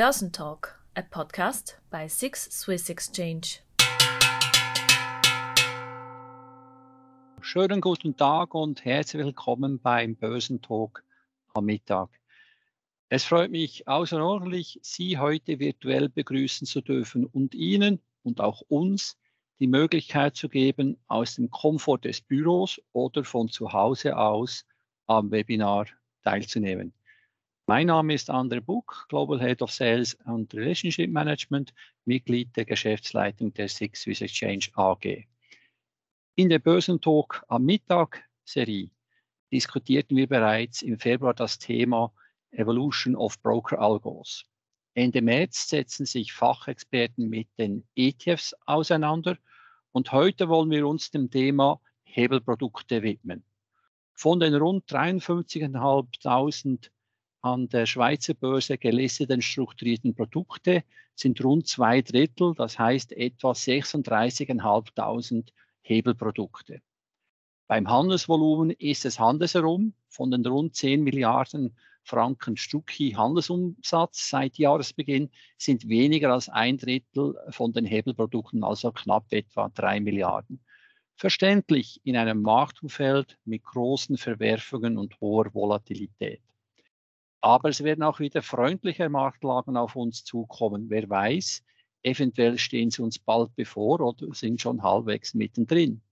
Börsentalk, 0.00 0.80
a 0.96 1.02
podcast 1.02 1.76
by 1.90 2.08
Six 2.08 2.48
Swiss 2.50 2.88
Exchange. 2.88 3.60
Schönen 7.42 7.82
guten 7.82 8.16
Tag 8.16 8.54
und 8.54 8.82
herzlich 8.86 9.26
willkommen 9.26 9.78
beim 9.78 10.16
Börsentalk 10.16 11.04
am 11.52 11.66
Mittag. 11.66 12.08
Es 13.10 13.24
freut 13.24 13.50
mich 13.50 13.86
außerordentlich, 13.86 14.78
Sie 14.80 15.18
heute 15.18 15.58
virtuell 15.58 16.08
begrüßen 16.08 16.66
zu 16.66 16.80
dürfen 16.80 17.26
und 17.26 17.54
Ihnen 17.54 18.00
und 18.22 18.40
auch 18.40 18.62
uns 18.68 19.18
die 19.58 19.66
Möglichkeit 19.66 20.34
zu 20.34 20.48
geben, 20.48 20.96
aus 21.08 21.34
dem 21.34 21.50
Komfort 21.50 22.06
des 22.06 22.22
Büros 22.22 22.80
oder 22.94 23.22
von 23.22 23.50
zu 23.50 23.74
Hause 23.74 24.16
aus 24.16 24.64
am 25.06 25.30
Webinar 25.30 25.84
teilzunehmen. 26.24 26.94
Mein 27.70 27.86
Name 27.86 28.14
ist 28.14 28.30
Andre 28.30 28.60
Buck, 28.60 29.06
Global 29.08 29.38
Head 29.38 29.62
of 29.62 29.70
Sales 29.70 30.18
and 30.24 30.52
Relationship 30.52 31.08
Management, 31.08 31.72
Mitglied 32.04 32.56
der 32.56 32.64
Geschäftsleitung 32.64 33.54
der 33.54 33.68
Six 33.68 34.00
Swiss 34.00 34.22
Exchange 34.22 34.66
AG. 34.74 35.24
In 36.34 36.48
der 36.48 36.58
Börsentalk 36.58 37.44
am 37.46 37.64
Mittag 37.64 38.24
Serie 38.44 38.90
diskutierten 39.52 40.16
wir 40.16 40.26
bereits 40.26 40.82
im 40.82 40.98
Februar 40.98 41.32
das 41.32 41.60
Thema 41.60 42.12
Evolution 42.50 43.14
of 43.14 43.40
Broker 43.40 43.78
Algos. 43.78 44.44
Ende 44.94 45.22
März 45.22 45.68
setzen 45.68 46.06
sich 46.06 46.32
Fachexperten 46.32 47.28
mit 47.28 47.46
den 47.56 47.86
ETFs 47.94 48.52
auseinander 48.66 49.38
und 49.92 50.10
heute 50.10 50.48
wollen 50.48 50.72
wir 50.72 50.88
uns 50.88 51.12
dem 51.12 51.30
Thema 51.30 51.80
Hebelprodukte 52.02 53.04
widmen. 53.04 53.44
Von 54.12 54.40
den 54.40 54.56
rund 54.56 54.90
53.500 54.90 56.90
an 57.42 57.68
der 57.68 57.86
Schweizer 57.86 58.34
Börse 58.34 58.76
gelisteten 58.78 59.42
strukturierten 59.42 60.14
Produkte 60.14 60.84
sind 61.14 61.42
rund 61.42 61.66
zwei 61.66 62.02
Drittel, 62.02 62.54
das 62.54 62.78
heißt 62.78 63.12
etwa 63.12 63.52
36.500 63.52 65.48
Hebelprodukte. 65.82 66.80
Beim 67.66 67.88
Handelsvolumen 67.88 68.70
ist 68.70 69.04
es 69.04 69.20
handelsherum. 69.20 69.94
Von 70.08 70.30
den 70.30 70.44
rund 70.44 70.74
10 70.74 71.02
Milliarden 71.02 71.76
Franken 72.02 72.56
Stucki 72.56 73.12
Handelsumsatz 73.12 74.28
seit 74.28 74.58
Jahresbeginn 74.58 75.30
sind 75.56 75.88
weniger 75.88 76.32
als 76.32 76.48
ein 76.48 76.78
Drittel 76.78 77.36
von 77.50 77.72
den 77.72 77.84
Hebelprodukten, 77.84 78.64
also 78.64 78.90
knapp 78.90 79.32
etwa 79.32 79.68
3 79.68 80.00
Milliarden. 80.00 80.60
Verständlich 81.14 82.00
in 82.02 82.16
einem 82.16 82.42
Marktumfeld 82.42 83.38
mit 83.44 83.62
großen 83.62 84.16
Verwerfungen 84.16 84.98
und 84.98 85.20
hoher 85.20 85.54
Volatilität. 85.54 86.40
Aber 87.40 87.70
es 87.70 87.82
werden 87.82 88.02
auch 88.02 88.20
wieder 88.20 88.42
freundliche 88.42 89.08
Marktlagen 89.08 89.76
auf 89.76 89.96
uns 89.96 90.24
zukommen. 90.24 90.90
Wer 90.90 91.08
weiß, 91.08 91.62
eventuell 92.02 92.58
stehen 92.58 92.90
sie 92.90 93.02
uns 93.02 93.18
bald 93.18 93.54
bevor 93.56 94.00
oder 94.00 94.34
sind 94.34 94.60
schon 94.60 94.82
halbwegs 94.82 95.34
mittendrin. 95.34 96.02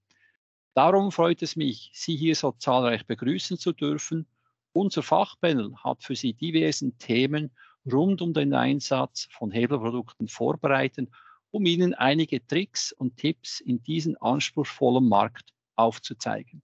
Darum 0.75 1.11
freut 1.11 1.43
es 1.43 1.57
mich, 1.57 1.91
Sie 1.93 2.17
hier 2.17 2.37
so 2.37 2.53
zahlreich 2.53 3.05
begrüßen 3.05 3.59
zu 3.59 3.73
dürfen. 3.73 4.27
Unser 4.73 5.03
Fachpanel 5.03 5.75
hat 5.83 6.05
für 6.05 6.15
Sie 6.15 6.35
diversen 6.35 6.97
Themen 6.99 7.51
rund 7.91 8.23
um 8.23 8.33
den 8.33 8.55
Einsatz 8.55 9.29
von 9.31 9.51
Hebelprodukten 9.51 10.29
vorbereitet, 10.29 11.09
um 11.51 11.67
Ihnen 11.67 11.95
einige 11.95 12.47
Tricks 12.47 12.93
und 12.93 13.17
Tipps 13.17 13.61
in 13.61 13.83
diesem 13.83 14.17
anspruchsvollen 14.21 15.09
Markt 15.09 15.53
aufzuzeigen. 15.75 16.63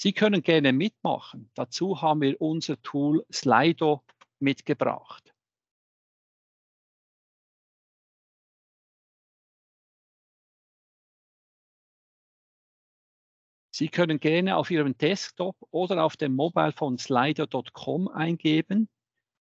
Sie 0.00 0.12
können 0.12 0.44
gerne 0.44 0.72
mitmachen. 0.72 1.50
Dazu 1.54 2.00
haben 2.00 2.20
wir 2.20 2.40
unser 2.40 2.80
Tool 2.82 3.26
Slido 3.32 4.04
mitgebracht. 4.38 5.34
Sie 13.72 13.88
können 13.88 14.20
gerne 14.20 14.56
auf 14.56 14.70
Ihrem 14.70 14.96
Desktop 14.96 15.56
oder 15.72 16.04
auf 16.04 16.16
dem 16.16 16.36
Mobile 16.36 16.70
von 16.70 16.96
slido.com 16.96 18.06
eingeben. 18.06 18.88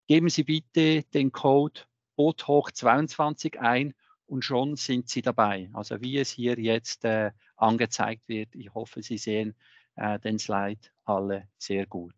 Geben 0.07 0.29
Sie 0.29 0.45
bitte 0.45 1.03
den 1.13 1.33
Code 1.33 1.81
BOTHOCH22 2.17 3.57
ein 3.57 3.93
und 4.25 4.45
schon 4.45 4.77
sind 4.77 5.09
Sie 5.09 5.21
dabei. 5.21 5.69
Also 5.73 5.99
wie 5.99 6.17
es 6.17 6.31
hier 6.31 6.57
jetzt 6.57 7.03
äh, 7.03 7.31
angezeigt 7.57 8.29
wird. 8.29 8.55
Ich 8.55 8.73
hoffe, 8.73 9.01
Sie 9.01 9.17
sehen 9.17 9.53
äh, 9.95 10.19
den 10.19 10.39
Slide 10.39 10.81
alle 11.05 11.47
sehr 11.57 11.85
gut. 11.85 12.15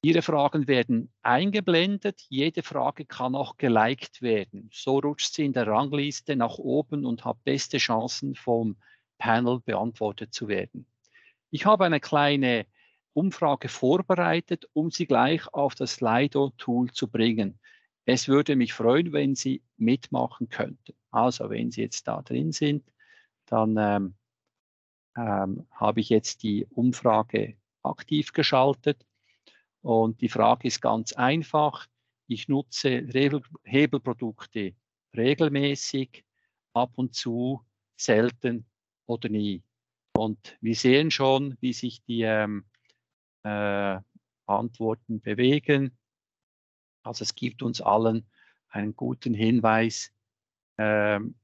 Ihre 0.00 0.22
Fragen 0.22 0.68
werden 0.68 1.12
eingeblendet. 1.22 2.24
Jede 2.28 2.62
Frage 2.62 3.04
kann 3.04 3.34
auch 3.34 3.56
geliked 3.56 4.22
werden. 4.22 4.70
So 4.72 5.00
rutscht 5.00 5.34
sie 5.34 5.44
in 5.44 5.52
der 5.52 5.66
Rangliste 5.66 6.36
nach 6.36 6.58
oben 6.58 7.04
und 7.04 7.24
hat 7.24 7.42
beste 7.42 7.78
Chancen 7.78 8.36
vom 8.36 8.76
Panel 9.18 9.58
beantwortet 9.58 10.32
zu 10.32 10.46
werden. 10.46 10.86
Ich 11.50 11.66
habe 11.66 11.84
eine 11.84 11.98
kleine 11.98 12.66
Umfrage 13.12 13.68
vorbereitet, 13.68 14.68
um 14.72 14.92
Sie 14.92 15.06
gleich 15.06 15.52
auf 15.52 15.74
das 15.74 15.94
Slido-Tool 15.94 16.92
zu 16.92 17.08
bringen. 17.08 17.58
Es 18.04 18.28
würde 18.28 18.54
mich 18.54 18.72
freuen, 18.72 19.12
wenn 19.12 19.34
Sie 19.34 19.62
mitmachen 19.76 20.48
könnten. 20.48 20.94
Also 21.10 21.50
wenn 21.50 21.72
Sie 21.72 21.80
jetzt 21.80 22.06
da 22.06 22.22
drin 22.22 22.52
sind, 22.52 22.84
dann 23.46 23.76
ähm, 23.76 24.14
ähm, 25.18 25.66
habe 25.72 26.00
ich 26.00 26.08
jetzt 26.08 26.42
die 26.42 26.66
Umfrage 26.70 27.56
aktiv 27.82 28.32
geschaltet. 28.32 29.04
Und 29.82 30.20
die 30.20 30.28
Frage 30.28 30.68
ist 30.68 30.80
ganz 30.80 31.12
einfach. 31.12 31.86
Ich 32.28 32.48
nutze 32.48 33.06
Hebelprodukte 33.64 34.74
regelmäßig, 35.16 36.24
ab 36.74 36.92
und 36.96 37.14
zu, 37.14 37.64
selten 37.96 38.66
oder 39.06 39.28
nie. 39.28 39.62
Und 40.12 40.56
wir 40.60 40.74
sehen 40.74 41.10
schon, 41.10 41.56
wie 41.60 41.72
sich 41.72 42.04
die 42.04 42.22
ähm, 42.22 42.64
äh, 43.44 43.98
Antworten 44.46 45.20
bewegen. 45.20 45.96
Also 47.02 47.22
es 47.22 47.34
gibt 47.34 47.62
uns 47.62 47.80
allen 47.80 48.26
einen 48.68 48.94
guten 48.94 49.34
Hinweis, 49.34 50.12
ähm, 50.76 51.34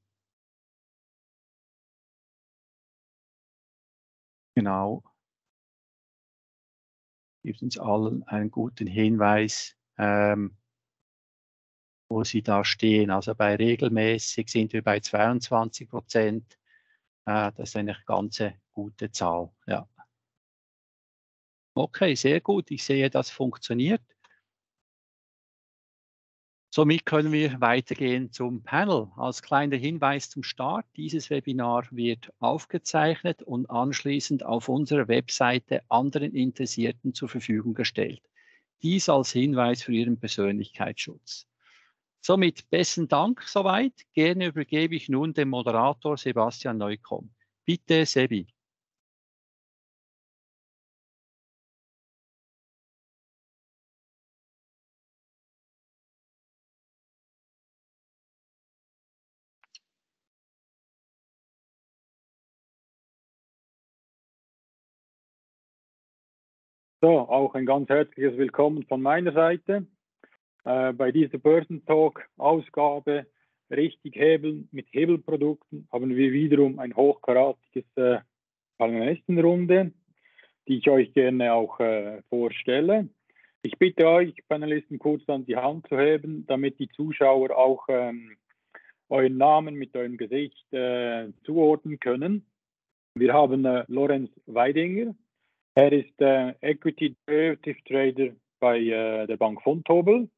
Genau. 4.56 5.02
Gibt 7.44 7.62
uns 7.62 7.78
allen 7.78 8.22
einen 8.24 8.50
guten 8.50 8.86
Hinweis, 8.86 9.76
ähm, 9.98 10.56
wo 12.08 12.24
sie 12.24 12.42
da 12.42 12.64
stehen. 12.64 13.10
Also 13.10 13.34
bei 13.34 13.56
regelmäßig 13.56 14.48
sind 14.48 14.72
wir 14.72 14.82
bei 14.82 15.00
22 15.00 15.88
Prozent. 15.88 16.58
Äh, 17.26 17.52
das 17.56 17.70
ist 17.70 17.76
eine 17.76 17.96
ganz 18.06 18.42
gute 18.72 19.10
Zahl. 19.10 19.50
Ja. 19.66 19.88
Okay, 21.76 22.14
sehr 22.14 22.40
gut. 22.40 22.70
Ich 22.70 22.84
sehe, 22.84 23.10
das 23.10 23.30
funktioniert. 23.30 24.02
Somit 26.76 27.06
können 27.06 27.30
wir 27.30 27.60
weitergehen 27.60 28.32
zum 28.32 28.64
Panel. 28.64 29.06
Als 29.14 29.42
kleiner 29.42 29.76
Hinweis 29.76 30.28
zum 30.28 30.42
Start, 30.42 30.84
dieses 30.96 31.30
Webinar 31.30 31.86
wird 31.92 32.32
aufgezeichnet 32.40 33.44
und 33.44 33.70
anschließend 33.70 34.44
auf 34.44 34.68
unserer 34.68 35.06
Webseite 35.06 35.82
anderen 35.88 36.34
Interessierten 36.34 37.14
zur 37.14 37.28
Verfügung 37.28 37.74
gestellt. 37.74 38.22
Dies 38.82 39.08
als 39.08 39.30
Hinweis 39.30 39.84
für 39.84 39.92
Ihren 39.92 40.18
Persönlichkeitsschutz. 40.18 41.46
Somit 42.20 42.68
besten 42.70 43.06
Dank 43.06 43.42
soweit. 43.42 43.94
Gerne 44.12 44.46
übergebe 44.46 44.96
ich 44.96 45.08
nun 45.08 45.32
dem 45.32 45.50
Moderator 45.50 46.16
Sebastian 46.16 46.78
Neukomm. 46.78 47.30
Bitte, 47.64 48.04
Sebi. 48.04 48.48
So, 67.04 67.18
auch 67.18 67.54
ein 67.54 67.66
ganz 67.66 67.90
herzliches 67.90 68.38
Willkommen 68.38 68.86
von 68.86 69.02
meiner 69.02 69.32
Seite. 69.32 69.86
Äh, 70.64 70.94
bei 70.94 71.12
dieser 71.12 71.36
Börsen 71.36 71.84
Talk 71.84 72.26
Ausgabe 72.38 73.26
richtig 73.70 74.16
hebeln 74.16 74.70
mit 74.72 74.86
Hebelprodukten 74.90 75.86
haben 75.92 76.16
wir 76.16 76.32
wiederum 76.32 76.78
ein 76.78 76.96
hochkaratiges 76.96 77.84
äh, 77.96 78.20
Panelistenrunde, 78.78 79.92
die 80.66 80.78
ich 80.78 80.88
euch 80.88 81.12
gerne 81.12 81.52
auch 81.52 81.78
äh, 81.78 82.22
vorstelle. 82.30 83.10
Ich 83.62 83.76
bitte 83.78 84.08
euch, 84.08 84.32
Panelisten 84.48 84.98
kurz 84.98 85.28
an 85.28 85.44
die 85.44 85.56
Hand 85.56 85.86
zu 85.88 85.98
heben, 85.98 86.46
damit 86.46 86.78
die 86.78 86.88
Zuschauer 86.88 87.54
auch 87.54 87.84
ähm, 87.90 88.34
euren 89.10 89.36
Namen 89.36 89.74
mit 89.74 89.94
eurem 89.94 90.16
Gesicht 90.16 90.72
äh, 90.72 91.30
zuordnen 91.44 92.00
können. 92.00 92.46
Wir 93.14 93.34
haben 93.34 93.66
äh, 93.66 93.84
Lorenz 93.88 94.30
Weidinger, 94.46 95.14
er 95.74 95.92
ist 95.92 96.20
äh, 96.20 96.54
Equity 96.60 97.16
Derivative 97.26 97.82
Trader 97.84 98.34
bei 98.60 98.78
äh, 98.78 99.26
der 99.26 99.36
Bank 99.36 99.60
Vontobel. 99.64 100.28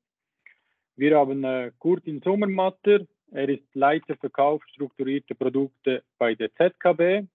Wir 0.97 1.19
haben 1.19 1.45
äh, 1.45 1.73
Kurtin 1.79 2.23
Sommermatter, 2.23 3.07
er 3.33 3.49
ist 3.49 3.75
Leiter 3.75 4.17
Verkauf 4.17 4.65
strukturierte 4.69 5.35
Produkte 5.35 6.03
bei 6.19 6.35
der 6.35 6.51
ZKB. 6.55 7.29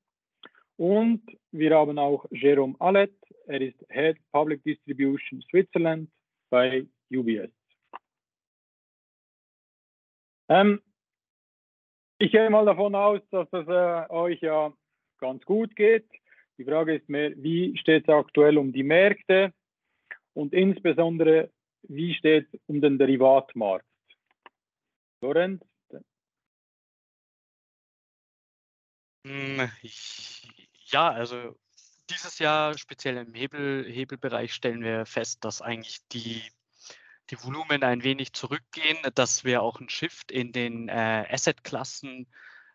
Und 0.78 1.22
wir 1.52 1.76
haben 1.76 2.00
auch 2.00 2.26
Jerome 2.32 2.76
Allet, 2.80 3.14
er 3.46 3.62
ist 3.62 3.78
Head 3.90 4.18
Public 4.32 4.64
Distribution 4.64 5.42
Switzerland 5.44 6.10
bei 6.50 6.88
UBS. 7.12 7.52
Ähm, 10.50 10.82
ich 12.18 12.32
gehe 12.32 12.50
mal 12.50 12.66
davon 12.66 12.96
aus, 12.96 13.22
dass 13.30 13.48
es 13.54 13.68
äh, 13.68 14.10
euch 14.10 14.42
ja 14.42 14.74
ganz 15.20 15.46
gut 15.46 15.76
geht. 15.76 16.08
Die 16.62 16.70
Frage 16.70 16.94
ist 16.94 17.10
mehr, 17.10 17.32
wie 17.38 17.76
steht 17.76 18.04
es 18.04 18.14
aktuell 18.14 18.60
um 18.60 18.72
die 18.72 18.84
Märkte 18.84 19.52
und 20.34 20.54
insbesondere, 20.54 21.52
wie 21.82 22.14
steht 22.14 22.54
es 22.54 22.60
um 22.68 22.80
den 22.82 23.00
Derivatmarkt? 23.00 23.84
Lorenz? 25.24 25.64
Hm, 29.26 29.72
ja, 30.86 31.10
also 31.10 31.58
dieses 32.12 32.38
Jahr, 32.38 32.78
speziell 32.78 33.18
im 33.18 33.34
Hebel, 33.34 33.92
Hebelbereich, 33.92 34.54
stellen 34.54 34.84
wir 34.84 35.08
fest, 35.08 35.44
dass 35.44 35.64
eigentlich 35.64 35.98
die, 36.10 36.44
die 37.32 37.44
Volumen 37.44 37.82
ein 37.82 38.04
wenig 38.04 38.34
zurückgehen, 38.34 39.00
dass 39.16 39.44
wir 39.44 39.64
auch 39.64 39.80
einen 39.80 39.90
Shift 39.90 40.32
in 40.32 40.52
den 40.52 40.90
äh, 40.90 41.26
Asset-Klassen 41.28 42.28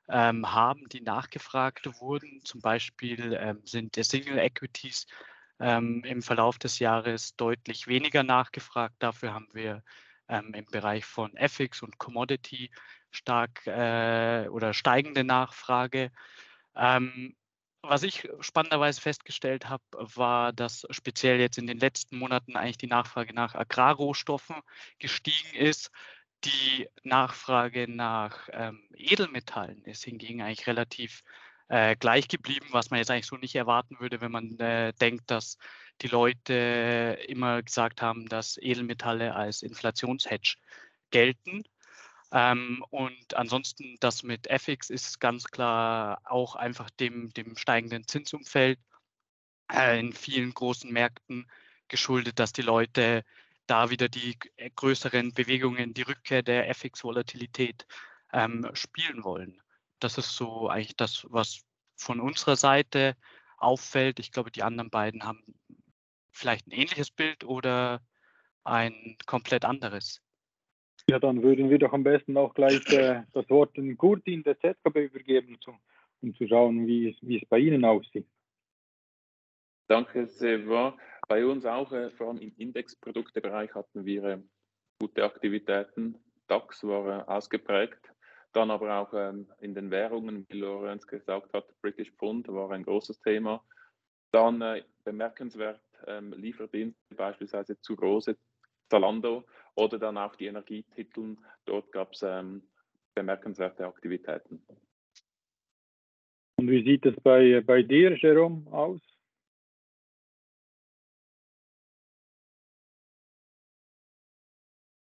ähm, 0.08 0.52
haben, 0.52 0.88
die 0.88 1.00
nachgefragt 1.00 2.00
wurden. 2.00 2.40
Zum 2.44 2.60
Beispiel 2.60 3.36
ähm, 3.40 3.60
sind 3.64 3.96
Single 3.96 4.38
Equities 4.38 5.06
ähm, 5.60 6.02
im 6.04 6.22
Verlauf 6.22 6.58
des 6.58 6.78
Jahres 6.78 7.36
deutlich 7.36 7.86
weniger 7.86 8.22
nachgefragt. 8.22 8.94
Dafür 8.98 9.34
haben 9.34 9.48
wir 9.52 9.82
ähm, 10.28 10.52
im 10.54 10.66
Bereich 10.66 11.04
von 11.04 11.34
FX 11.36 11.82
und 11.82 11.98
Commodity 11.98 12.70
stark 13.10 13.66
äh, 13.66 14.48
oder 14.48 14.74
steigende 14.74 15.24
Nachfrage. 15.24 16.10
Ähm, 16.74 17.34
was 17.82 18.02
ich 18.02 18.28
spannenderweise 18.40 19.00
festgestellt 19.00 19.68
habe, 19.68 19.84
war, 19.92 20.52
dass 20.52 20.86
speziell 20.90 21.38
jetzt 21.38 21.58
in 21.58 21.66
den 21.66 21.78
letzten 21.78 22.18
Monaten 22.18 22.56
eigentlich 22.56 22.78
die 22.78 22.88
Nachfrage 22.88 23.32
nach 23.32 23.54
Agrarrohstoffen 23.54 24.56
gestiegen 24.98 25.54
ist. 25.54 25.90
Die 26.46 26.88
Nachfrage 27.02 27.88
nach 27.88 28.48
ähm, 28.52 28.82
Edelmetallen 28.94 29.82
ist 29.84 30.04
hingegen 30.04 30.42
eigentlich 30.42 30.68
relativ 30.68 31.24
äh, 31.68 31.96
gleich 31.96 32.28
geblieben, 32.28 32.68
was 32.70 32.90
man 32.90 32.98
jetzt 32.98 33.10
eigentlich 33.10 33.26
so 33.26 33.36
nicht 33.36 33.56
erwarten 33.56 33.98
würde, 33.98 34.20
wenn 34.20 34.30
man 34.30 34.56
äh, 34.60 34.92
denkt, 34.92 35.28
dass 35.30 35.58
die 36.02 36.06
Leute 36.08 37.18
immer 37.26 37.62
gesagt 37.62 38.00
haben, 38.00 38.28
dass 38.28 38.58
Edelmetalle 38.58 39.34
als 39.34 39.62
Inflationshedge 39.62 40.54
gelten. 41.10 41.64
Ähm, 42.32 42.84
und 42.90 43.34
ansonsten 43.34 43.96
das 43.98 44.22
mit 44.22 44.46
FX 44.48 44.90
ist 44.90 45.18
ganz 45.18 45.44
klar 45.46 46.20
auch 46.24 46.54
einfach 46.54 46.90
dem, 46.90 47.30
dem 47.30 47.56
steigenden 47.56 48.06
Zinsumfeld 48.06 48.78
äh, 49.72 49.98
in 49.98 50.12
vielen 50.12 50.54
großen 50.54 50.92
Märkten 50.92 51.50
geschuldet, 51.88 52.38
dass 52.38 52.52
die 52.52 52.62
Leute 52.62 53.24
da 53.66 53.90
wieder 53.90 54.08
die 54.08 54.36
äh, 54.56 54.70
größeren 54.70 55.32
Bewegungen, 55.32 55.94
die 55.94 56.02
Rückkehr 56.02 56.42
der 56.42 56.68
FX-Volatilität 56.70 57.86
ähm, 58.32 58.68
spielen 58.74 59.24
wollen. 59.24 59.60
Das 60.00 60.18
ist 60.18 60.36
so 60.36 60.68
eigentlich 60.68 60.96
das, 60.96 61.26
was 61.30 61.64
von 61.96 62.20
unserer 62.20 62.56
Seite 62.56 63.16
auffällt. 63.58 64.18
Ich 64.18 64.32
glaube, 64.32 64.50
die 64.50 64.62
anderen 64.62 64.90
beiden 64.90 65.24
haben 65.24 65.42
vielleicht 66.30 66.66
ein 66.66 66.72
ähnliches 66.72 67.10
Bild 67.10 67.44
oder 67.44 68.00
ein 68.64 69.16
komplett 69.26 69.64
anderes. 69.64 70.22
Ja, 71.08 71.18
dann 71.18 71.42
würden 71.42 71.70
wir 71.70 71.78
doch 71.78 71.92
am 71.92 72.02
besten 72.02 72.36
auch 72.36 72.52
gleich 72.52 72.84
äh, 72.92 73.22
das 73.32 73.48
Wort 73.48 73.76
den 73.76 73.96
Kurtin 73.96 74.42
der 74.42 74.58
ZKB 74.58 75.04
übergeben, 75.04 75.56
zu, 75.60 75.72
um 76.20 76.34
zu 76.34 76.48
schauen, 76.48 76.86
wie 76.86 77.10
es, 77.10 77.16
wie 77.22 77.38
es 77.40 77.48
bei 77.48 77.58
Ihnen 77.58 77.84
aussieht. 77.84 78.26
Danke, 79.86 80.26
Seva. 80.26 80.96
Bei 81.28 81.44
uns 81.44 81.66
auch, 81.66 81.92
äh, 81.92 82.10
vor 82.10 82.28
allem 82.28 82.38
im 82.38 82.54
Indexproduktebereich, 82.56 83.74
hatten 83.74 84.04
wir 84.04 84.24
äh, 84.24 84.38
gute 85.00 85.24
Aktivitäten. 85.24 86.16
DAX 86.46 86.84
war 86.84 87.20
äh, 87.20 87.30
ausgeprägt. 87.30 88.12
Dann 88.52 88.70
aber 88.70 89.00
auch 89.00 89.12
ähm, 89.12 89.50
in 89.60 89.74
den 89.74 89.90
Währungen, 89.90 90.46
wie 90.48 90.60
Lorenz 90.60 91.06
gesagt 91.06 91.52
hat, 91.52 91.66
British 91.82 92.10
Pfund 92.12 92.48
war 92.48 92.70
ein 92.70 92.84
großes 92.84 93.20
Thema. 93.20 93.62
Dann 94.32 94.62
äh, 94.62 94.82
bemerkenswert 95.04 95.80
ähm, 96.06 96.32
Lieferdienste, 96.32 97.14
beispielsweise 97.14 97.78
zu 97.80 97.96
große 97.96 98.36
Zalando 98.88 99.44
oder 99.74 99.98
dann 99.98 100.16
auch 100.16 100.36
die 100.36 100.46
Energietitel. 100.46 101.36
Dort 101.64 101.90
gab 101.92 102.12
es 102.12 102.22
ähm, 102.22 102.62
bemerkenswerte 103.14 103.86
Aktivitäten. 103.86 104.64
Und 106.58 106.70
wie 106.70 106.84
sieht 106.84 107.04
es 107.04 107.16
bei, 107.20 107.60
bei 107.60 107.82
dir, 107.82 108.16
Jerome, 108.16 108.72
aus? 108.72 109.00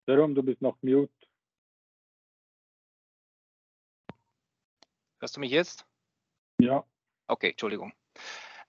Jerome, 0.08 0.34
du 0.34 0.44
bist 0.44 0.62
noch 0.62 0.78
mute. 0.82 1.12
Hörst 5.20 5.38
du 5.38 5.40
mich 5.40 5.52
jetzt? 5.52 5.86
Ja. 6.60 6.86
Okay, 7.28 7.52
Entschuldigung. 7.52 7.94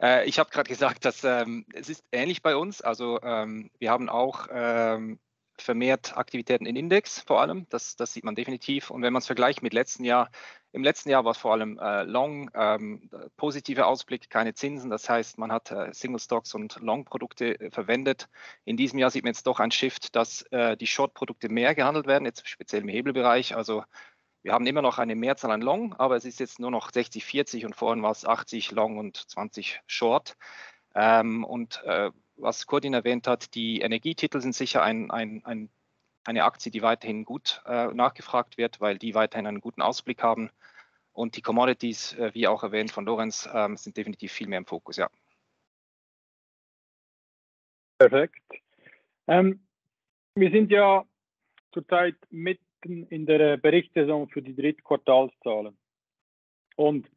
Äh, 0.01 0.29
ich 0.29 0.39
habe 0.39 0.51
gerade 0.51 0.69
gesagt, 0.69 1.05
dass 1.05 1.25
ähm, 1.25 1.67
es 1.73 1.89
ist 1.89 2.05
ähnlich 2.13 2.43
bei 2.43 2.55
uns. 2.55 2.81
Also 2.81 3.21
ähm, 3.23 3.71
wir 3.79 3.91
haben 3.91 4.09
auch 4.09 4.47
ähm, 4.51 5.19
vermehrt 5.59 6.17
Aktivitäten 6.17 6.67
in 6.67 6.77
Index 6.77 7.21
vor 7.21 7.41
allem. 7.41 7.67
Das, 7.69 7.97
das 7.97 8.13
sieht 8.13 8.25
man 8.25 8.35
definitiv. 8.35 8.91
Und 8.91 9.03
wenn 9.03 9.13
man 9.13 9.21
es 9.21 9.27
vergleicht 9.27 9.63
mit 9.63 9.73
letzten 9.73 10.05
Jahr, 10.05 10.31
im 10.73 10.83
letzten 10.83 11.11
Jahr 11.11 11.25
war 11.25 11.33
es 11.33 11.39
vor 11.39 11.53
allem 11.53 11.79
äh, 11.79 12.03
Long, 12.03 12.51
ähm, 12.55 13.09
positive 13.37 13.87
Ausblick, 13.87 14.29
keine 14.31 14.55
Zinsen. 14.55 14.91
Das 14.91 15.09
heißt, 15.09 15.39
man 15.39 15.53
hat 15.53 15.71
äh, 15.71 15.93
Single 15.93 16.19
Stocks 16.19 16.55
und 16.55 16.81
Long-Produkte 16.81 17.61
äh, 17.61 17.71
verwendet. 17.71 18.29
In 18.65 18.77
diesem 18.77 18.99
Jahr 18.99 19.11
sieht 19.11 19.25
man 19.25 19.33
jetzt 19.33 19.47
doch 19.47 19.61
ein 19.61 19.71
Shift, 19.71 20.17
dass 20.17 20.43
äh, 20.51 20.77
die 20.77 20.87
Short-Produkte 20.87 21.49
mehr 21.49 21.75
gehandelt 21.75 22.07
werden, 22.07 22.25
jetzt 22.25 22.49
speziell 22.49 22.83
im 22.83 22.89
Hebelbereich. 22.89 23.55
Also 23.55 23.85
wir 24.43 24.53
haben 24.53 24.67
immer 24.67 24.83
noch 24.83 24.99
eine 24.99 25.15
Mehrzahl 25.15 25.53
an 25.53 25.63
Long, 25.63 25.95
aber 25.95 26.17
es 26.17 26.25
ist 26.25 26.41
jetzt 26.41 26.59
nur 26.59 26.71
noch 26.71 26.91
60-40 26.91 27.65
und 27.65 27.77
vorhin 27.77 28.03
war 28.03 28.11
es 28.11 28.27
80 28.27 28.73
Long 28.73 28.99
und 28.99 29.17
20 29.17 29.81
Short. 29.87 30.37
Ähm, 30.95 31.45
und 31.45 31.83
äh, 31.85 32.11
was 32.37 32.67
Kurdin 32.67 32.95
erwähnt 32.95 33.27
hat, 33.27 33.55
die 33.55 33.81
Energietitel 33.81 34.41
sind 34.41 34.55
sicher 34.55 34.83
ein, 34.83 35.11
ein, 35.11 35.45
ein, 35.45 35.71
eine 36.25 36.45
Aktie, 36.45 36.73
die 36.73 36.83
weiterhin 36.83 37.25
gut 37.25 37.63
äh, 37.67 37.87
nachgefragt 37.89 38.59
wird, 38.59 38.81
weil 38.81 38.99
die 38.99 39.15
weiterhin 39.15 39.47
einen 39.47 39.61
guten 39.61 39.83
Ausblick 39.83 40.23
haben. 40.23 40.51
Und 41.13 41.37
die 41.37 41.43
Commodities, 41.43 42.15
äh, 42.15 42.33
wie 42.35 42.49
auch 42.49 42.63
erwähnt 42.63 42.91
von 42.91 43.05
Lorenz, 43.05 43.49
ähm, 43.53 43.77
sind 43.77 43.97
definitiv 43.97 44.33
viel 44.33 44.49
mehr 44.49 44.59
im 44.59 44.67
Fokus, 44.67 44.97
ja. 44.97 45.09
Perfekt. 47.99 48.43
Ähm, 49.29 49.65
wir 50.35 50.51
sind 50.51 50.71
ja 50.71 51.05
zurzeit 51.73 52.17
mit 52.31 52.59
Fakten 52.85 53.07
in 53.09 53.27
der 53.27 53.57
Berichtssaison 53.57 54.29
für 54.29 54.43
die 54.43 54.55
Drittquartalszahlen. 54.55 55.77
Und 56.77 57.09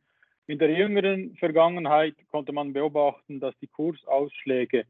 in 0.47 0.59
der 0.59 0.71
jüngeren 0.71 1.35
Vergangenheit 1.35 2.15
konnte 2.29 2.53
man 2.53 2.73
beobachten, 2.73 3.39
dass 3.39 3.57
die 3.59 3.67
Kursausschläge 3.67 4.85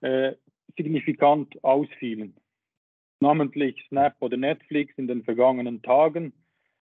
äh, 0.00 0.34
signifikant 0.76 1.62
ausfielen. 1.64 2.34
Namentlich 3.20 3.84
Snap 3.88 4.16
oder 4.20 4.36
Netflix 4.36 4.94
in 4.96 5.08
den 5.08 5.24
vergangenen 5.24 5.82
Tagen. 5.82 6.32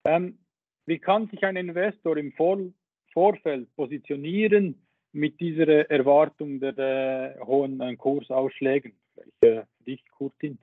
Ähm, 0.05 0.39
wie 0.85 0.99
kann 0.99 1.27
sich 1.27 1.43
ein 1.43 1.55
Investor 1.55 2.17
im 2.17 2.31
Vor 2.33 2.59
Vorfeld 3.13 3.73
positionieren 3.75 4.85
mit 5.13 5.39
dieser 5.39 5.89
Erwartung 5.89 6.59
der 6.59 7.37
äh, 7.39 7.39
hohen 7.45 7.79
äh, 7.79 7.95
Kursausschlägen? 7.95 8.93
Vielleicht 9.39 9.43
äh, 9.43 9.63
dich, 9.85 10.03
Kurtin. 10.11 10.57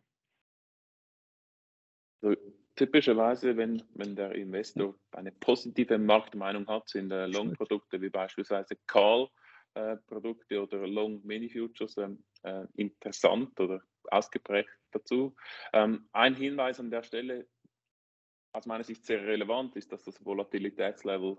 typischerweise, 2.77 3.57
wenn, 3.57 3.83
wenn 3.95 4.15
der 4.15 4.33
Investor 4.35 4.95
eine 5.13 5.33
positive 5.33 5.99
Marktmeinung 5.99 6.67
hat, 6.69 6.89
sind 6.89 7.11
äh, 7.11 7.27
Long-Produkte 7.27 8.01
wie 8.01 8.11
beispielsweise 8.11 8.77
Call-Produkte 8.87 10.55
äh, 10.55 10.59
oder 10.59 10.87
Long-Mini-Futures 10.87 11.97
ähm, 11.97 12.23
äh, 12.43 12.67
interessant 12.75 13.59
oder 13.61 13.83
ausgeprägt 14.11 14.71
dazu. 14.91 15.35
Ähm, 15.73 16.09
ein 16.13 16.35
Hinweis 16.35 16.81
an 16.81 16.91
der 16.91 17.03
Stelle, 17.03 17.47
aus 18.53 18.67
meiner 18.67 18.85
Sicht 18.85 19.07
sehr 19.07 19.23
relevant, 19.25 19.77
ist, 19.77 19.93
dass 19.93 20.05
das 20.05 20.25
Volatilitätslevel 20.25 21.39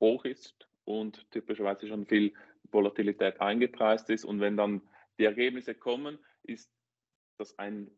hoch 0.00 0.24
ist 0.24 0.68
und 0.84 1.30
typischerweise 1.30 1.86
schon 1.88 2.06
viel 2.06 2.34
Volatilität 2.70 3.40
eingepreist 3.40 4.10
ist. 4.10 4.24
Und 4.24 4.40
wenn 4.40 4.56
dann 4.56 4.82
die 5.18 5.24
Ergebnisse 5.24 5.74
kommen, 5.74 6.18
ist 6.42 6.70
das 7.38 7.58
ein 7.58 7.90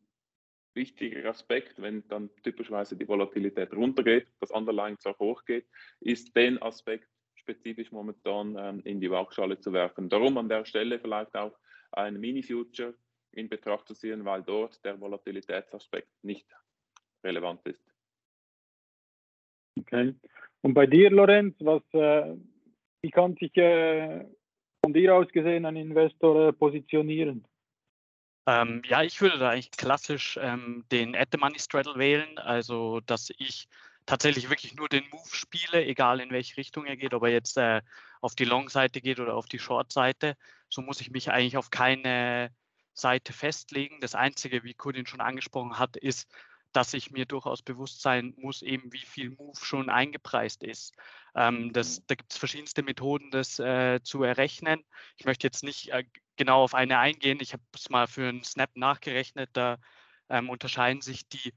wichtiger 0.74 1.28
Aspekt, 1.28 1.80
wenn 1.80 2.06
dann 2.08 2.30
typischerweise 2.42 2.96
die 2.96 3.08
Volatilität 3.08 3.72
runtergeht, 3.72 4.26
das 4.40 4.50
Underlying 4.50 4.98
zwar 4.98 5.16
hochgeht, 5.18 5.66
ist 6.00 6.34
den 6.36 6.60
Aspekt 6.60 7.08
spezifisch 7.36 7.92
momentan 7.92 8.56
ähm, 8.58 8.80
in 8.84 9.00
die 9.00 9.10
Waagschale 9.10 9.58
zu 9.60 9.72
werfen. 9.72 10.08
Darum 10.08 10.38
an 10.38 10.48
der 10.48 10.64
Stelle 10.64 10.98
vielleicht 10.98 11.34
auch 11.36 11.56
ein 11.96 12.18
Mini-Future 12.20 12.94
in 13.32 13.48
Betracht 13.48 13.88
zu 13.88 13.94
ziehen, 13.94 14.24
weil 14.24 14.42
dort 14.42 14.84
der 14.84 15.00
Volatilitätsaspekt 15.00 16.10
nicht 16.22 16.46
relevant 17.24 17.66
ist. 17.66 17.82
Okay. 19.78 20.14
Und 20.62 20.74
bei 20.74 20.86
dir, 20.86 21.10
Lorenz, 21.10 21.56
was, 21.60 21.82
äh, 21.92 22.36
wie 23.02 23.10
kann 23.10 23.36
sich 23.36 23.56
äh, 23.56 24.24
von 24.84 24.92
dir 24.92 25.14
aus 25.14 25.28
gesehen 25.28 25.66
ein 25.66 25.76
Investor 25.76 26.48
äh, 26.48 26.52
positionieren? 26.52 27.46
Ähm, 28.46 28.82
ja, 28.86 29.02
ich 29.02 29.20
würde 29.20 29.38
da 29.38 29.50
eigentlich 29.50 29.70
klassisch 29.70 30.38
ähm, 30.40 30.84
den 30.92 31.16
At 31.16 31.28
the 31.32 31.38
Money 31.38 31.58
Straddle 31.58 31.96
wählen, 31.96 32.38
also 32.38 33.00
dass 33.00 33.30
ich 33.38 33.66
tatsächlich 34.06 34.50
wirklich 34.50 34.74
nur 34.74 34.88
den 34.88 35.08
Move 35.10 35.28
spiele, 35.34 35.84
egal 35.84 36.20
in 36.20 36.30
welche 36.30 36.56
Richtung 36.56 36.86
er 36.86 36.96
geht, 36.96 37.14
ob 37.14 37.22
er 37.22 37.30
jetzt 37.30 37.56
äh, 37.56 37.82
auf 38.20 38.34
die 38.34 38.44
Long-Seite 38.44 39.00
geht 39.00 39.20
oder 39.20 39.34
auf 39.34 39.46
die 39.46 39.58
Short-Seite. 39.58 40.36
So 40.68 40.82
muss 40.82 41.00
ich 41.00 41.10
mich 41.10 41.30
eigentlich 41.30 41.56
auf 41.56 41.70
keine 41.70 42.50
Seite 42.92 43.32
festlegen. 43.32 44.00
Das 44.00 44.14
Einzige, 44.14 44.64
wie 44.64 44.74
Kudin 44.74 45.06
schon 45.06 45.20
angesprochen 45.20 45.78
hat, 45.78 45.96
ist, 45.96 46.28
dass 46.72 46.92
ich 46.92 47.12
mir 47.12 47.24
durchaus 47.24 47.62
bewusst 47.62 48.02
sein 48.02 48.34
muss, 48.36 48.60
eben 48.60 48.92
wie 48.92 49.04
viel 49.04 49.30
Move 49.30 49.58
schon 49.64 49.88
eingepreist 49.88 50.62
ist. 50.64 50.94
Ähm, 51.34 51.72
das, 51.72 52.00
mhm. 52.00 52.04
da 52.08 52.14
gibt 52.16 52.32
es 52.32 52.38
verschiedenste 52.38 52.82
Methoden, 52.82 53.30
das 53.30 53.58
äh, 53.58 54.00
zu 54.02 54.22
errechnen. 54.22 54.84
Ich 55.16 55.24
möchte 55.24 55.46
jetzt 55.46 55.62
nicht 55.62 55.90
äh, 55.90 56.04
genau 56.36 56.62
auf 56.64 56.74
eine 56.74 56.98
eingehen. 56.98 57.38
Ich 57.40 57.52
habe 57.52 57.62
es 57.74 57.90
mal 57.90 58.06
für 58.06 58.28
einen 58.28 58.42
Snap 58.42 58.70
nachgerechnet. 58.74 59.50
Da 59.52 59.78
ähm, 60.28 60.50
unterscheiden 60.50 61.00
sich 61.00 61.28
die 61.28 61.54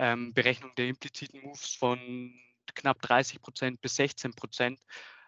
ähm, 0.00 0.32
Berechnung 0.32 0.74
der 0.76 0.88
impliziten 0.88 1.42
Moves 1.42 1.74
von 1.74 2.34
knapp 2.74 3.02
30 3.02 3.40
Prozent 3.42 3.80
bis 3.82 3.96
16 3.96 4.32
Prozent. 4.32 4.80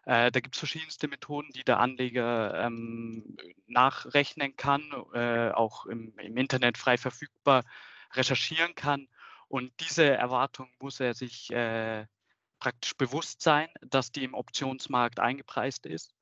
Äh, 0.06 0.32
da 0.32 0.40
gibt 0.40 0.54
es 0.54 0.58
verschiedenste 0.58 1.08
Methoden, 1.08 1.52
die 1.52 1.62
der 1.62 1.78
Anleger 1.78 2.54
ähm, 2.64 3.36
nachrechnen 3.66 4.56
kann, 4.56 4.82
äh, 5.12 5.50
auch 5.50 5.86
im, 5.86 6.18
im, 6.18 6.36
Internet 6.36 6.78
frei 6.78 6.96
verfügbar 6.96 7.64
recherchieren 8.14 8.74
kann. 8.74 9.08
Und 9.48 9.72
diese 9.80 10.04
Erwartung 10.04 10.70
muss 10.80 10.98
er 11.00 11.14
sich 11.14 11.52
äh, 11.52 12.06
praktisch 12.58 12.94
bewusst 12.96 13.42
sein, 13.42 13.68
dass 13.82 14.10
die 14.10 14.24
im 14.24 14.34
Optionsmarkt 14.34 15.20
eingepreist 15.20 15.84
ist. 15.84 16.14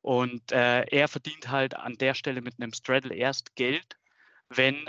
Und 0.00 0.50
äh, 0.52 0.84
er 0.86 1.08
verdient 1.08 1.50
halt 1.50 1.74
an 1.76 1.98
der 1.98 2.14
Stelle 2.14 2.40
mit 2.40 2.54
einem 2.58 2.72
Straddle 2.72 3.14
erst 3.14 3.54
Geld, 3.54 3.98
wenn 4.48 4.88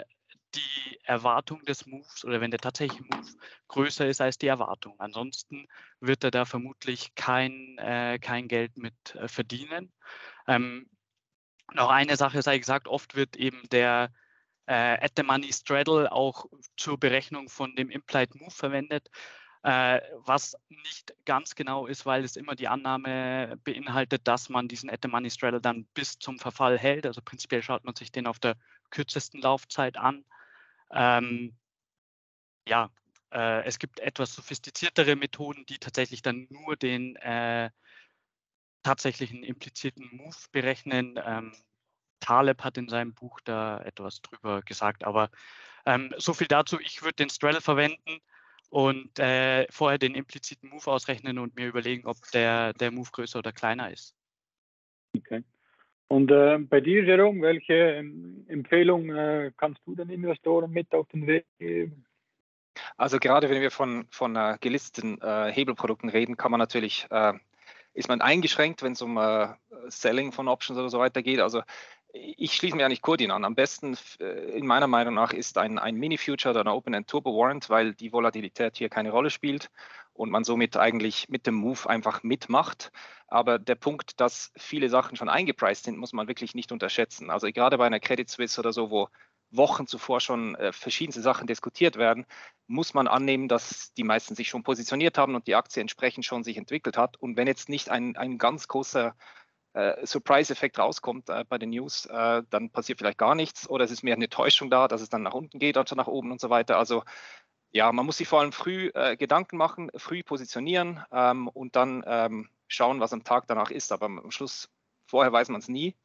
die 0.56 1.00
Erwartung 1.04 1.64
des 1.66 1.86
Moves 1.86 2.26
oder 2.26 2.42
wenn 2.42 2.52
der 2.52 2.60
tatsächliche 2.60 3.04
Move 3.04 3.28
größer 3.68 4.08
ist 4.08 4.22
als 4.22 4.38
die 4.38 4.48
Erwartung. 4.48 5.00
Ansonsten 5.00 5.68
wird 6.00 6.24
er 6.24 6.32
da 6.32 6.46
vermutlich 6.46 7.16
kein, 7.16 7.78
äh, 7.78 8.20
kein 8.20 8.48
Geld 8.48 8.78
mit 8.78 9.16
äh, 9.16 9.28
verdienen. 9.28 9.92
Ähm, 10.48 10.90
noch 11.74 11.90
eine 11.90 12.18
Sache 12.18 12.42
sei 12.42 12.58
gesagt, 12.58 12.88
oft 12.88 13.16
wird 13.16 13.36
eben 13.38 13.62
der 13.72 14.12
äh, 14.66 14.98
At 15.04 15.14
the 15.18 15.24
Money 15.24 15.52
Straddle 15.54 16.12
auch 16.12 16.46
zur 16.78 17.00
Berechnung 17.00 17.50
von 17.50 17.76
dem 17.76 17.90
Implied 17.90 18.36
Move 18.36 18.52
verwendet, 18.52 19.10
äh, 19.64 20.02
was 20.16 20.56
nicht 20.70 21.14
ganz 21.26 21.56
genau 21.56 21.86
ist, 21.86 22.06
weil 22.06 22.24
es 22.24 22.36
immer 22.36 22.56
die 22.56 22.68
Annahme 22.68 23.58
beinhaltet, 23.64 24.28
dass 24.28 24.50
man 24.50 24.68
diesen 24.68 24.90
At 24.90 25.00
the 25.04 25.08
Money 25.08 25.30
Straddle 25.30 25.62
dann 25.62 25.86
bis 25.94 26.20
zum 26.20 26.40
Verfall 26.40 26.78
hält. 26.78 27.06
Also 27.06 27.22
prinzipiell 27.22 27.62
schaut 27.62 27.84
man 27.84 27.96
sich 27.96 28.12
den 28.12 28.28
auf 28.28 28.40
der 28.40 28.56
kürzesten 28.90 29.42
Laufzeit 29.42 29.98
an. 29.98 30.26
Ähm, 30.94 31.58
ja, 32.68 32.90
äh, 33.32 33.64
es 33.66 33.80
gibt 33.80 34.00
etwas 34.00 34.34
sophistiziertere 34.34 35.16
Methoden, 35.16 35.66
die 35.66 35.80
tatsächlich 35.80 36.22
dann 36.22 36.48
nur 36.50 36.76
den 36.76 37.16
äh, 37.18 37.70
tatsächlichen 38.84 39.44
implizierten 39.44 40.10
Move 40.12 40.36
berechnen. 40.52 41.20
Ähm, 41.24 41.54
Taleb 42.20 42.64
hat 42.64 42.78
in 42.78 42.88
seinem 42.88 43.14
Buch 43.14 43.40
da 43.44 43.82
etwas 43.82 44.22
drüber 44.22 44.62
gesagt, 44.62 45.04
aber 45.04 45.30
ähm, 45.86 46.14
so 46.18 46.34
viel 46.34 46.48
dazu. 46.48 46.80
Ich 46.80 47.02
würde 47.02 47.16
den 47.16 47.30
Straddle 47.30 47.62
verwenden 47.62 48.20
und 48.70 49.20
äh, 49.20 49.68
vorher 49.72 49.98
den 49.98 50.16
impliziten 50.16 50.70
Move 50.70 50.88
ausrechnen 50.88 51.40
und 51.40 51.56
mir 51.56 51.68
überlegen, 51.68 52.06
ob 52.06 52.18
der, 52.32 52.74
der 52.74 52.92
Move 52.92 53.10
größer 53.12 53.40
oder 53.40 53.52
kleiner 53.52 53.92
ist. 53.92 54.16
Okay. 55.18 55.44
Und 56.12 56.30
äh, 56.30 56.58
bei 56.58 56.82
dir, 56.82 57.06
Jerome, 57.06 57.42
welche 57.42 57.74
ähm, 57.74 58.46
Empfehlung 58.50 59.10
äh, 59.12 59.50
kannst 59.56 59.80
du 59.86 59.96
den 59.96 60.10
Investoren 60.10 60.70
mit 60.70 60.94
auf 60.94 61.08
den 61.08 61.26
Weg 61.26 61.46
geben? 61.58 62.04
Also 62.98 63.18
gerade 63.18 63.50
wenn 63.50 63.62
wir 63.62 63.72
von, 63.72 64.08
von 64.12 64.36
äh, 64.36 64.58
gelisteten 64.60 65.22
äh, 65.22 65.54
Hebelprodukten 65.54 66.10
reden, 66.10 66.36
kann 66.36 66.52
man 66.52 66.60
natürlich, 66.60 67.08
äh, 67.12 67.32
ist 67.94 68.10
man 68.10 68.20
eingeschränkt, 68.20 68.84
wenn 68.84 68.92
es 68.92 69.02
um 69.02 69.16
äh, 69.16 69.48
Selling 69.88 70.34
von 70.34 70.50
Options 70.50 70.78
oder 70.78 70.90
so 70.90 71.00
weiter 71.00 71.24
geht. 71.24 71.40
Also 71.40 71.62
ich 72.14 72.54
schließe 72.54 72.76
mir 72.76 72.86
eigentlich 72.86 73.02
Kurdin 73.02 73.32
an. 73.32 73.46
Am 73.46 73.56
besten 73.56 73.98
in 74.20 74.66
meiner 74.66 74.88
Meinung 74.88 75.14
nach 75.14 75.34
ist 75.34 75.58
ein, 75.58 75.80
ein 75.80 75.96
Mini-Future 75.96 76.52
oder 76.54 76.62
ein 76.62 76.74
Open-End 76.74 77.08
Turbo 77.08 77.36
Warrant, 77.38 77.70
weil 77.70 77.94
die 77.94 78.12
Volatilität 78.12 78.78
hier 78.78 78.90
keine 78.90 79.12
Rolle 79.12 79.30
spielt 79.30 79.70
und 80.14 80.30
man 80.30 80.44
somit 80.44 80.78
eigentlich 80.78 81.30
mit 81.30 81.48
dem 81.48 81.56
Move 81.56 81.90
einfach 81.90 82.24
mitmacht. 82.24 82.92
Aber 83.28 83.60
der 83.60 83.76
Punkt, 83.76 84.20
dass 84.20 84.52
viele 84.58 84.90
Sachen 84.90 85.16
schon 85.16 85.30
eingepreist 85.30 85.86
sind, 85.86 85.98
muss 85.98 86.14
man 86.14 86.28
wirklich 86.28 86.54
nicht 86.54 86.72
unterschätzen. 86.72 87.30
Also 87.30 87.48
gerade 87.48 87.78
bei 87.78 87.86
einer 87.86 88.00
Credit 88.00 88.30
Suisse 88.30 88.60
oder 88.60 88.74
so, 88.74 88.92
wo 88.92 89.08
Wochen 89.52 89.86
zuvor 89.86 90.22
schon 90.22 90.56
äh, 90.56 90.72
verschiedenste 90.72 91.22
Sachen 91.22 91.48
diskutiert 91.48 91.98
werden, 91.98 92.26
muss 92.68 92.94
man 92.94 93.08
annehmen, 93.08 93.48
dass 93.48 93.94
die 93.94 94.04
meisten 94.04 94.36
sich 94.36 94.48
schon 94.48 94.64
positioniert 94.64 95.18
haben 95.18 95.36
und 95.36 95.48
die 95.48 95.56
Aktie 95.56 95.82
entsprechend 95.82 96.26
schon 96.26 96.44
sich 96.44 96.58
entwickelt 96.58 96.98
hat. 96.98 97.18
Und 97.18 97.36
wenn 97.36 97.48
jetzt 97.48 97.70
nicht 97.70 97.90
ein, 97.90 98.16
ein 98.16 98.38
ganz 98.38 98.68
großer 98.68 99.14
äh, 99.74 100.06
Surprise-Effekt 100.06 100.80
rauskommt 100.80 101.30
äh, 101.30 101.46
bei 101.48 101.58
den 101.58 101.70
News, 101.70 102.06
äh, 102.06 102.44
dann 102.50 102.70
passiert 102.70 103.00
vielleicht 103.00 103.18
gar 103.18 103.36
nichts 103.36 103.70
oder 103.70 103.86
es 103.86 103.92
ist 103.92 104.04
mehr 104.04 104.16
eine 104.16 104.30
Täuschung 104.30 104.70
da, 104.70 104.88
dass 104.88 105.02
es 105.02 105.10
dann 105.10 105.24
nach 105.24 105.34
unten 105.34 105.60
geht 105.60 105.78
anstatt 105.78 105.98
nach 105.98 106.08
oben 106.08 106.32
und 106.32 106.42
so 106.42 106.50
weiter. 106.50 106.78
Also 106.78 107.04
ja, 107.72 107.92
man 107.92 108.06
muss 108.06 108.18
sich 108.18 108.28
vor 108.28 108.42
allem 108.42 108.52
früh 108.52 108.92
äh, 108.94 109.16
Gedanken 109.16 109.58
machen, 109.58 109.90
früh 109.96 110.24
positionieren 110.24 111.04
ähm, 111.12 111.48
und 111.48 111.76
dann 111.76 112.04
ähm, 112.06 112.50
schauen, 112.68 113.00
was 113.00 113.14
am 113.14 113.24
Tag 113.24 113.48
danach 113.48 113.72
ist. 113.72 113.92
Aber 113.92 114.08
am 114.08 114.32
Schluss, 114.32 114.70
vorher 115.06 115.32
weiß 115.32 115.50
man 115.50 115.62
es 115.62 115.70
nie. 115.70 115.96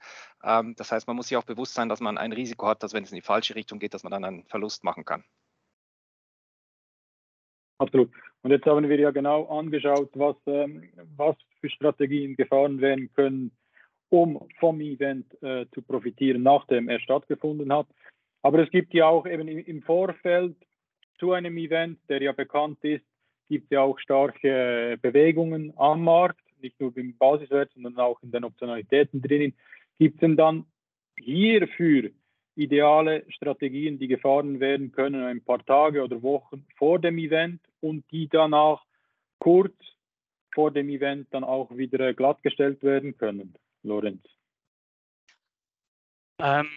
Ähm, 0.45 0.75
das 0.77 0.93
heißt, 0.93 1.07
man 1.09 1.17
muss 1.17 1.29
sich 1.29 1.37
auch 1.37 1.45
bewusst 1.45 1.75
sein, 1.75 1.89
dass 1.89 2.01
man 2.01 2.19
ein 2.19 2.33
Risiko 2.33 2.69
hat, 2.69 2.83
dass 2.83 2.93
wenn 2.93 3.03
es 3.05 3.11
in 3.11 3.17
die 3.17 3.23
falsche 3.23 3.57
Richtung 3.57 3.81
geht, 3.81 3.95
dass 3.95 4.05
man 4.05 4.13
dann 4.13 4.25
einen 4.25 4.45
Verlust 4.45 4.85
machen 4.85 5.05
kann. 5.05 5.25
Absolut. 7.79 8.11
Und 8.43 8.51
jetzt 8.51 8.67
haben 8.67 8.89
wir 8.89 8.99
ja 8.99 9.11
genau 9.11 9.45
angeschaut, 9.47 10.11
was, 10.15 10.37
ähm, 10.47 10.89
was 11.17 11.37
für 11.61 11.69
Strategien 11.69 12.37
gefahren 12.37 12.81
werden 12.81 13.11
können, 13.15 13.51
um 14.09 14.41
vom 14.61 14.81
Event 14.81 15.27
äh, 15.43 15.67
zu 15.75 15.83
profitieren, 15.83 16.43
nachdem 16.43 16.89
er 16.89 17.01
stattgefunden 17.01 17.73
hat. 17.73 17.87
Aber 18.43 18.63
es 18.63 18.71
gibt 18.71 18.95
ja 18.95 19.09
auch 19.09 19.27
eben 19.27 19.49
im 19.49 19.83
Vorfeld 19.83 20.57
zu 21.19 21.33
einem 21.33 21.57
Event, 21.57 21.99
der 22.09 22.23
ja 22.23 22.33
bekannt 22.33 22.79
ist, 22.83 23.05
gibt 23.49 23.65
es 23.65 23.71
ja 23.71 23.81
auch 23.81 23.99
starke 23.99 24.99
Bewegungen 25.03 25.73
am 25.77 26.05
Markt, 26.05 26.41
nicht 26.61 26.81
nur 26.81 26.97
im 26.97 27.17
Basiswert, 27.17 27.73
sondern 27.75 27.99
auch 27.99 28.23
in 28.23 28.31
den 28.31 28.45
Optionalitäten 28.45 29.23
drinnen. 29.23 29.55
Gibt 29.99 30.17
es 30.17 30.21
denn 30.21 30.37
dann 30.37 30.67
hierfür 31.19 32.11
ideale 32.57 33.25
Strategien, 33.31 33.99
die 33.99 34.09
gefahren 34.09 34.61
werden 34.61 34.91
können, 34.91 35.23
ein 35.25 35.45
paar 35.45 35.65
Tage 35.65 36.03
oder 36.03 36.23
Wochen 36.23 36.67
vor 36.77 36.99
dem 36.99 37.19
Event 37.19 37.61
und 37.81 38.11
die 38.11 38.29
danach 38.29 38.85
kurz 39.39 39.75
vor 40.55 40.71
dem 40.71 40.89
Event 40.89 41.29
dann 41.33 41.45
auch 41.45 41.71
wieder 41.77 42.15
glattgestellt 42.15 42.83
werden 42.83 43.17
können, 43.17 43.55
Lorenz? 43.83 44.25
Ähm, 46.39 46.69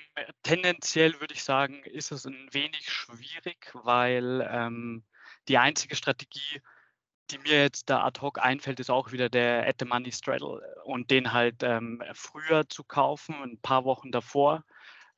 tendenziell 0.44 1.20
würde 1.20 1.34
ich 1.34 1.44
sagen, 1.44 1.84
ist 1.84 2.12
es 2.12 2.26
ein 2.26 2.48
wenig 2.52 2.90
schwierig, 2.90 3.72
weil 3.74 4.48
ähm, 4.50 5.04
die 5.48 5.58
einzige 5.58 5.96
Strategie, 5.96 6.62
die 7.32 7.38
mir 7.40 7.62
jetzt 7.62 7.90
da 7.90 8.04
ad 8.04 8.22
hoc 8.22 8.40
einfällt, 8.40 8.80
ist 8.80 8.90
auch 8.90 9.12
wieder 9.12 9.30
der 9.30 9.68
At 9.68 9.78
the 9.80 9.86
Money 9.86 10.12
Straddle 10.12 10.62
und 10.86 11.12
den 11.12 11.34
halt 11.34 11.62
ähm, 11.64 12.02
früher 12.14 12.68
zu 12.70 12.84
kaufen, 12.84 13.36
ein 13.44 13.60
paar 13.62 13.84
Wochen 13.86 14.12
davor. 14.12 14.64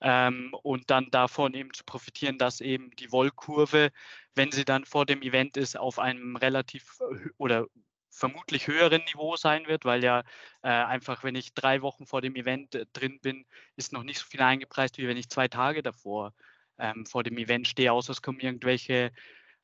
Ähm, 0.02 0.54
und 0.64 0.90
dann 0.90 1.12
davon 1.12 1.54
eben 1.54 1.74
zu 1.74 1.84
profitieren, 1.84 2.38
dass 2.38 2.60
eben 2.60 2.92
die 2.96 3.12
Wollkurve, 3.12 3.92
wenn 4.36 4.52
sie 4.52 4.66
dann 4.66 4.86
vor 4.86 5.06
dem 5.06 5.22
Event 5.22 5.58
ist, 5.58 5.78
auf 5.78 6.00
einem 6.00 6.36
relativ 6.36 7.00
oder 7.38 7.68
vermutlich 8.10 8.68
höheren 8.68 9.04
Niveau 9.06 9.36
sein 9.38 9.68
wird, 9.68 9.86
weil 9.86 10.04
ja 10.04 10.24
äh, 10.64 10.70
einfach, 10.70 11.24
wenn 11.24 11.36
ich 11.36 11.54
drei 11.54 11.82
Wochen 11.82 12.06
vor 12.06 12.22
dem 12.22 12.36
Event 12.36 12.76
äh, 12.76 12.86
drin 12.94 13.20
bin, 13.22 13.46
ist 13.78 13.94
noch 13.94 14.04
nicht 14.04 14.20
so 14.20 14.26
viel 14.26 14.42
eingepreist, 14.42 14.98
wie 14.98 15.08
wenn 15.08 15.18
ich 15.18 15.30
zwei 15.30 15.48
Tage 15.48 15.82
davor 15.82 16.34
ähm, 16.78 17.06
vor 17.06 17.24
dem 17.24 17.38
Event 17.38 17.68
stehe, 17.68 17.92
außer 17.92 18.12
es 18.12 18.22
kommen 18.22 18.40
irgendwelche 18.40 19.12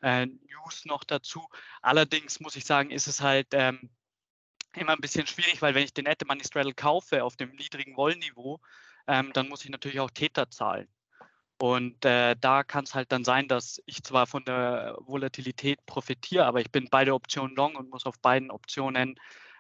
äh, 0.02 0.26
News 0.26 0.86
noch 0.86 1.04
dazu. 1.04 1.48
Allerdings 1.82 2.40
muss 2.40 2.56
ich 2.56 2.66
sagen, 2.66 2.92
ist 2.92 3.08
es 3.08 3.22
halt 3.22 3.48
ähm, 3.52 3.90
immer 4.76 4.94
ein 4.94 5.02
bisschen 5.02 5.28
schwierig, 5.28 5.62
weil 5.62 5.76
wenn 5.76 5.84
ich 5.84 5.94
den 5.94 6.08
At 6.08 6.26
Money 6.26 6.44
Straddle 6.44 6.74
kaufe 6.74 7.24
auf 7.24 7.36
dem 7.36 7.52
niedrigen 7.56 7.98
Wollniveau, 7.98 8.62
ähm, 9.08 9.32
dann 9.34 9.50
muss 9.50 9.64
ich 9.64 9.70
natürlich 9.70 10.00
auch 10.00 10.12
Täter 10.12 10.50
zahlen. 10.50 10.88
Und 11.60 12.06
äh, 12.06 12.36
da 12.40 12.64
kann 12.64 12.84
es 12.84 12.94
halt 12.94 13.12
dann 13.12 13.24
sein, 13.24 13.48
dass 13.48 13.82
ich 13.88 14.04
zwar 14.04 14.28
von 14.28 14.46
der 14.46 14.96
Volatilität 15.00 15.84
profitiere, 15.88 16.46
aber 16.46 16.62
ich 16.62 16.72
bin 16.72 16.88
beide 16.92 17.16
Optionen 17.16 17.56
long 17.56 17.76
und 17.76 17.90
muss 17.90 18.06
auf 18.06 18.20
beiden 18.20 18.52
Optionen 18.52 19.16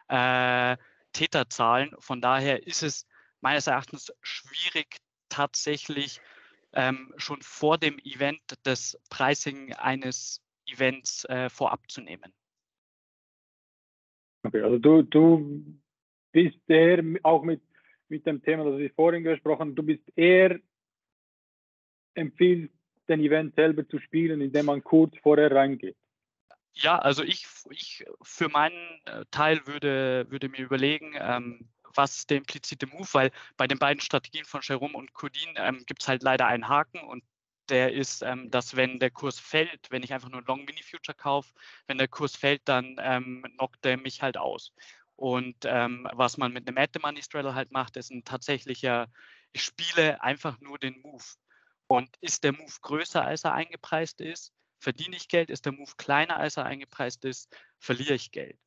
äh, 0.09 0.77
Täter 1.13 1.49
zahlen. 1.49 1.95
Von 1.99 2.21
daher 2.21 2.67
ist 2.67 2.83
es 2.83 3.07
meines 3.41 3.65
Erachtens 3.65 4.13
schwierig, 4.21 4.97
tatsächlich 5.29 6.21
ähm, 6.73 7.13
schon 7.17 7.41
vor 7.41 7.77
dem 7.77 7.97
Event 7.99 8.41
das 8.63 8.99
Pricing 9.09 9.73
eines 9.73 10.41
Events 10.67 11.25
äh, 11.25 11.49
vorab 11.49 11.89
zu 11.89 12.01
nehmen. 12.01 12.33
Okay, 14.43 14.61
also 14.61 14.77
du, 14.77 15.01
du 15.01 15.79
bist 16.31 16.59
eher 16.67 17.03
auch 17.23 17.43
mit, 17.43 17.61
mit 18.09 18.25
dem 18.25 18.41
Thema, 18.41 18.63
das 18.65 18.79
ich 18.79 18.93
vorhin 18.93 19.23
gesprochen 19.23 19.59
habe, 19.61 19.73
du 19.73 19.83
bist 19.83 20.03
eher 20.15 20.59
empfiehlst, 22.13 22.73
den 23.07 23.21
Event 23.21 23.55
selber 23.55 23.87
zu 23.87 23.99
spielen, 23.99 24.41
indem 24.41 24.65
man 24.65 24.83
kurz 24.83 25.15
vorher 25.19 25.51
reingeht. 25.51 25.95
Ja, 26.73 26.99
also 26.99 27.23
ich, 27.23 27.47
ich 27.69 28.05
für 28.21 28.49
meinen 28.49 29.01
äh, 29.05 29.25
Teil 29.31 29.65
würde, 29.65 30.27
würde 30.29 30.49
mir 30.49 30.63
überlegen, 30.63 31.15
ähm, 31.17 31.69
was 31.95 32.17
ist 32.17 32.29
der 32.29 32.37
implizite 32.37 32.85
Move, 32.85 33.07
weil 33.13 33.31
bei 33.55 33.67
den 33.67 33.79
beiden 33.79 34.01
Strategien 34.01 34.45
von 34.45 34.61
Jerome 34.63 34.95
und 34.95 35.13
Codin 35.13 35.55
ähm, 35.55 35.83
gibt 35.87 36.03
es 36.03 36.07
halt 36.07 36.21
leider 36.21 36.45
einen 36.45 36.67
Haken 36.67 36.99
und 36.99 37.23
der 37.69 37.93
ist, 37.93 38.21
ähm, 38.21 38.49
dass 38.49 38.75
wenn 38.75 38.99
der 38.99 39.11
Kurs 39.11 39.39
fällt, 39.39 39.89
wenn 39.89 40.03
ich 40.03 40.13
einfach 40.13 40.29
nur 40.29 40.43
Long 40.43 40.65
Mini 40.65 40.81
Future 40.83 41.15
kaufe, 41.17 41.53
wenn 41.87 41.97
der 41.97 42.07
Kurs 42.07 42.35
fällt, 42.35 42.61
dann 42.65 42.95
ähm, 42.99 43.43
knockt 43.55 43.85
er 43.85 43.97
mich 43.97 44.21
halt 44.21 44.37
aus. 44.37 44.73
Und 45.17 45.57
ähm, 45.65 46.07
was 46.13 46.37
man 46.37 46.53
mit 46.53 46.67
einem 46.67 46.77
At 46.77 46.91
the 46.93 46.99
Money 46.99 47.23
Straddle 47.23 47.55
halt 47.55 47.71
macht, 47.71 47.97
ist 47.97 48.11
ein 48.11 48.23
tatsächlicher, 48.23 49.11
ich 49.51 49.63
spiele 49.63 50.21
einfach 50.21 50.59
nur 50.61 50.77
den 50.77 51.01
Move. 51.01 51.23
Und 51.87 52.15
ist 52.21 52.43
der 52.43 52.53
Move 52.53 52.73
größer, 52.81 53.23
als 53.23 53.43
er 53.43 53.53
eingepreist 53.53 54.21
ist, 54.21 54.53
verdiene 54.79 55.15
ich 55.15 55.27
Geld. 55.27 55.49
Ist 55.49 55.65
der 55.65 55.73
Move 55.73 55.91
kleiner, 55.97 56.37
als 56.37 56.57
er 56.57 56.65
eingepreist 56.65 57.25
ist, 57.25 57.53
verliere 57.79 58.13
ich 58.13 58.31
Geld. 58.31 58.59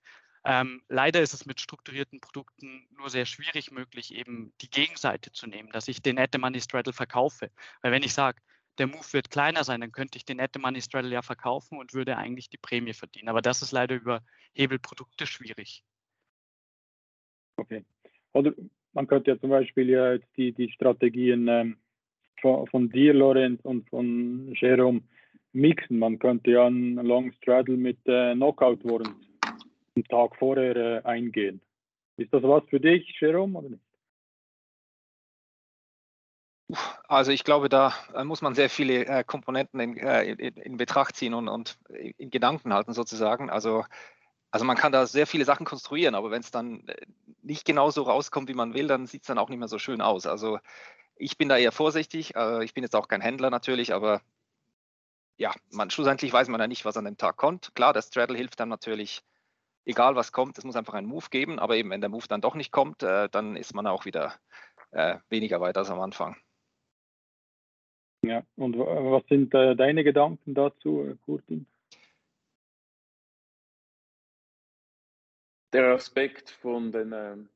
Ähm, 0.45 0.83
leider 0.89 1.21
ist 1.21 1.35
es 1.35 1.47
mit 1.47 1.61
strukturierten 1.61 2.21
Produkten 2.21 2.89
nur 2.97 3.11
sehr 3.11 3.27
schwierig 3.27 3.71
möglich, 3.71 4.15
eben 4.15 4.53
die 4.61 4.71
Gegenseite 4.71 5.31
zu 5.33 5.47
nehmen, 5.47 5.71
dass 5.71 5.87
ich 5.87 6.03
den 6.03 6.17
Net 6.17 6.37
Money 6.37 6.61
Straddle 6.61 6.95
verkaufe. 6.95 7.53
Weil 7.83 7.93
wenn 7.93 8.03
ich 8.03 8.15
sage, 8.15 8.41
der 8.79 8.87
Move 8.87 9.13
wird 9.13 9.31
kleiner 9.31 9.63
sein, 9.63 9.83
dann 9.83 9.93
könnte 9.93 10.17
ich 10.17 10.25
den 10.25 10.39
Net 10.39 10.59
Money 10.59 10.81
Straddle 10.81 11.13
ja 11.13 11.23
verkaufen 11.23 11.79
und 11.79 11.93
würde 11.93 12.17
eigentlich 12.17 12.49
die 12.49 12.57
Prämie 12.57 12.95
verdienen. 12.95 13.29
Aber 13.29 13.43
das 13.43 13.63
ist 13.63 13.73
leider 13.73 13.95
über 13.95 14.25
Hebelprodukte 14.55 15.27
schwierig. 15.27 15.85
Okay. 17.57 17.85
Oder 18.33 18.53
man 18.93 19.07
könnte 19.07 19.31
ja 19.31 19.39
zum 19.39 19.51
Beispiel 19.51 19.91
ja 19.91 20.13
jetzt 20.13 20.29
die, 20.37 20.53
die 20.53 20.71
Strategien 20.71 21.49
ähm, 21.49 21.77
von, 22.41 22.67
von 22.69 22.91
dir, 22.91 23.15
Lorenz, 23.15 23.61
und 23.65 23.89
von 23.89 24.53
Jerome 24.55 25.03
mixen. 25.53 25.99
Man 25.99 26.19
könnte 26.19 26.53
ja 26.53 26.67
einen 26.67 26.95
Long 26.97 27.33
Straddle 27.33 27.77
mit 27.77 27.99
äh, 28.07 28.35
Knockout 28.35 28.85
Warrant 28.85 29.17
einen 29.95 30.05
Tag 30.05 30.37
vorher 30.37 30.77
äh, 30.77 31.03
eingehen. 31.05 31.61
Ist 32.17 32.33
das 32.33 32.43
was 32.43 32.63
für 32.69 32.81
dich, 32.81 33.17
Jerome, 33.21 33.59
oder 33.59 33.71
nicht? 33.71 33.83
Also 37.09 37.33
ich 37.33 37.43
glaube, 37.43 37.69
da 37.69 37.93
muss 38.25 38.43
man 38.43 38.55
sehr 38.55 38.71
viele 38.71 39.05
äh, 39.07 39.25
Komponenten 39.25 39.81
in, 39.81 39.97
äh, 39.97 40.25
in, 40.25 40.55
in, 40.55 40.77
Betracht 40.77 41.17
ziehen 41.17 41.35
und, 41.35 41.49
und 41.49 41.79
in 42.17 42.31
Gedanken 42.31 42.73
halten 42.73 42.93
sozusagen. 42.93 43.51
Also, 43.51 43.85
also 44.51 44.65
man 44.65 44.77
kann 44.77 44.93
da 44.93 45.07
sehr 45.07 45.27
viele 45.27 45.45
Sachen 45.45 45.65
konstruieren, 45.65 46.15
aber 46.15 46.31
wenn 46.31 46.41
es 46.41 46.51
dann 46.51 46.87
äh, 46.89 47.07
nicht 47.43 47.65
genau 47.65 47.91
so 47.91 48.03
rauskommt, 48.03 48.49
wie 48.49 48.55
man 48.55 48.75
will, 48.75 48.89
dann 48.89 49.07
sieht 49.07 49.23
es 49.23 49.29
dann 49.29 49.39
auch 49.39 49.49
nicht 49.49 49.59
mehr 49.59 49.69
so 49.69 49.79
schön 49.79 50.01
aus. 50.01 50.27
Also 50.27 50.59
ich 51.17 51.39
bin 51.39 51.49
da 51.49 51.57
eher 51.57 51.73
vorsichtig. 51.73 52.35
Äh, 52.35 52.65
ich 52.65 52.75
bin 52.75 52.83
jetzt 52.83 52.97
auch 52.97 53.09
kein 53.09 53.21
Händler 53.21 53.51
natürlich, 53.51 53.95
aber 53.95 54.21
ja, 55.37 55.53
man, 55.71 55.91
schlussendlich 55.91 56.33
weiß 56.33 56.49
man 56.49 56.61
ja 56.61 56.67
nicht, 56.67 56.85
was 56.85 56.97
an 56.97 57.05
dem 57.05 57.17
Tag 57.17 57.37
kommt. 57.37 57.75
Klar, 57.75 57.93
der 57.93 58.03
Straddle 58.03 58.37
hilft 58.37 58.61
dann 58.61 58.69
natürlich, 58.69 59.23
egal 59.85 60.17
was 60.17 60.33
kommt, 60.33 60.59
es 60.59 60.65
muss 60.65 60.77
einfach 60.77 60.95
einen 60.95 61.07
Move 61.07 61.27
geben, 61.31 61.59
aber 61.59 61.77
eben, 61.77 61.91
wenn 61.91 62.01
der 62.03 62.11
Move 62.11 62.27
dann 62.29 62.41
doch 62.41 62.55
nicht 62.55 62.73
kommt, 62.73 63.03
äh, 63.03 63.29
dann 63.31 63.57
ist 63.57 63.75
man 63.75 63.87
auch 63.87 64.05
wieder 64.05 64.35
weniger 65.29 65.61
weit 65.61 65.77
als 65.77 65.89
am 65.89 66.01
Anfang. 66.01 66.37
Ja, 68.27 68.43
und 68.57 68.77
was 68.77 69.23
sind 69.29 69.55
deine 69.55 70.03
Gedanken 70.03 70.53
dazu, 70.53 71.17
Kurtin? 71.25 71.69
Der 75.73 75.95
Aspekt 75.95 76.51
von, 76.51 76.91
den, 76.91 77.13
ähm, 77.13 77.49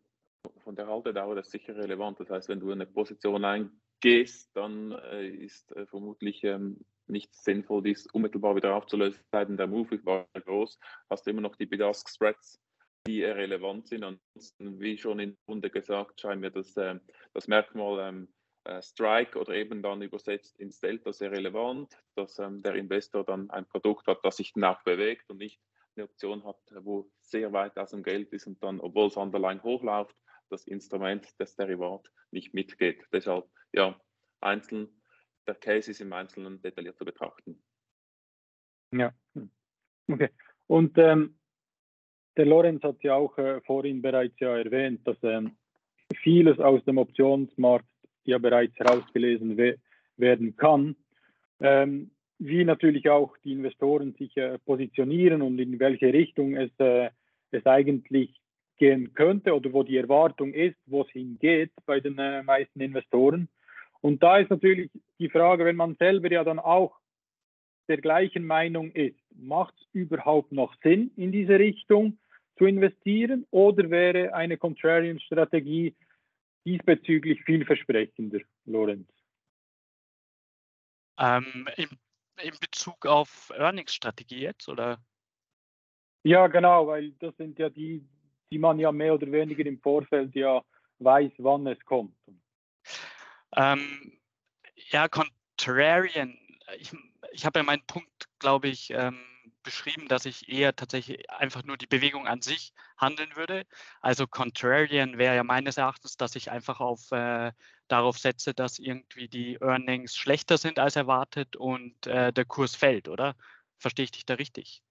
von 0.63 0.77
der 0.77 0.87
Haltedauer 0.87 1.37
ist 1.39 1.51
sicher 1.51 1.77
relevant. 1.77 2.21
Das 2.21 2.31
heißt, 2.31 2.49
wenn 2.49 2.61
du 2.61 2.71
eine 2.71 2.87
Position 2.87 3.45
eingehst, 3.45 4.57
dann 4.57 4.93
äh, 4.93 5.27
ist 5.29 5.73
äh, 5.73 5.85
vermutlich 5.87 6.45
ähm, 6.45 6.79
nicht 7.09 7.35
sinnvoll, 7.35 7.83
dies 7.83 8.07
unmittelbar 8.07 8.55
wieder 8.55 8.77
aufzulösen. 8.77 9.21
Seitens 9.33 9.57
der 9.57 9.67
Move 9.67 9.99
war 10.05 10.29
groß, 10.33 10.79
hast 11.11 11.27
du 11.27 11.31
immer 11.31 11.41
noch 11.41 11.57
die 11.57 11.67
Bid-Ask 11.67 12.09
Spreads, 12.09 12.61
die 13.05 13.25
relevant 13.25 13.89
sind. 13.89 14.05
Ansonsten, 14.05 14.81
wie 14.81 14.97
schon 14.97 15.19
in 15.19 15.31
der 15.31 15.39
Runde 15.49 15.71
gesagt, 15.71 16.21
scheint 16.21 16.41
mir 16.41 16.53
das, 16.53 16.77
äh, 16.77 17.01
das 17.33 17.49
Merkmal 17.49 18.09
ähm, 18.09 18.29
äh, 18.63 18.81
Strike 18.81 19.37
oder 19.39 19.55
eben 19.55 19.83
dann 19.83 20.03
übersetzt 20.03 20.59
ins 20.61 20.79
Delta 20.79 21.13
sehr 21.13 21.33
relevant, 21.33 21.93
dass 22.15 22.39
ähm, 22.39 22.63
der 22.63 22.77
Investor 22.77 23.25
dann 23.25 23.51
ein 23.51 23.67
Produkt 23.67 24.07
hat, 24.07 24.21
das 24.23 24.37
sich 24.37 24.53
danach 24.53 24.85
bewegt 24.85 25.29
und 25.31 25.39
nicht 25.39 25.61
eine 25.97 26.05
Option 26.05 26.45
hat, 26.45 26.59
wo 26.81 27.11
sehr 27.21 27.53
weit 27.53 27.77
aus 27.79 27.91
dem 27.91 28.03
Geld 28.03 28.33
ist 28.33 28.47
und 28.47 28.63
dann, 28.63 28.81
obwohl 28.81 29.09
es 29.09 29.17
underline 29.17 29.63
hochläuft, 29.63 30.17
das 30.51 30.67
Instrument, 30.67 31.27
das 31.39 31.57
Derivat 31.57 32.11
nicht 32.31 32.55
mitgeht. 32.55 33.03
Deshalb, 33.13 33.47
ja, 33.73 33.99
einzeln, 34.41 34.89
der 35.47 35.55
Case 35.55 35.91
ist 35.91 36.01
im 36.01 36.13
Einzelnen 36.13 36.61
detailliert 36.63 36.99
zu 36.99 37.05
betrachten. 37.05 37.63
Ja, 38.93 39.13
okay. 40.09 40.31
Und 40.67 40.97
ähm, 40.99 41.39
der 42.37 42.47
Lorenz 42.47 42.83
hat 42.83 43.03
ja 43.03 43.15
auch 43.15 43.37
äh, 43.39 43.61
vorhin 43.63 44.03
bereits 44.03 44.39
ja 44.41 44.57
erwähnt, 44.57 45.07
dass 45.07 45.17
ähm, 45.23 45.57
vieles 46.23 46.59
aus 46.59 46.85
dem 46.85 46.99
Optionsmarkt 46.99 47.89
ja 48.25 48.39
bereits 48.39 48.77
herausgelesen 48.79 49.57
we 49.57 49.79
werden 50.17 50.57
kann. 50.57 50.97
Ähm, 51.61 52.14
wie 52.45 52.65
natürlich 52.65 53.09
auch 53.09 53.37
die 53.39 53.53
Investoren 53.53 54.15
sich 54.19 54.37
äh, 54.37 54.59
positionieren 54.59 55.41
und 55.41 55.59
in 55.59 55.81
welche 55.81 56.13
Richtung 56.13 56.57
es, 56.57 56.71
äh, 56.79 57.09
es 57.51 57.65
eigentlich 57.65 58.39
gehen 58.77 59.15
könnte 59.15 59.55
oder 59.55 59.73
wo 59.73 59.83
die 59.83 59.97
Erwartung 59.97 60.53
ist, 60.53 60.77
wo 60.85 61.03
es 61.03 61.11
hingeht 61.11 61.73
bei 61.87 62.01
den 62.01 62.19
äh, 62.19 62.43
meisten 62.43 62.81
Investoren. 62.81 63.49
Und 64.03 64.23
da 64.23 64.39
ist 64.39 64.51
natürlich 64.51 64.91
die 65.19 65.31
Frage, 65.31 65.65
wenn 65.65 65.77
man 65.77 65.95
selber 65.95 66.31
ja 66.31 66.45
dann 66.45 66.59
auch 66.59 66.99
der 67.89 67.99
gleichen 67.99 68.47
Meinung 68.47 68.91
ist, 68.93 69.19
macht 69.35 69.75
es 69.79 69.87
überhaupt 69.95 70.53
noch 70.53 70.75
Sinn, 70.83 71.13
in 71.17 71.33
diese 71.33 71.59
Richtung 71.59 72.19
zu 72.59 72.67
investieren 72.67 73.47
oder 73.51 73.89
wäre 73.89 74.35
eine 74.35 74.59
Contrarian-Strategie 74.59 75.95
diesbezüglich 76.67 77.43
vielversprechender, 77.45 78.41
Lorenz? 78.67 79.09
Ähm, 81.19 81.69
in, 81.77 81.89
in 82.43 82.55
Bezug 82.61 83.07
auf 83.07 83.51
Earnings-Strategie 83.57 84.41
jetzt, 84.41 84.69
oder? 84.69 84.99
Ja, 86.23 86.47
genau, 86.47 86.87
weil 86.87 87.13
das 87.13 87.37
sind 87.37 87.59
ja 87.59 87.69
die, 87.69 88.07
die 88.51 88.59
man 88.59 88.79
ja 88.79 88.91
mehr 88.93 89.15
oder 89.15 89.31
weniger 89.31 89.65
im 89.67 89.79
Vorfeld 89.81 90.35
ja 90.35 90.63
weiß, 90.99 91.33
wann 91.39 91.67
es 91.67 91.79
kommt. 91.85 92.17
Ähm, 93.57 94.19
ja, 94.91 95.09
Contrarian. 95.09 96.39
Ich, 96.79 96.93
ich 97.33 97.45
habe 97.45 97.59
ja 97.59 97.63
meinen 97.63 97.87
Punkt, 97.87 98.29
glaube 98.39 98.69
ich, 98.69 98.91
ähm, 98.91 99.19
beschrieben, 99.63 100.09
dass 100.09 100.27
ich 100.27 100.49
eher 100.49 100.77
tatsächlich 100.77 101.31
einfach 101.31 101.65
nur 101.65 101.77
die 101.77 101.87
Bewegung 101.87 102.27
an 102.27 102.43
sich 102.43 102.73
handeln 102.97 103.35
würde. 103.35 103.67
Also 104.01 104.27
Contrarian 104.27 105.19
wäre 105.19 105.37
ja 105.37 105.45
meines 105.45 105.77
Erachtens, 105.77 106.17
dass 106.17 106.37
ich 106.37 106.51
einfach 106.51 106.81
auf, 106.81 107.11
äh, 107.13 107.53
darauf 107.89 108.19
setze, 108.19 108.55
dass 108.55 108.79
irgendwie 108.79 109.29
die 109.29 109.59
Earnings 109.61 110.17
schlechter 110.17 110.57
sind 110.57 110.79
als 110.79 110.97
erwartet 110.97 111.57
und 111.57 112.07
äh, 112.07 112.33
der 112.33 112.45
Kurs 112.45 112.75
fällt, 112.75 113.09
oder? 113.09 113.35
Verstehe 113.79 114.05
ich 114.05 114.13
dich 114.13 114.27
da 114.27 114.35
richtig? 114.35 114.83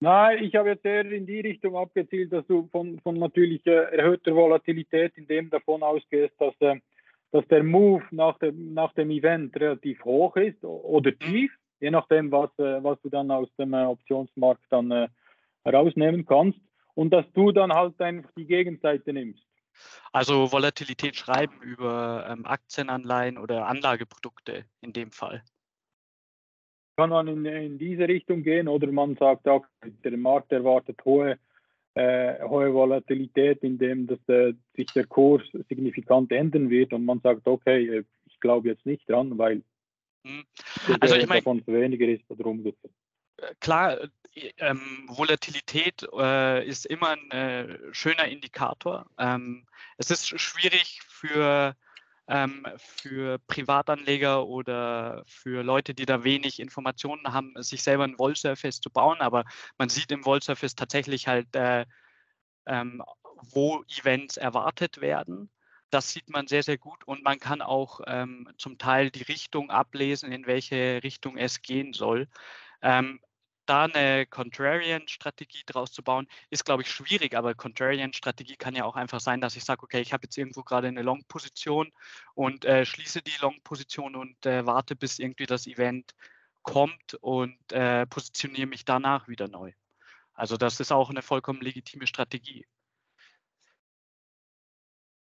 Nein, 0.00 0.42
ich 0.42 0.56
habe 0.56 0.70
jetzt 0.70 0.84
eher 0.84 1.10
in 1.10 1.26
die 1.26 1.40
Richtung 1.40 1.76
abgezielt, 1.76 2.32
dass 2.32 2.46
du 2.46 2.68
von, 2.72 2.98
von 3.00 3.16
natürlich 3.18 3.64
äh, 3.66 3.96
erhöhter 3.96 4.34
Volatilität 4.34 5.16
in 5.16 5.26
dem 5.26 5.48
davon 5.48 5.82
ausgehst, 5.82 6.34
dass, 6.38 6.54
äh, 6.60 6.80
dass 7.30 7.46
der 7.48 7.62
Move 7.62 8.04
nach 8.10 8.38
dem, 8.38 8.74
nach 8.74 8.92
dem 8.94 9.10
Event 9.10 9.56
relativ 9.56 10.04
hoch 10.04 10.36
ist 10.36 10.62
oder 10.64 11.12
mhm. 11.12 11.18
tief 11.20 11.52
je 11.82 11.90
nachdem, 11.90 12.30
was, 12.30 12.50
äh, 12.58 12.82
was 12.82 12.98
du 13.02 13.10
dann 13.10 13.30
aus 13.30 13.48
dem 13.58 13.74
äh, 13.74 13.84
Optionsmarkt 13.84 14.62
dann 14.70 14.90
äh, 14.92 15.08
rausnehmen 15.66 16.24
kannst 16.24 16.58
und 16.94 17.10
dass 17.12 17.26
du 17.34 17.50
dann 17.50 17.72
halt 17.72 18.00
einfach 18.00 18.30
die 18.36 18.46
Gegenseite 18.46 19.12
nimmst. 19.12 19.44
Also 20.12 20.52
Volatilität 20.52 21.16
schreiben 21.16 21.60
über 21.62 22.26
ähm, 22.28 22.46
Aktienanleihen 22.46 23.38
oder 23.38 23.66
Anlageprodukte 23.66 24.64
in 24.80 24.92
dem 24.92 25.10
Fall. 25.10 25.42
Kann 26.96 27.10
man 27.10 27.26
in, 27.28 27.44
in 27.46 27.78
diese 27.78 28.06
Richtung 28.06 28.42
gehen 28.42 28.68
oder 28.68 28.90
man 28.92 29.16
sagt, 29.16 29.48
auch, 29.48 29.64
der 29.82 30.16
Markt 30.16 30.52
erwartet 30.52 31.02
hohe, 31.04 31.38
äh, 31.94 32.42
hohe 32.46 32.72
Volatilität, 32.72 33.62
indem 33.62 34.06
dass, 34.06 34.20
äh, 34.28 34.52
sich 34.76 34.86
der 34.94 35.06
Kurs 35.06 35.42
signifikant 35.68 36.30
ändern 36.32 36.68
wird 36.68 36.92
und 36.92 37.04
man 37.04 37.20
sagt, 37.20 37.46
okay, 37.46 38.04
ich 38.26 38.40
glaube 38.40 38.68
jetzt 38.68 38.84
nicht 38.84 39.08
dran, 39.08 39.38
weil 39.38 39.62
hm. 40.24 40.44
Also 41.00 41.16
ich 41.16 41.26
meine, 41.26 41.44
weniger 41.66 42.06
ist 42.06 42.22
oder 42.28 42.46
umgekehrt. 42.46 42.92
Äh, 43.36 43.54
klar, 43.60 44.00
äh, 44.00 44.08
ähm, 44.58 45.04
Volatilität 45.08 46.06
äh, 46.16 46.66
ist 46.66 46.86
immer 46.86 47.10
ein 47.10 47.30
äh, 47.30 47.78
schöner 47.94 48.28
Indikator. 48.28 49.06
Ähm, 49.18 49.66
es 49.98 50.10
ist 50.10 50.40
schwierig 50.40 51.00
für 51.08 51.76
ähm, 52.28 52.66
für 52.78 53.38
Privatanleger 53.48 54.46
oder 54.46 55.24
für 55.26 55.62
Leute, 55.62 55.92
die 55.94 56.06
da 56.06 56.24
wenig 56.24 56.60
Informationen 56.60 57.32
haben, 57.32 57.54
sich 57.62 57.82
selber 57.82 58.04
ein 58.04 58.18
Wall-Surface 58.18 58.80
zu 58.80 58.90
bauen. 58.90 59.20
Aber 59.20 59.44
man 59.78 59.88
sieht 59.88 60.12
im 60.12 60.24
Wall-Surface 60.24 60.74
tatsächlich 60.76 61.26
halt, 61.28 61.54
äh, 61.56 61.84
ähm, 62.66 63.02
wo 63.52 63.82
Events 63.88 64.36
erwartet 64.36 65.00
werden. 65.00 65.50
Das 65.90 66.12
sieht 66.12 66.30
man 66.30 66.46
sehr, 66.46 66.62
sehr 66.62 66.78
gut 66.78 67.04
und 67.06 67.22
man 67.22 67.38
kann 67.38 67.60
auch 67.60 68.00
ähm, 68.06 68.48
zum 68.56 68.78
Teil 68.78 69.10
die 69.10 69.24
Richtung 69.24 69.70
ablesen, 69.70 70.32
in 70.32 70.46
welche 70.46 71.02
Richtung 71.02 71.36
es 71.36 71.60
gehen 71.60 71.92
soll. 71.92 72.28
Ähm, 72.82 73.20
da 73.66 73.84
eine 73.84 74.26
Contrarian-Strategie 74.26 75.62
draus 75.66 75.92
zu 75.92 76.02
bauen, 76.02 76.26
ist, 76.50 76.64
glaube 76.64 76.82
ich, 76.82 76.90
schwierig, 76.90 77.34
aber 77.34 77.54
Contrarian-Strategie 77.54 78.56
kann 78.56 78.74
ja 78.74 78.84
auch 78.84 78.96
einfach 78.96 79.20
sein, 79.20 79.40
dass 79.40 79.56
ich 79.56 79.64
sage, 79.64 79.82
okay, 79.84 80.00
ich 80.00 80.12
habe 80.12 80.24
jetzt 80.24 80.36
irgendwo 80.36 80.62
gerade 80.62 80.88
eine 80.88 81.02
Long-Position 81.02 81.92
und 82.34 82.64
äh, 82.64 82.84
schließe 82.84 83.22
die 83.22 83.40
Long-Position 83.40 84.16
und 84.16 84.44
äh, 84.46 84.66
warte, 84.66 84.96
bis 84.96 85.18
irgendwie 85.18 85.46
das 85.46 85.66
Event 85.66 86.14
kommt 86.62 87.14
und 87.20 87.56
äh, 87.72 88.06
positioniere 88.06 88.66
mich 88.66 88.84
danach 88.84 89.28
wieder 89.28 89.48
neu. 89.48 89.72
Also 90.34 90.56
das 90.56 90.80
ist 90.80 90.92
auch 90.92 91.10
eine 91.10 91.22
vollkommen 91.22 91.60
legitime 91.60 92.06
Strategie. 92.06 92.66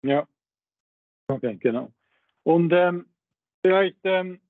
Ja, 0.01 0.27
okay, 1.27 1.57
genau. 1.57 1.93
Und 2.43 2.73
ähm, 2.73 3.09
vielleicht 3.61 3.99
ähm, 4.03 4.41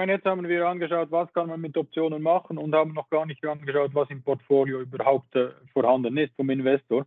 meine, 0.00 0.12
jetzt 0.12 0.24
haben 0.24 0.48
wir 0.48 0.66
angeschaut, 0.66 1.10
was 1.10 1.30
kann 1.34 1.48
man 1.48 1.60
mit 1.60 1.76
Optionen 1.76 2.22
machen 2.22 2.56
und 2.56 2.74
haben 2.74 2.94
noch 2.94 3.10
gar 3.10 3.26
nicht 3.26 3.44
angeschaut, 3.44 3.94
was 3.94 4.08
im 4.08 4.22
Portfolio 4.22 4.80
überhaupt 4.80 5.36
äh, 5.36 5.50
vorhanden 5.74 6.16
ist 6.16 6.34
vom 6.36 6.48
Investor. 6.48 7.06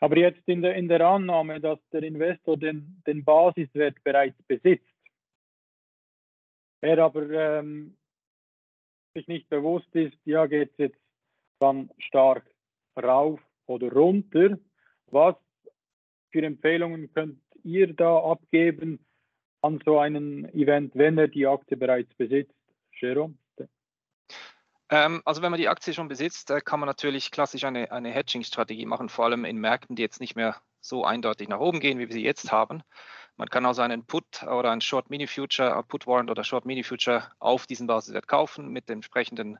Aber 0.00 0.18
jetzt 0.18 0.46
in 0.46 0.60
der, 0.60 0.74
in 0.74 0.86
der 0.86 1.00
Annahme, 1.00 1.60
dass 1.60 1.78
der 1.94 2.02
Investor 2.02 2.58
den, 2.58 3.02
den 3.06 3.24
Basiswert 3.24 4.04
bereits 4.04 4.36
besitzt, 4.42 4.84
er 6.82 6.98
aber 6.98 7.30
ähm, 7.30 7.96
sich 9.14 9.26
nicht 9.26 9.48
bewusst 9.48 9.88
ist, 9.94 10.18
ja, 10.26 10.44
geht 10.44 10.72
es 10.72 10.76
jetzt 10.76 11.00
dann 11.58 11.90
stark 11.96 12.44
rauf 13.02 13.40
oder 13.64 13.90
runter, 13.90 14.58
was 15.06 15.36
für 16.32 16.42
Empfehlungen 16.42 17.10
könnt 17.14 17.40
ihr 17.64 17.94
da 17.94 18.18
abgeben, 18.18 18.98
an 19.62 19.80
so 19.84 19.98
einem 19.98 20.44
Event, 20.46 20.92
wenn 20.94 21.18
er 21.18 21.28
die 21.28 21.46
Aktie 21.46 21.76
bereits 21.76 22.12
besitzt? 22.14 22.54
Jerome? 22.92 23.34
Ähm, 24.90 25.22
also 25.24 25.40
wenn 25.40 25.52
man 25.52 25.60
die 25.60 25.68
Aktie 25.68 25.94
schon 25.94 26.08
besitzt, 26.08 26.50
äh, 26.50 26.60
kann 26.60 26.80
man 26.80 26.88
natürlich 26.88 27.30
klassisch 27.30 27.64
eine, 27.64 27.92
eine 27.92 28.10
Hedging-Strategie 28.10 28.86
machen, 28.86 29.08
vor 29.08 29.26
allem 29.26 29.44
in 29.44 29.56
Märkten, 29.58 29.94
die 29.94 30.02
jetzt 30.02 30.20
nicht 30.20 30.34
mehr 30.34 30.56
so 30.80 31.04
eindeutig 31.04 31.48
nach 31.48 31.60
oben 31.60 31.78
gehen, 31.78 31.98
wie 31.98 32.08
wir 32.08 32.12
sie 32.12 32.24
jetzt 32.24 32.50
haben. 32.50 32.82
Man 33.36 33.48
kann 33.48 33.64
also 33.64 33.82
einen 33.82 34.04
Put 34.04 34.42
oder 34.42 34.72
einen 34.72 34.80
Short 34.80 35.08
Mini 35.08 35.28
Future, 35.28 35.78
äh, 35.78 35.82
Put 35.84 36.08
Warrant 36.08 36.30
oder 36.30 36.42
Short 36.42 36.66
Mini 36.66 36.82
Future 36.82 37.30
auf 37.38 37.66
diesen 37.66 37.86
Basiswert 37.86 38.26
kaufen 38.26 38.68
mit 38.68 38.88
der 38.88 38.94
entsprechenden 38.94 39.58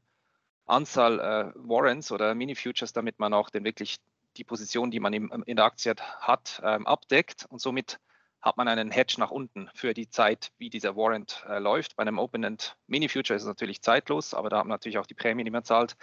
Anzahl 0.67 1.21
äh, 1.21 1.53
Warrants 1.55 2.11
oder 2.11 2.35
Mini 2.35 2.57
Futures, 2.57 2.93
damit 2.93 3.21
man 3.21 3.33
auch 3.33 3.51
den 3.51 3.65
wirklich 3.65 3.99
die 4.37 4.45
Position, 4.45 4.91
die 4.91 5.01
man 5.01 5.13
im, 5.13 5.45
in 5.47 5.57
der 5.57 5.65
Aktie 5.65 5.95
hat, 6.21 6.61
ähm, 6.65 6.87
abdeckt 6.87 7.47
und 7.49 7.61
somit 7.61 8.01
hat 8.43 8.57
man 8.57 8.69
einen 8.69 8.91
Hedge 8.91 9.17
nach 9.19 9.31
unten 9.31 9.69
für 9.75 9.95
die 9.95 10.09
Zeit, 10.09 10.53
wie 10.59 10.71
dieser 10.71 10.97
Warrant 10.97 11.45
äh, 11.49 11.59
läuft. 11.59 11.97
Bei 11.97 12.03
einem 12.03 12.19
Open-End 12.19 12.77
Mini-Future 12.87 13.37
ist 13.37 13.43
es 13.43 13.49
natürlich 13.49 13.83
zeitlos, 13.83 14.35
aber 14.35 14.49
da 14.49 14.59
hat 14.59 14.65
man 14.65 14.75
natürlich 14.75 14.99
auch 14.99 15.07
die 15.07 15.15
Prämie, 15.15 15.45
die 15.45 15.51
man 15.51 15.65
zahlt. 15.65 15.97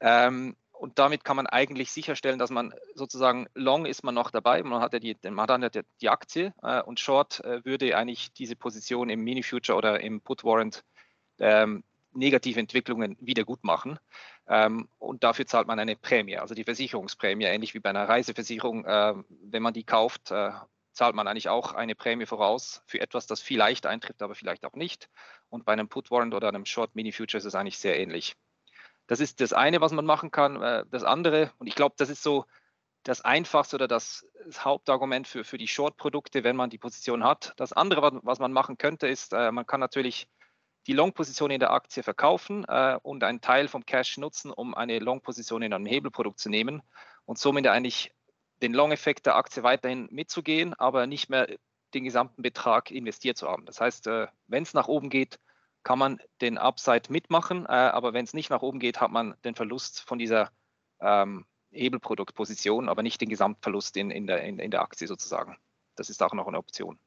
Ähm, 0.00 0.56
und 0.72 0.98
damit 0.98 1.24
kann 1.24 1.36
man 1.36 1.46
eigentlich 1.46 1.92
sicherstellen, 1.92 2.38
dass 2.38 2.50
man 2.50 2.72
sozusagen 2.94 3.46
long 3.54 3.84
ist 3.84 4.02
man 4.02 4.14
noch 4.14 4.30
dabei, 4.30 4.62
man 4.62 4.80
hat 4.80 4.94
ja 4.94 4.98
die, 4.98 5.16
man 5.28 5.46
hat 5.46 5.74
ja 5.74 5.82
die 6.00 6.08
Aktie 6.08 6.54
äh, 6.62 6.80
und 6.82 6.98
short 6.98 7.44
äh, 7.44 7.64
würde 7.64 7.96
eigentlich 7.96 8.32
diese 8.32 8.56
Position 8.56 9.10
im 9.10 9.22
Mini-Future 9.22 9.76
oder 9.76 10.00
im 10.00 10.22
Put-Warrant 10.22 10.82
ähm, 11.38 11.84
negative 12.12 12.58
Entwicklungen 12.58 13.16
wieder 13.20 13.44
gut 13.44 13.62
machen. 13.62 13.98
Ähm, 14.48 14.88
und 14.98 15.22
dafür 15.22 15.46
zahlt 15.46 15.68
man 15.68 15.78
eine 15.78 15.96
Prämie, 15.96 16.38
also 16.38 16.54
die 16.54 16.64
Versicherungsprämie, 16.64 17.44
ähnlich 17.44 17.74
wie 17.74 17.80
bei 17.80 17.90
einer 17.90 18.08
Reiseversicherung. 18.08 18.84
Äh, 18.84 19.14
wenn 19.42 19.62
man 19.62 19.74
die 19.74 19.84
kauft, 19.84 20.30
äh, 20.30 20.50
zahlt 20.92 21.14
man 21.14 21.28
eigentlich 21.28 21.48
auch 21.48 21.72
eine 21.72 21.94
Prämie 21.94 22.26
voraus 22.26 22.82
für 22.86 23.00
etwas, 23.00 23.26
das 23.26 23.40
vielleicht 23.40 23.86
eintritt, 23.86 24.22
aber 24.22 24.34
vielleicht 24.34 24.64
auch 24.64 24.74
nicht. 24.74 25.08
Und 25.48 25.64
bei 25.64 25.72
einem 25.72 25.88
Put 25.88 26.10
Warrant 26.10 26.34
oder 26.34 26.48
einem 26.48 26.66
Short 26.66 26.94
Mini 26.94 27.12
Future 27.12 27.38
ist 27.38 27.44
es 27.44 27.54
eigentlich 27.54 27.78
sehr 27.78 27.98
ähnlich. 27.98 28.36
Das 29.06 29.20
ist 29.20 29.40
das 29.40 29.52
eine, 29.52 29.80
was 29.80 29.92
man 29.92 30.04
machen 30.04 30.30
kann. 30.30 30.62
Äh, 30.62 30.84
das 30.90 31.04
andere, 31.04 31.52
und 31.58 31.66
ich 31.66 31.74
glaube, 31.74 31.94
das 31.98 32.10
ist 32.10 32.22
so 32.22 32.46
das 33.02 33.22
einfachste 33.22 33.76
oder 33.76 33.88
das, 33.88 34.26
Hauptargument 34.58 35.28
für, 35.28 35.44
für 35.44 35.58
die 35.58 35.68
Short-Produkte, 35.68 36.44
wenn 36.44 36.56
man 36.56 36.70
die 36.70 36.78
Position 36.78 37.24
hat. 37.24 37.52
Das 37.56 37.72
andere, 37.72 38.20
was 38.22 38.38
man 38.38 38.52
machen 38.52 38.78
könnte, 38.78 39.06
ist, 39.06 39.32
äh, 39.32 39.52
man 39.52 39.66
kann 39.66 39.80
natürlich 39.80 40.28
die 40.86 40.92
Long-Position 40.92 41.50
in 41.50 41.60
der 41.60 41.72
Aktie 41.72 42.02
verkaufen 42.02 42.64
äh, 42.66 42.98
und 43.02 43.22
einen 43.22 43.40
Teil 43.40 43.68
vom 43.68 43.84
Cash 43.84 44.18
nutzen, 44.18 44.50
um 44.50 44.74
eine 44.74 44.98
Long-Position 44.98 45.62
in 45.62 45.72
einem 45.72 45.86
Hebelprodukt 45.86 46.38
zu 46.38 46.48
nehmen 46.48 46.82
und 47.26 47.38
somit 47.38 47.66
eigentlich 47.66 48.12
den 48.62 48.74
Long-Effekt 48.74 49.26
der 49.26 49.36
Aktie 49.36 49.62
weiterhin 49.62 50.08
mitzugehen, 50.10 50.74
aber 50.74 51.06
nicht 51.06 51.30
mehr 51.30 51.48
den 51.94 52.04
gesamten 52.04 52.42
Betrag 52.42 52.90
investiert 52.90 53.36
zu 53.36 53.48
haben. 53.48 53.66
Das 53.66 53.80
heißt, 53.80 54.06
äh, 54.06 54.28
wenn 54.46 54.62
es 54.62 54.74
nach 54.74 54.88
oben 54.88 55.10
geht, 55.10 55.40
kann 55.82 55.98
man 55.98 56.20
den 56.40 56.58
Upside 56.58 57.10
mitmachen, 57.10 57.64
äh, 57.64 57.68
aber 57.68 58.12
wenn 58.12 58.24
es 58.24 58.34
nicht 58.34 58.50
nach 58.50 58.62
oben 58.62 58.78
geht, 58.78 59.00
hat 59.00 59.10
man 59.10 59.34
den 59.44 59.54
Verlust 59.54 60.02
von 60.02 60.18
dieser 60.18 60.50
ähm, 61.00 61.46
Hebelproduktposition, 61.72 62.88
aber 62.88 63.02
nicht 63.02 63.20
den 63.20 63.28
Gesamtverlust 63.28 63.96
in, 63.96 64.10
in, 64.10 64.26
der, 64.26 64.42
in, 64.42 64.58
in 64.58 64.70
der 64.70 64.82
Aktie 64.82 65.06
sozusagen. 65.06 65.56
Das 65.96 66.10
ist 66.10 66.22
auch 66.22 66.34
noch 66.34 66.46
eine 66.46 66.58
Option. 66.58 66.98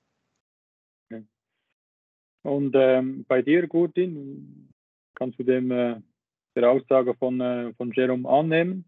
Und 2.44 2.76
ähm, 2.76 3.26
bei 3.28 3.42
dir, 3.42 3.68
Gurtin, 3.68 4.70
kannst 5.16 5.40
du 5.40 5.44
dem 5.44 5.72
äh, 5.72 6.02
der 6.56 6.70
Aussage 6.70 7.14
von, 7.16 7.40
äh, 7.40 7.74
von 7.76 7.92
Jerome 7.94 8.30
annehmen? 8.30 8.86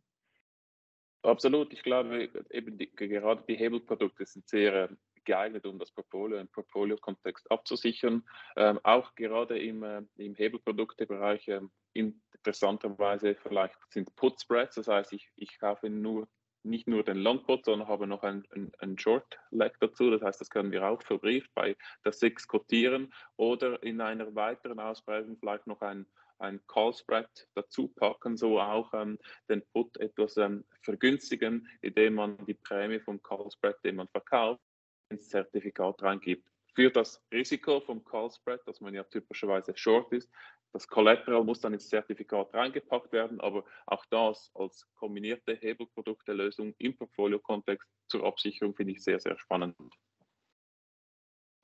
Absolut. 1.25 1.73
Ich 1.73 1.83
glaube, 1.83 2.29
eben 2.51 2.77
die, 2.77 2.93
gerade 2.95 3.43
die 3.47 3.55
Hebelprodukte 3.55 4.25
sind 4.25 4.47
sehr 4.47 4.73
äh, 4.73 4.87
geeignet, 5.23 5.65
um 5.65 5.79
das 5.79 5.91
Portfolio 5.91 6.37
im 6.37 6.47
Portfolio-Kontext 6.47 7.49
abzusichern. 7.51 8.23
Ähm, 8.55 8.79
auch 8.83 9.15
gerade 9.15 9.57
im, 9.57 9.83
äh, 9.83 10.03
im 10.17 10.35
Hebelproduktebereich 10.35 11.47
äh, 11.47 11.61
interessanterweise 11.93 13.35
vielleicht 13.35 13.75
sind 13.89 14.15
Put 14.15 14.39
Spreads, 14.39 14.75
das 14.75 14.87
heißt, 14.87 15.13
ich, 15.13 15.29
ich 15.35 15.57
kaufe 15.59 15.89
nur 15.89 16.27
nicht 16.65 16.87
nur 16.87 17.03
den 17.03 17.17
Long 17.17 17.43
Put, 17.43 17.65
sondern 17.65 17.87
habe 17.87 18.07
noch 18.07 18.23
einen, 18.23 18.43
einen, 18.79 18.97
Short 18.97 19.37
Leg 19.51 19.73
dazu. 19.79 20.09
Das 20.09 20.23
heißt, 20.23 20.41
das 20.41 20.49
können 20.49 20.71
wir 20.71 20.87
auch 20.87 21.01
verbrieft 21.03 21.53
bei 21.53 21.75
der 22.03 22.11
Six 22.11 22.47
kotieren 22.47 23.13
oder 23.37 23.81
in 23.83 24.01
einer 24.01 24.33
weiteren 24.33 24.79
Ausprägung 24.79 25.37
vielleicht 25.37 25.67
noch 25.67 25.81
ein 25.81 26.07
ein 26.39 26.59
Call 26.67 26.93
Spread 26.93 27.27
dazu 27.55 27.87
packen, 27.87 28.37
so 28.37 28.59
auch 28.59 28.93
ähm, 28.93 29.17
den 29.49 29.65
Put 29.67 29.97
etwas 29.97 30.37
ähm, 30.37 30.65
vergünstigen, 30.81 31.67
indem 31.81 32.15
man 32.15 32.45
die 32.45 32.53
Prämie 32.53 32.99
vom 32.99 33.21
Call 33.21 33.49
Spread, 33.51 33.77
den 33.83 33.95
man 33.95 34.07
verkauft, 34.09 34.61
ins 35.09 35.29
Zertifikat 35.29 36.01
reingibt. 36.01 36.49
Für 36.73 36.91
das 36.91 37.23
Risiko 37.31 37.79
vom 37.79 38.03
Call 38.03 38.29
Spread, 38.31 38.61
dass 38.65 38.81
man 38.81 38.93
ja 38.93 39.03
typischerweise 39.03 39.75
short 39.77 40.11
ist, 40.11 40.29
das 40.73 40.89
Collateral 40.89 41.45
muss 41.45 41.61
dann 41.61 41.73
ins 41.73 41.87
Zertifikat 41.87 42.53
reingepackt 42.53 43.13
werden, 43.13 43.39
aber 43.39 43.63
auch 43.85 44.05
das 44.07 44.51
als 44.55 44.85
kombinierte 44.95 45.55
Hebelprodukte-Lösung 45.55 46.75
im 46.79 46.97
Portfolio-Kontext 46.97 47.87
zur 48.07 48.25
Absicherung 48.25 48.75
finde 48.75 48.91
ich 48.91 49.01
sehr, 49.01 49.21
sehr 49.21 49.37
spannend. 49.37 49.77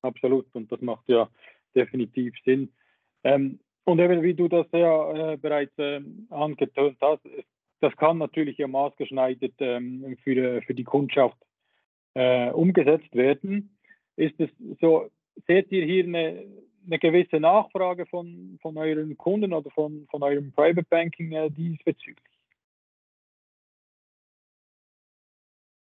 Absolut, 0.02 0.48
und 0.56 0.72
das 0.72 0.80
macht 0.80 1.10
ja 1.10 1.30
definitiv 1.76 2.34
Sinn. 2.46 2.74
Ähm, 3.26 3.60
und 3.86 4.00
eben, 4.00 4.22
wie 4.22 4.34
du 4.34 4.48
das 4.48 4.68
ja 4.72 5.34
äh, 5.34 5.38
bereits 5.38 5.78
äh, 5.78 6.02
angetönt 6.30 6.98
hast, 7.02 7.22
das 7.80 7.96
kann 7.98 8.20
natürlich 8.20 8.58
ja 8.58 8.68
maßgeschneidert 8.68 9.54
ähm, 9.60 10.18
für, 10.24 10.62
für 10.62 10.74
die 10.74 10.84
Kundschaft 10.84 11.38
äh, 12.14 12.52
umgesetzt 12.52 13.14
werden. 13.14 13.76
Ist 14.16 14.40
es 14.40 14.50
so, 14.80 15.10
seht 15.48 15.72
ihr 15.72 15.86
hier 15.86 16.04
eine, 16.04 16.46
eine 16.86 17.00
gewisse 17.00 17.40
Nachfrage 17.40 18.06
von, 18.06 18.60
von 18.62 18.78
euren 18.78 19.18
Kunden 19.18 19.54
oder 19.54 19.70
von, 19.72 20.08
von 20.12 20.22
eurem 20.22 20.52
Private 20.52 20.86
Banking 20.90 21.32
äh, 21.32 21.50
diesbezüglich? 21.50 22.31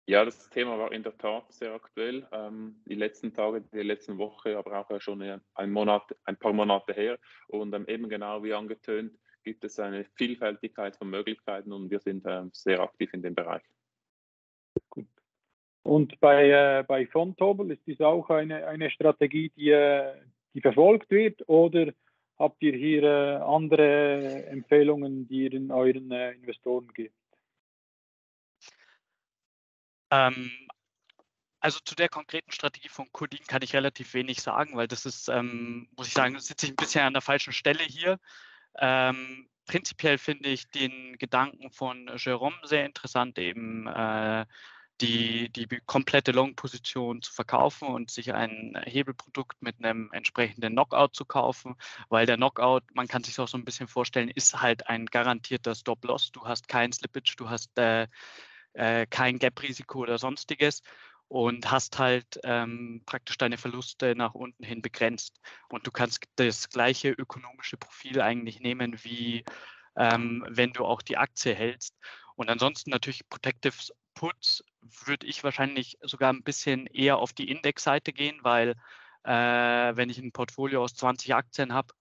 Ja, 0.07 0.23
das 0.25 0.51
Thema 0.51 0.79
war 0.79 0.93
in 0.93 1.03
der 1.03 1.17
Tat 1.17 1.51
sehr 1.51 1.73
aktuell. 1.73 2.27
Ähm, 2.31 2.77
die 2.87 2.95
letzten 2.95 3.33
Tage, 3.33 3.63
die 3.63 3.79
letzten 3.79 4.19
Woche, 4.19 4.59
aber 4.59 4.79
auch 4.79 5.01
schon 5.01 5.23
ein, 5.55 5.71
Monat, 5.71 6.15
ein 6.25 6.37
paar 6.37 6.53
Monate 6.53 6.93
her. 6.93 7.19
Und 7.49 7.75
ähm, 7.75 7.87
eben 7.89 8.09
genau 8.11 8.43
wie 8.43 8.53
angetönt, 8.53 9.19
gibt 9.45 9.65
es 9.65 9.79
eine 9.79 10.05
Vielfältigkeit 10.17 10.97
von 10.97 11.09
Möglichkeiten 11.09 11.73
und 11.73 11.91
wir 11.91 12.01
sind 12.01 12.25
ähm, 12.27 12.51
sehr 12.53 12.81
aktiv 12.81 13.13
in 13.15 13.23
dem 13.23 13.35
Bereich. 13.35 13.63
Gut. 14.91 15.07
Und 15.83 16.21
bei, 16.21 16.51
äh, 16.51 16.85
bei 16.87 17.07
Fontobel 17.07 17.71
ist 17.71 17.87
dies 17.87 18.01
auch 18.01 18.29
eine, 18.29 18.67
eine 18.67 18.91
Strategie, 18.91 19.51
die, 19.57 19.71
äh, 19.71 20.15
die 20.53 20.61
verfolgt 20.61 21.11
wird 21.11 21.49
oder 21.49 21.93
habt 22.39 22.63
ihr 22.63 22.75
hier 22.75 23.03
äh, 23.05 23.37
andere 23.37 24.47
Empfehlungen, 24.47 25.29
die 25.29 25.45
ihr 25.45 25.53
in 25.55 25.71
euren 25.71 26.11
äh, 26.11 26.33
Investoren 26.33 26.89
gebt? 26.89 27.15
Ähm, 30.15 30.51
also 31.61 31.79
zu 31.85 31.95
der 31.95 32.09
konkreten 32.09 32.53
Strategie 32.53 32.91
von 32.91 33.11
Codin 33.13 33.47
kann 33.47 33.63
ich 33.63 33.75
relativ 33.75 34.13
wenig 34.15 34.43
sagen, 34.43 34.77
weil 34.77 34.87
das 34.87 35.07
ist, 35.07 35.29
ähm, 35.29 35.89
muss 35.97 36.09
ich 36.09 36.13
sagen, 36.13 36.39
sitze 36.39 36.67
ich 36.67 36.73
ein 36.73 36.77
bisschen 36.77 37.05
an 37.05 37.15
der 37.15 37.23
falschen 37.23 37.55
Stelle 37.55 37.83
hier. 37.83 38.19
Ähm, 38.79 39.49
prinzipiell 39.67 40.19
finde 40.19 40.51
ich 40.51 40.69
den 40.71 41.17
Gedanken 41.19 41.71
von 41.71 42.11
Jerome 42.17 42.57
sehr 42.65 42.85
interessant, 42.85 43.39
eben 43.39 43.87
äh, 43.87 44.45
die, 45.01 45.51
die 45.51 45.67
komplette 45.87 46.33
Long-Position 46.33 47.23
zu 47.23 47.33
verkaufen 47.33 47.89
und 47.89 48.11
sich 48.11 48.35
ein 48.35 48.79
Hebelprodukt 48.85 49.61
mit 49.63 49.83
einem 49.83 50.11
entsprechenden 50.13 50.75
Knockout 50.75 51.17
zu 51.17 51.25
kaufen, 51.25 51.77
weil 52.11 52.27
der 52.27 52.37
Knockout, 52.37 52.85
man 52.93 53.09
kann 53.09 53.25
sich 53.25 53.41
auch 53.41 53.49
so 53.49 53.57
ein 53.57 53.65
bisschen 53.65 53.89
vorstellen, 53.89 54.29
ist 54.29 54.61
halt 54.61 54.87
ein 54.89 55.07
garantierter 55.07 55.75
Stop-Loss. 55.75 56.31
Du 56.33 56.47
hast 56.47 56.69
kein 56.69 56.93
Slippage, 56.93 57.35
du 57.37 57.49
hast 57.49 57.77
äh, 57.79 58.07
äh, 58.75 59.07
kein 59.07 59.39
Gap-Risiko 59.39 60.01
oder 60.01 60.19
sonstiges 60.19 60.83
und 61.29 61.71
hast 61.71 61.99
halt 61.99 62.39
ähm, 62.45 63.03
praktisch 63.07 63.39
deine 63.39 63.59
Verluste 63.59 64.15
nach 64.15 64.35
unten 64.35 64.63
hin 64.63 64.83
begrenzt. 64.83 65.41
Und 65.69 65.87
du 65.87 65.91
kannst 65.91 66.25
das 66.37 66.69
gleiche 66.69 67.11
ökonomische 67.11 67.77
Profil 67.77 68.21
eigentlich 68.21 68.61
nehmen, 68.61 69.03
wie 69.03 69.45
ähm, 69.97 70.45
wenn 70.49 70.73
du 70.73 70.85
auch 70.85 71.03
die 71.03 71.17
Aktie 71.17 71.55
hältst. 71.55 71.97
Und 72.37 72.51
ansonsten 72.51 72.91
natürlich 72.91 73.29
Protective 73.29 73.93
Puts 74.15 74.65
würde 75.05 75.27
ich 75.27 75.43
wahrscheinlich 75.43 75.99
sogar 76.03 76.33
ein 76.33 76.43
bisschen 76.43 76.87
eher 76.87 77.19
auf 77.19 77.33
die 77.33 77.51
Indexseite 77.51 78.13
gehen, 78.13 78.39
weil 78.43 78.75
äh, 79.25 79.31
wenn 79.97 80.11
ich 80.11 80.19
ein 80.19 80.33
Portfolio 80.33 80.83
aus 80.83 80.95
20 80.95 81.35
Aktien 81.35 81.73
habe, 81.73 81.95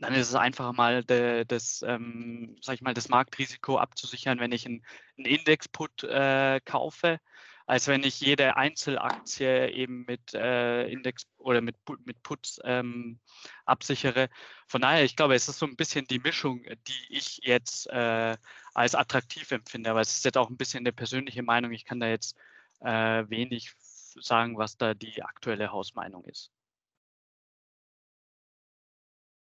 dann 0.00 0.14
ist 0.14 0.28
es 0.28 0.34
einfacher 0.34 0.72
mal 0.72 1.04
de, 1.04 1.44
das, 1.44 1.82
ähm, 1.86 2.56
sag 2.60 2.74
ich 2.76 2.82
mal, 2.82 2.94
das 2.94 3.08
Marktrisiko 3.08 3.78
abzusichern, 3.78 4.40
wenn 4.40 4.52
ich 4.52 4.66
einen, 4.66 4.84
Index-Put 5.16 6.04
äh, 6.04 6.60
kaufe, 6.64 7.20
als 7.66 7.86
wenn 7.88 8.02
ich 8.04 8.20
jede 8.20 8.56
Einzelaktie 8.56 9.70
eben 9.72 10.04
mit 10.06 10.32
äh, 10.34 10.86
Index 10.88 11.26
oder 11.36 11.60
mit, 11.60 11.76
mit 12.04 12.22
Puts 12.22 12.60
ähm, 12.64 13.18
absichere. 13.66 14.30
Von 14.68 14.80
daher, 14.80 15.04
ich 15.04 15.16
glaube, 15.16 15.34
es 15.34 15.48
ist 15.48 15.58
so 15.58 15.66
ein 15.66 15.76
bisschen 15.76 16.06
die 16.06 16.18
Mischung, 16.20 16.62
die 16.62 17.06
ich 17.10 17.40
jetzt 17.42 17.86
äh, 17.88 18.36
als 18.74 18.94
attraktiv 18.94 19.50
empfinde. 19.50 19.90
Aber 19.90 20.00
es 20.00 20.16
ist 20.16 20.24
jetzt 20.24 20.38
auch 20.38 20.48
ein 20.48 20.56
bisschen 20.56 20.80
eine 20.80 20.92
persönliche 20.92 21.42
Meinung. 21.42 21.72
Ich 21.72 21.84
kann 21.84 22.00
da 22.00 22.06
jetzt 22.08 22.36
äh, 22.80 23.24
wenig 23.28 23.74
sagen, 24.20 24.56
was 24.56 24.76
da 24.76 24.94
die 24.94 25.22
aktuelle 25.22 25.70
Hausmeinung 25.72 26.24
ist. 26.24 26.50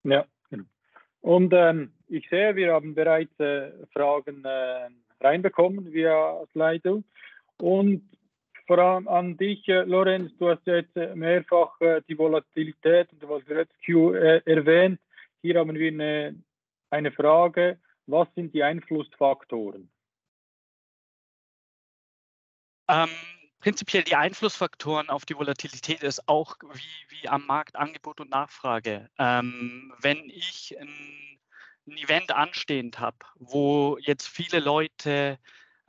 Ja. 0.03 0.25
Und 1.25 1.53
ähm, 1.53 1.91
ich 2.07 2.29
sehe, 2.29 2.55
wir 2.55 2.73
haben 2.73 2.93
bereits 2.93 3.39
äh, 3.39 3.71
Fragen 3.91 4.45
äh, 4.45 4.89
reinbekommen 5.19 5.91
via 5.91 6.45
Slido. 6.51 7.03
Und 7.57 8.07
vor 8.67 8.77
allem 8.77 9.07
an 9.07 9.35
dich, 9.35 9.67
äh, 9.67 9.85
Lorenz, 9.85 10.31
du 10.37 10.49
hast 10.49 10.67
jetzt 10.67 10.95
äh, 10.95 11.15
mehrfach 11.15 11.81
äh, 11.81 12.03
die 12.07 12.15
Volatilität 12.15 13.11
und 13.11 13.23
die 13.23 13.27
Volatilitätsqueue 13.27 14.19
äh, 14.19 14.41
erwähnt. 14.45 14.99
Hier 15.41 15.57
haben 15.59 15.73
wir 15.73 15.87
eine, 15.87 16.35
eine 16.91 17.11
Frage. 17.11 17.79
Was 18.05 18.27
sind 18.35 18.53
die 18.53 18.61
Einflussfaktoren? 18.61 19.89
Ähm, 22.87 23.09
prinzipiell 23.65 24.03
die 24.03 24.15
Einflussfaktoren 24.15 25.09
auf 25.09 25.25
die 25.25 25.35
Volatilität 25.35 26.03
ist 26.03 26.27
auch 26.29 26.55
wie, 26.71 27.15
wie 27.15 27.27
am 27.27 27.47
Markt 27.47 27.75
Angebot 27.75 28.21
und 28.21 28.29
Nachfrage. 28.29 29.09
Ähm, 29.17 29.91
wenn 29.99 30.29
ich 30.29 30.77
ein, 30.79 31.39
ein 31.87 31.97
Event 31.97 32.31
anstehend 32.31 32.99
habe, 32.99 33.17
wo 33.39 33.97
jetzt 33.99 34.27
viele 34.27 34.59
Leute 34.59 35.39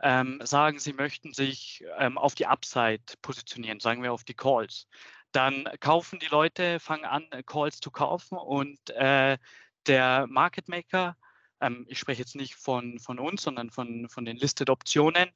ähm, 0.00 0.40
sagen, 0.42 0.78
sie 0.78 0.94
möchten 0.94 1.34
sich 1.34 1.84
ähm, 1.98 2.16
auf 2.16 2.34
die 2.34 2.46
Upside 2.46 3.02
positionieren, 3.20 3.78
sagen 3.78 4.02
wir 4.02 4.14
auf 4.14 4.24
die 4.24 4.32
Calls, 4.32 4.88
dann 5.32 5.68
kaufen 5.80 6.18
die 6.18 6.28
Leute, 6.28 6.80
fangen 6.80 7.04
an, 7.04 7.28
Calls 7.44 7.80
zu 7.80 7.90
kaufen 7.90 8.38
und 8.38 8.88
äh, 8.88 9.36
der 9.86 10.26
Market 10.28 10.68
Maker, 10.68 11.14
ähm, 11.60 11.86
ich 11.88 11.98
spreche 11.98 12.20
jetzt 12.20 12.36
nicht 12.36 12.54
von, 12.54 12.98
von 12.98 13.18
uns, 13.18 13.42
sondern 13.42 13.70
von, 13.70 14.08
von 14.08 14.24
den 14.24 14.36
Listed 14.36 14.70
Optionen, 14.70 15.30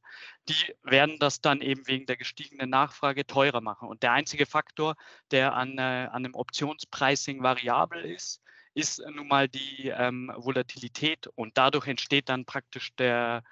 die 0.49 0.75
werden 0.83 1.19
das 1.19 1.41
dann 1.41 1.61
eben 1.61 1.87
wegen 1.87 2.07
der 2.07 2.17
gestiegenen 2.17 2.71
Nachfrage 2.71 3.27
teurer 3.27 3.61
machen. 3.61 3.89
Und 3.89 4.03
der 4.03 4.13
einzige 4.13 4.47
Faktor, 4.47 4.97
der 5.31 5.55
an, 5.55 5.79
äh, 5.79 5.81
an 5.81 6.25
einem 6.25 6.35
Optionspricing 6.35 7.43
variabel 7.43 8.05
ist, 8.05 8.43
ist 8.75 9.03
nun 9.15 9.29
mal 9.29 9.49
die 9.49 9.89
ähm, 9.89 10.33
Volatilität 10.37 11.27
und 11.27 11.59
dadurch 11.59 11.87
entsteht 11.89 12.29
dann 12.29 12.45
praktisch 12.45 12.95
der, 12.97 13.43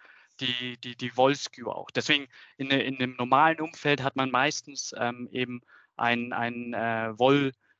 die, 0.40 0.78
die, 0.78 0.96
die 0.96 1.16
Vol-Skew 1.16 1.68
auch. 1.70 1.90
Deswegen 1.90 2.28
in, 2.57 2.70
in 2.70 2.96
einem 2.96 3.16
normalen 3.16 3.61
Umfeld 3.61 4.02
hat 4.02 4.16
man 4.16 4.31
meistens 4.31 4.94
ähm, 4.96 5.28
eben 5.33 5.61
ein, 5.96 6.33
ein 6.33 6.72
äh, 6.74 7.18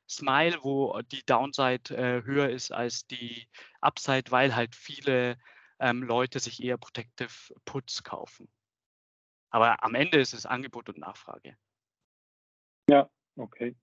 Vol-Smile, 0.09 0.57
wo 0.63 0.99
die 1.11 1.23
Downside 1.25 1.95
äh, 1.95 2.23
höher 2.23 2.49
ist 2.49 2.71
als 2.71 3.05
die 3.07 3.47
Upside, 3.81 4.31
weil 4.31 4.55
halt 4.55 4.75
viele 4.75 5.37
ähm, 5.79 6.03
Leute 6.03 6.39
sich 6.39 6.63
eher 6.63 6.77
Protective 6.77 7.53
Puts 7.65 8.03
kaufen. 8.03 8.49
Aber 9.51 9.83
am 9.83 9.95
Ende 9.95 10.19
ist 10.19 10.33
es 10.33 10.45
Angebot 10.45 10.89
und 10.89 10.97
Nachfrage. 10.97 11.55
Ja, 12.89 13.09
okay. 13.35 13.75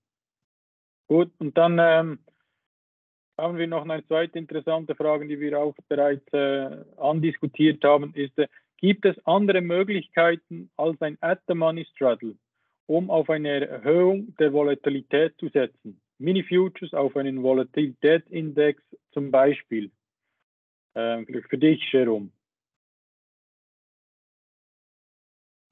Gut, 1.07 1.31
und 1.39 1.57
dann 1.57 1.79
ähm, 1.79 2.19
haben 3.37 3.57
wir 3.57 3.67
noch 3.67 3.83
eine 3.83 4.05
zweite 4.05 4.37
interessante 4.37 4.95
Frage, 4.95 5.27
die 5.27 5.39
wir 5.39 5.59
auch 5.59 5.75
bereits 5.87 6.25
äh, 6.33 6.83
andiskutiert 6.97 7.83
haben, 7.83 8.13
ist, 8.13 8.37
äh, 8.37 8.47
Gibt 8.79 9.05
es 9.05 9.17
andere 9.25 9.61
Möglichkeiten 9.61 10.69
als 10.77 11.01
ein 11.01 11.17
At-the-Money-Straddle, 11.19 12.37
um 12.85 13.09
auf 13.09 13.27
eine 13.27 13.67
Erhöhung 13.67 14.35
der 14.35 14.53
Volatilität 14.53 15.35
zu 15.39 15.49
setzen? 15.49 15.99
Mini-Futures 16.19 16.93
auf 16.93 17.15
einen 17.15 17.43
Volatilitätsindex 17.43 18.81
zum 19.11 19.31
Beispiel. 19.31 19.91
Ähm, 20.95 21.27
für 21.27 21.57
dich, 21.57 21.91
Jerome. 21.91 22.31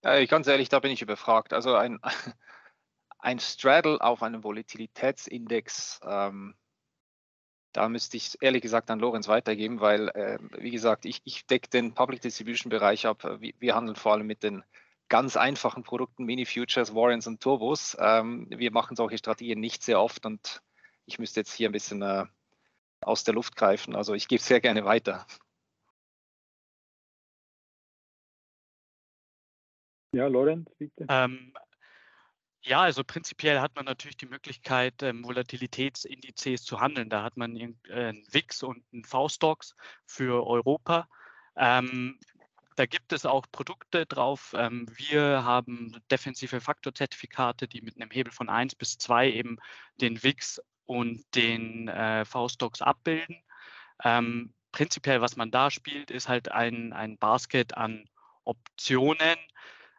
Äh, 0.03 0.27
ganz 0.27 0.47
ehrlich, 0.47 0.69
da 0.69 0.79
bin 0.79 0.91
ich 0.91 1.01
überfragt. 1.01 1.53
Also 1.53 1.75
ein, 1.75 1.99
ein 3.19 3.39
Straddle 3.39 3.99
auf 4.01 4.21
einem 4.21 4.43
Volatilitätsindex 4.43 5.99
ähm, 6.05 6.55
da 7.75 7.89
müsste 7.89 8.15
ich 8.15 8.37
ehrlich 8.41 8.61
gesagt 8.61 8.89
an 8.89 8.99
Lorenz 8.99 9.27
weitergeben, 9.27 9.81
weil, 9.81 10.07
äh, 10.09 10.39
wie 10.57 10.71
gesagt, 10.71 11.05
ich, 11.05 11.21
ich 11.25 11.45
decke 11.45 11.69
den 11.69 11.93
Public 11.93 12.21
Distribution 12.21 12.69
Bereich 12.69 13.05
ab. 13.05 13.23
Wir, 13.39 13.53
wir, 13.59 13.75
handeln 13.75 13.97
vor 13.97 14.13
allem 14.13 14.27
mit 14.27 14.43
den 14.43 14.63
ganz 15.09 15.37
einfachen 15.37 15.83
Produkten, 15.83 16.25
Mini-Futures, 16.25 16.93
Warrants 16.95 17.27
und 17.27 17.41
Turbos. 17.41 17.95
Ähm, 17.99 18.47
wir 18.49 18.71
machen 18.71 18.95
solche 18.95 19.17
Strategien 19.17 19.59
nicht 19.59 19.83
sehr 19.83 19.99
oft 19.99 20.25
und 20.25 20.61
ich 21.05 21.19
müsste 21.19 21.41
jetzt 21.41 21.53
hier 21.53 21.69
ein 21.69 21.73
bisschen 21.73 22.01
äh, 22.01 22.25
aus 23.01 23.23
der 23.23 23.33
Luft 23.33 23.55
greifen. 23.55 23.95
Also 23.95 24.13
ich 24.13 24.27
gebe 24.27 24.41
sehr 24.41 24.61
gerne 24.61 24.85
weiter. 24.85 25.25
Ja, 30.11 30.27
Lorenz, 30.27 30.69
bitte. 30.77 31.05
Ähm, 31.09 31.53
ja, 32.61 32.81
also 32.81 33.03
prinzipiell 33.03 33.59
hat 33.59 33.75
man 33.75 33.85
natürlich 33.85 34.17
die 34.17 34.25
Möglichkeit, 34.25 35.03
ähm, 35.03 35.23
Volatilitätsindizes 35.23 36.63
zu 36.63 36.79
handeln. 36.79 37.09
Da 37.09 37.21
hat 37.21 37.37
man 37.37 37.55
äh, 37.55 37.73
einen 37.89 38.25
WIX 38.31 38.63
und 38.63 38.83
einen 38.91 39.03
V-Stocks 39.03 39.75
für 40.05 40.47
Europa. 40.47 41.07
Ähm, 41.57 42.19
da 42.75 42.85
gibt 42.85 43.13
es 43.13 43.25
auch 43.25 43.45
Produkte 43.51 44.05
drauf. 44.05 44.53
Ähm, 44.57 44.85
wir 44.95 45.43
haben 45.43 45.95
defensive 46.11 46.61
Faktorzertifikate, 46.61 47.67
die 47.67 47.81
mit 47.81 47.95
einem 47.95 48.11
Hebel 48.11 48.31
von 48.31 48.49
1 48.49 48.75
bis 48.75 48.97
2 48.97 49.31
eben 49.31 49.57
den 50.01 50.21
WIX 50.21 50.61
und 50.85 51.23
den 51.35 51.87
äh, 51.87 52.25
V-Stocks 52.25 52.81
abbilden. 52.81 53.41
Ähm, 54.03 54.53
prinzipiell, 54.71 55.21
was 55.21 55.35
man 55.35 55.51
da 55.51 55.71
spielt, 55.71 56.11
ist 56.11 56.27
halt 56.27 56.51
ein, 56.51 56.93
ein 56.93 57.17
Basket 57.17 57.75
an 57.75 58.09
Optionen. 58.43 59.37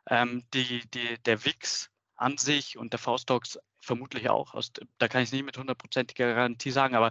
Ähm, 0.09 0.45
die, 0.55 0.89
die, 0.91 1.21
der 1.25 1.45
WIX 1.45 1.91
an 2.17 2.39
sich 2.39 2.79
und 2.79 2.93
der 2.93 3.01
V-Stocks 3.01 3.59
vermutlich 3.81 4.29
auch, 4.29 4.55
aus, 4.55 4.73
da 4.99 5.09
kann 5.09 5.23
ich 5.23 5.29
es 5.29 5.33
nicht 5.33 5.45
mit 5.45 5.59
hundertprozentiger 5.59 6.35
Garantie 6.35 6.71
sagen, 6.71 6.95
aber 6.95 7.11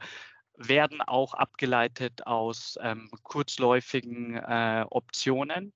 werden 0.58 1.02
auch 1.02 1.34
abgeleitet 1.34 2.26
aus 2.26 2.78
ähm, 2.82 3.10
kurzläufigen 3.24 4.36
äh, 4.38 4.86
Optionen 4.90 5.74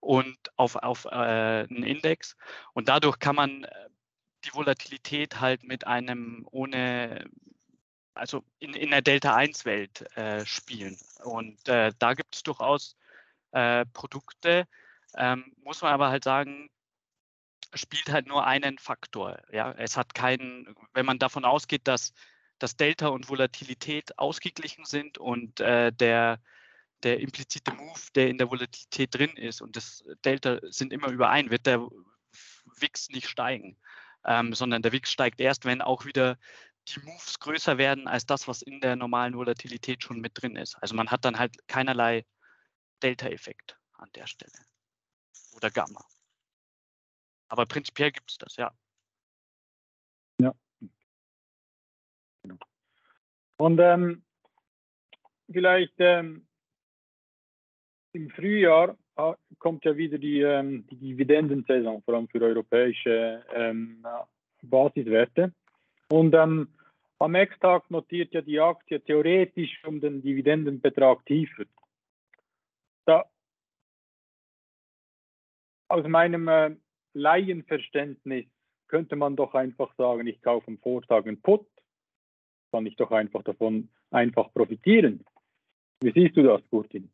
und 0.00 0.36
auf, 0.56 0.76
auf 0.76 1.04
äh, 1.06 1.08
einen 1.08 1.82
Index. 1.82 2.36
Und 2.72 2.88
dadurch 2.88 3.18
kann 3.18 3.36
man 3.36 3.64
äh, 3.64 3.88
die 4.44 4.54
Volatilität 4.54 5.40
halt 5.40 5.64
mit 5.64 5.86
einem 5.86 6.46
ohne, 6.50 7.28
also 8.14 8.44
in, 8.58 8.74
in 8.74 8.90
der 8.90 9.02
Delta-1-Welt 9.02 10.16
äh, 10.16 10.44
spielen. 10.46 10.96
Und 11.24 11.68
äh, 11.68 11.92
da 11.98 12.14
gibt 12.14 12.34
es 12.34 12.42
durchaus 12.42 12.96
äh, 13.52 13.84
Produkte, 13.86 14.66
ähm, 15.16 15.52
muss 15.62 15.82
man 15.82 15.92
aber 15.92 16.08
halt 16.08 16.24
sagen, 16.24 16.70
spielt 17.74 18.10
halt 18.10 18.26
nur 18.26 18.46
einen 18.46 18.78
Faktor. 18.78 19.38
Ja, 19.52 19.72
es 19.72 19.96
hat 19.96 20.14
keinen, 20.14 20.74
wenn 20.94 21.06
man 21.06 21.18
davon 21.18 21.44
ausgeht, 21.44 21.86
dass, 21.86 22.12
dass 22.58 22.76
Delta 22.76 23.08
und 23.08 23.28
Volatilität 23.28 24.18
ausgeglichen 24.18 24.84
sind 24.84 25.18
und 25.18 25.60
äh, 25.60 25.92
der, 25.92 26.40
der 27.02 27.20
implizite 27.20 27.72
Move, 27.72 28.00
der 28.14 28.28
in 28.28 28.38
der 28.38 28.50
Volatilität 28.50 29.14
drin 29.14 29.36
ist 29.36 29.60
und 29.60 29.76
das 29.76 30.04
Delta 30.24 30.58
sind 30.62 30.92
immer 30.92 31.08
überein, 31.08 31.50
wird 31.50 31.66
der 31.66 31.80
WIX 32.80 33.10
nicht 33.10 33.28
steigen, 33.28 33.76
ähm, 34.24 34.54
sondern 34.54 34.82
der 34.82 34.92
WIX 34.92 35.10
steigt 35.10 35.40
erst, 35.40 35.64
wenn 35.64 35.82
auch 35.82 36.04
wieder 36.04 36.38
die 36.88 37.00
Moves 37.00 37.38
größer 37.38 37.78
werden 37.78 38.08
als 38.08 38.26
das, 38.26 38.48
was 38.48 38.62
in 38.62 38.80
der 38.80 38.96
normalen 38.96 39.36
Volatilität 39.36 40.02
schon 40.02 40.20
mit 40.20 40.40
drin 40.40 40.56
ist. 40.56 40.76
Also 40.76 40.94
man 40.94 41.10
hat 41.10 41.24
dann 41.24 41.38
halt 41.38 41.56
keinerlei 41.68 42.24
Delta-Effekt 43.02 43.78
an 43.94 44.08
der 44.14 44.26
Stelle 44.26 44.64
oder 45.52 45.70
Gamma. 45.70 46.04
Aber 47.48 47.66
prinzipiell 47.66 48.12
gibt 48.12 48.30
es 48.30 48.38
das, 48.38 48.56
ja. 48.56 48.72
Ja. 50.40 50.54
Und 53.58 53.80
ähm, 53.80 54.22
vielleicht 55.50 55.94
ähm, 55.98 56.46
im 58.12 58.30
Frühjahr 58.30 58.96
ah, 59.16 59.34
kommt 59.58 59.84
ja 59.84 59.96
wieder 59.96 60.18
die, 60.18 60.40
ähm, 60.40 60.86
die 60.86 60.96
Dividendensaison, 60.96 62.02
vor 62.02 62.14
allem 62.14 62.28
für 62.28 62.40
europäische 62.40 63.44
ähm, 63.52 64.04
Basiswerte. 64.62 65.52
Und 66.10 66.34
ähm, 66.34 66.68
am 67.18 67.34
Ex-Tag 67.34 67.90
notiert 67.90 68.32
ja 68.32 68.42
die 68.42 68.60
Aktie 68.60 69.00
theoretisch 69.00 69.82
um 69.84 70.00
den 70.00 70.22
Dividendenbetrag 70.22 71.26
tiefer. 71.26 71.64
Da, 73.06 73.24
aus 75.88 76.06
meinem 76.06 76.46
äh, 76.46 76.76
Laienverständnis 77.14 78.46
könnte 78.86 79.16
man 79.16 79.34
doch 79.34 79.54
einfach 79.54 79.92
sagen, 79.96 80.26
ich 80.28 80.40
kaufe 80.42 80.68
am 80.68 80.78
Vortag 80.78 81.26
einen 81.26 81.42
Put, 81.42 81.66
kann 82.70 82.86
ich 82.86 82.96
doch 82.96 83.10
einfach 83.10 83.42
davon 83.42 83.88
einfach 84.10 84.52
profitieren. 84.52 85.24
Wie 86.00 86.12
siehst 86.12 86.36
du 86.36 86.42
das, 86.42 86.62
Gurtin? 86.70 87.10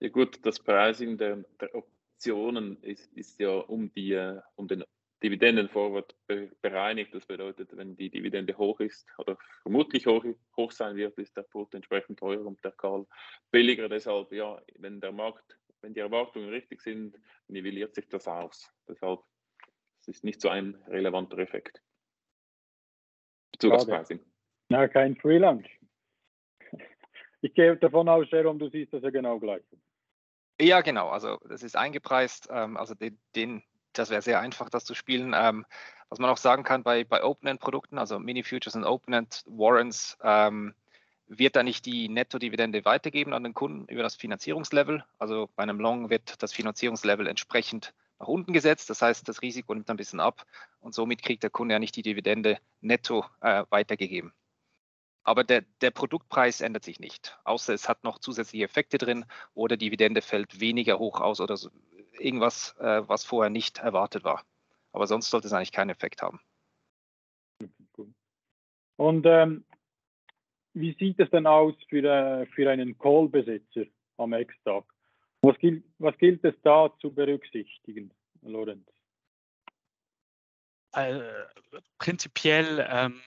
Ja 0.00 0.08
gut, 0.08 0.44
das 0.44 0.58
Pricing 0.58 1.16
der, 1.16 1.44
der 1.60 1.74
Optionen 1.74 2.82
ist, 2.82 3.12
ist, 3.16 3.40
ja 3.40 3.50
um, 3.50 3.92
die, 3.92 4.12
äh, 4.12 4.40
um 4.56 4.68
den 4.68 4.84
Dividendenvorwärts 5.22 6.14
bereinigt. 6.60 7.14
Das 7.14 7.26
bedeutet, 7.26 7.76
wenn 7.76 7.96
die 7.96 8.10
Dividende 8.10 8.56
hoch 8.56 8.80
ist 8.80 9.06
oder 9.18 9.38
vermutlich 9.62 10.06
hoch, 10.06 10.24
hoch 10.56 10.72
sein 10.72 10.96
wird, 10.96 11.16
ist 11.18 11.36
der 11.36 11.42
Put 11.42 11.74
entsprechend 11.74 12.18
teurer 12.18 12.46
und 12.46 12.62
der 12.64 12.72
Call 12.72 13.06
billiger. 13.50 13.88
Deshalb, 13.88 14.32
ja, 14.32 14.60
wenn 14.78 15.00
der 15.00 15.12
Markt, 15.12 15.58
wenn 15.80 15.94
die 15.94 16.00
Erwartungen 16.00 16.48
richtig 16.48 16.80
sind, 16.82 17.16
nivelliert 17.48 17.94
sich 17.94 18.08
das 18.08 18.26
aus. 18.26 18.68
Deshalb 18.88 19.20
es 20.02 20.08
ist 20.08 20.24
nicht 20.24 20.40
so 20.40 20.48
ein 20.48 20.74
relevanter 20.88 21.38
Effekt. 21.38 21.80
Zugangspricing. 23.62 24.20
Ja, 24.70 24.88
kein 24.88 25.16
Free 25.16 25.38
Lunch. 25.38 25.66
Ich 27.40 27.54
gehe 27.54 27.76
davon 27.76 28.08
aus, 28.08 28.26
Jerome, 28.30 28.58
du 28.58 28.68
siehst 28.68 28.92
das 28.92 29.02
ja 29.02 29.10
genau 29.10 29.38
gleich. 29.38 29.62
Ja, 30.60 30.80
genau. 30.80 31.08
Also 31.08 31.38
das 31.48 31.62
ist 31.62 31.76
eingepreist. 31.76 32.48
Ähm, 32.50 32.76
also 32.76 32.94
den, 32.94 33.18
den 33.34 33.62
das 33.92 34.10
wäre 34.10 34.22
sehr 34.22 34.40
einfach, 34.40 34.70
das 34.70 34.84
zu 34.84 34.94
spielen. 34.94 35.34
Ähm, 35.36 35.66
was 36.08 36.18
man 36.18 36.30
auch 36.30 36.36
sagen 36.36 36.62
kann 36.62 36.82
bei, 36.82 37.04
bei 37.04 37.22
Open-End-Produkten, 37.22 37.98
also 37.98 38.18
Mini-Futures 38.18 38.76
und 38.76 38.84
Open-End-Warrants, 38.84 40.18
ähm, 40.22 40.74
wird 41.26 41.56
da 41.56 41.62
nicht 41.62 41.86
die 41.86 42.08
Netto-Dividende 42.08 42.84
weitergeben 42.84 43.32
an 43.32 43.44
den 43.44 43.54
Kunden 43.54 43.86
über 43.86 44.02
das 44.02 44.16
Finanzierungslevel. 44.16 45.04
Also 45.18 45.48
bei 45.56 45.62
einem 45.62 45.80
Long 45.80 46.10
wird 46.10 46.42
das 46.42 46.52
Finanzierungslevel 46.52 47.26
entsprechend 47.26 47.94
nach 48.22 48.28
unten 48.28 48.52
gesetzt. 48.52 48.88
Das 48.88 49.02
heißt, 49.02 49.28
das 49.28 49.42
Risiko 49.42 49.74
nimmt 49.74 49.90
ein 49.90 49.96
bisschen 49.96 50.20
ab 50.20 50.46
und 50.80 50.94
somit 50.94 51.22
kriegt 51.22 51.42
der 51.42 51.50
Kunde 51.50 51.74
ja 51.74 51.78
nicht 51.78 51.96
die 51.96 52.02
Dividende 52.02 52.58
netto 52.80 53.24
äh, 53.40 53.64
weitergegeben. 53.68 54.32
Aber 55.24 55.44
der, 55.44 55.62
der, 55.80 55.90
Produktpreis 55.90 56.60
ändert 56.60 56.84
sich 56.84 56.98
nicht, 56.98 57.38
außer 57.44 57.74
es 57.74 57.88
hat 57.88 58.02
noch 58.02 58.18
zusätzliche 58.18 58.64
Effekte 58.64 58.98
drin 58.98 59.24
oder 59.54 59.76
Dividende 59.76 60.20
fällt 60.20 60.60
weniger 60.60 60.98
hoch 60.98 61.20
aus 61.20 61.40
oder 61.40 61.56
so, 61.56 61.70
irgendwas, 62.18 62.76
äh, 62.78 63.02
was 63.06 63.24
vorher 63.24 63.50
nicht 63.50 63.78
erwartet 63.78 64.24
war. 64.24 64.44
Aber 64.92 65.06
sonst 65.06 65.30
sollte 65.30 65.46
es 65.46 65.52
eigentlich 65.52 65.72
keinen 65.72 65.90
Effekt 65.90 66.22
haben. 66.22 66.40
Und 68.96 69.26
ähm, 69.26 69.64
wie 70.74 70.94
sieht 70.98 71.20
es 71.20 71.30
denn 71.30 71.46
aus 71.46 71.74
für, 71.88 72.04
äh, 72.04 72.46
für 72.46 72.70
einen 72.70 72.98
Call-Besitzer 72.98 73.84
am 74.16 74.32
Ex-Tag? 74.32 74.84
Was 75.42 75.58
gilt, 75.58 75.84
was 75.98 76.16
gilt 76.18 76.44
es 76.44 76.54
da 76.62 76.88
zu 77.00 77.12
berücksichtigen, 77.12 78.12
Lorenz? 78.42 78.88
Äh, 80.92 81.20
prinzipiell 81.98 82.86
ähm, 82.88 83.20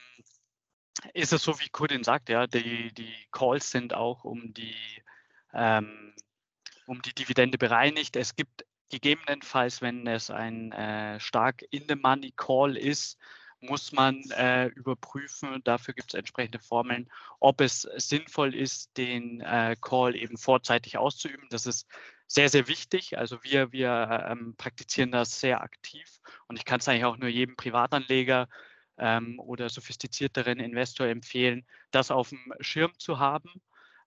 ist 1.12 1.32
es 1.32 1.42
so, 1.42 1.58
wie 1.60 1.68
Kudin 1.68 2.04
sagt, 2.04 2.30
ja, 2.30 2.46
die, 2.46 2.92
die 2.94 3.12
Calls 3.32 3.70
sind 3.70 3.92
auch 3.92 4.24
um 4.24 4.54
die, 4.54 4.76
ähm, 5.52 6.14
um 6.86 7.02
die 7.02 7.14
Dividende 7.14 7.58
bereinigt. 7.58 8.16
Es 8.16 8.34
gibt 8.34 8.64
gegebenenfalls, 8.88 9.82
wenn 9.82 10.06
es 10.06 10.30
ein 10.30 10.72
äh, 10.72 11.20
stark 11.20 11.64
in-the-money-Call 11.70 12.78
ist, 12.78 13.18
muss 13.60 13.92
man 13.92 14.22
äh, 14.30 14.66
überprüfen, 14.66 15.60
dafür 15.64 15.94
gibt 15.94 16.12
es 16.12 16.18
entsprechende 16.18 16.58
Formeln, 16.58 17.08
ob 17.40 17.60
es 17.60 17.82
sinnvoll 17.96 18.54
ist, 18.54 18.96
den 18.96 19.40
äh, 19.40 19.76
Call 19.80 20.14
eben 20.14 20.36
vorzeitig 20.36 20.98
auszuüben. 20.98 21.46
Das 21.50 21.66
ist 21.66 21.88
sehr, 22.26 22.48
sehr 22.48 22.68
wichtig. 22.68 23.18
Also 23.18 23.42
wir, 23.42 23.72
wir 23.72 24.26
ähm, 24.28 24.54
praktizieren 24.56 25.12
das 25.12 25.40
sehr 25.40 25.62
aktiv 25.62 26.20
und 26.48 26.56
ich 26.58 26.64
kann 26.64 26.80
es 26.80 26.88
eigentlich 26.88 27.04
auch 27.04 27.16
nur 27.16 27.28
jedem 27.28 27.56
Privatanleger 27.56 28.48
ähm, 28.98 29.38
oder 29.38 29.68
sophistizierteren 29.68 30.58
Investor 30.58 31.06
empfehlen, 31.06 31.66
das 31.90 32.10
auf 32.10 32.30
dem 32.30 32.52
Schirm 32.60 32.92
zu 32.98 33.18
haben, 33.18 33.50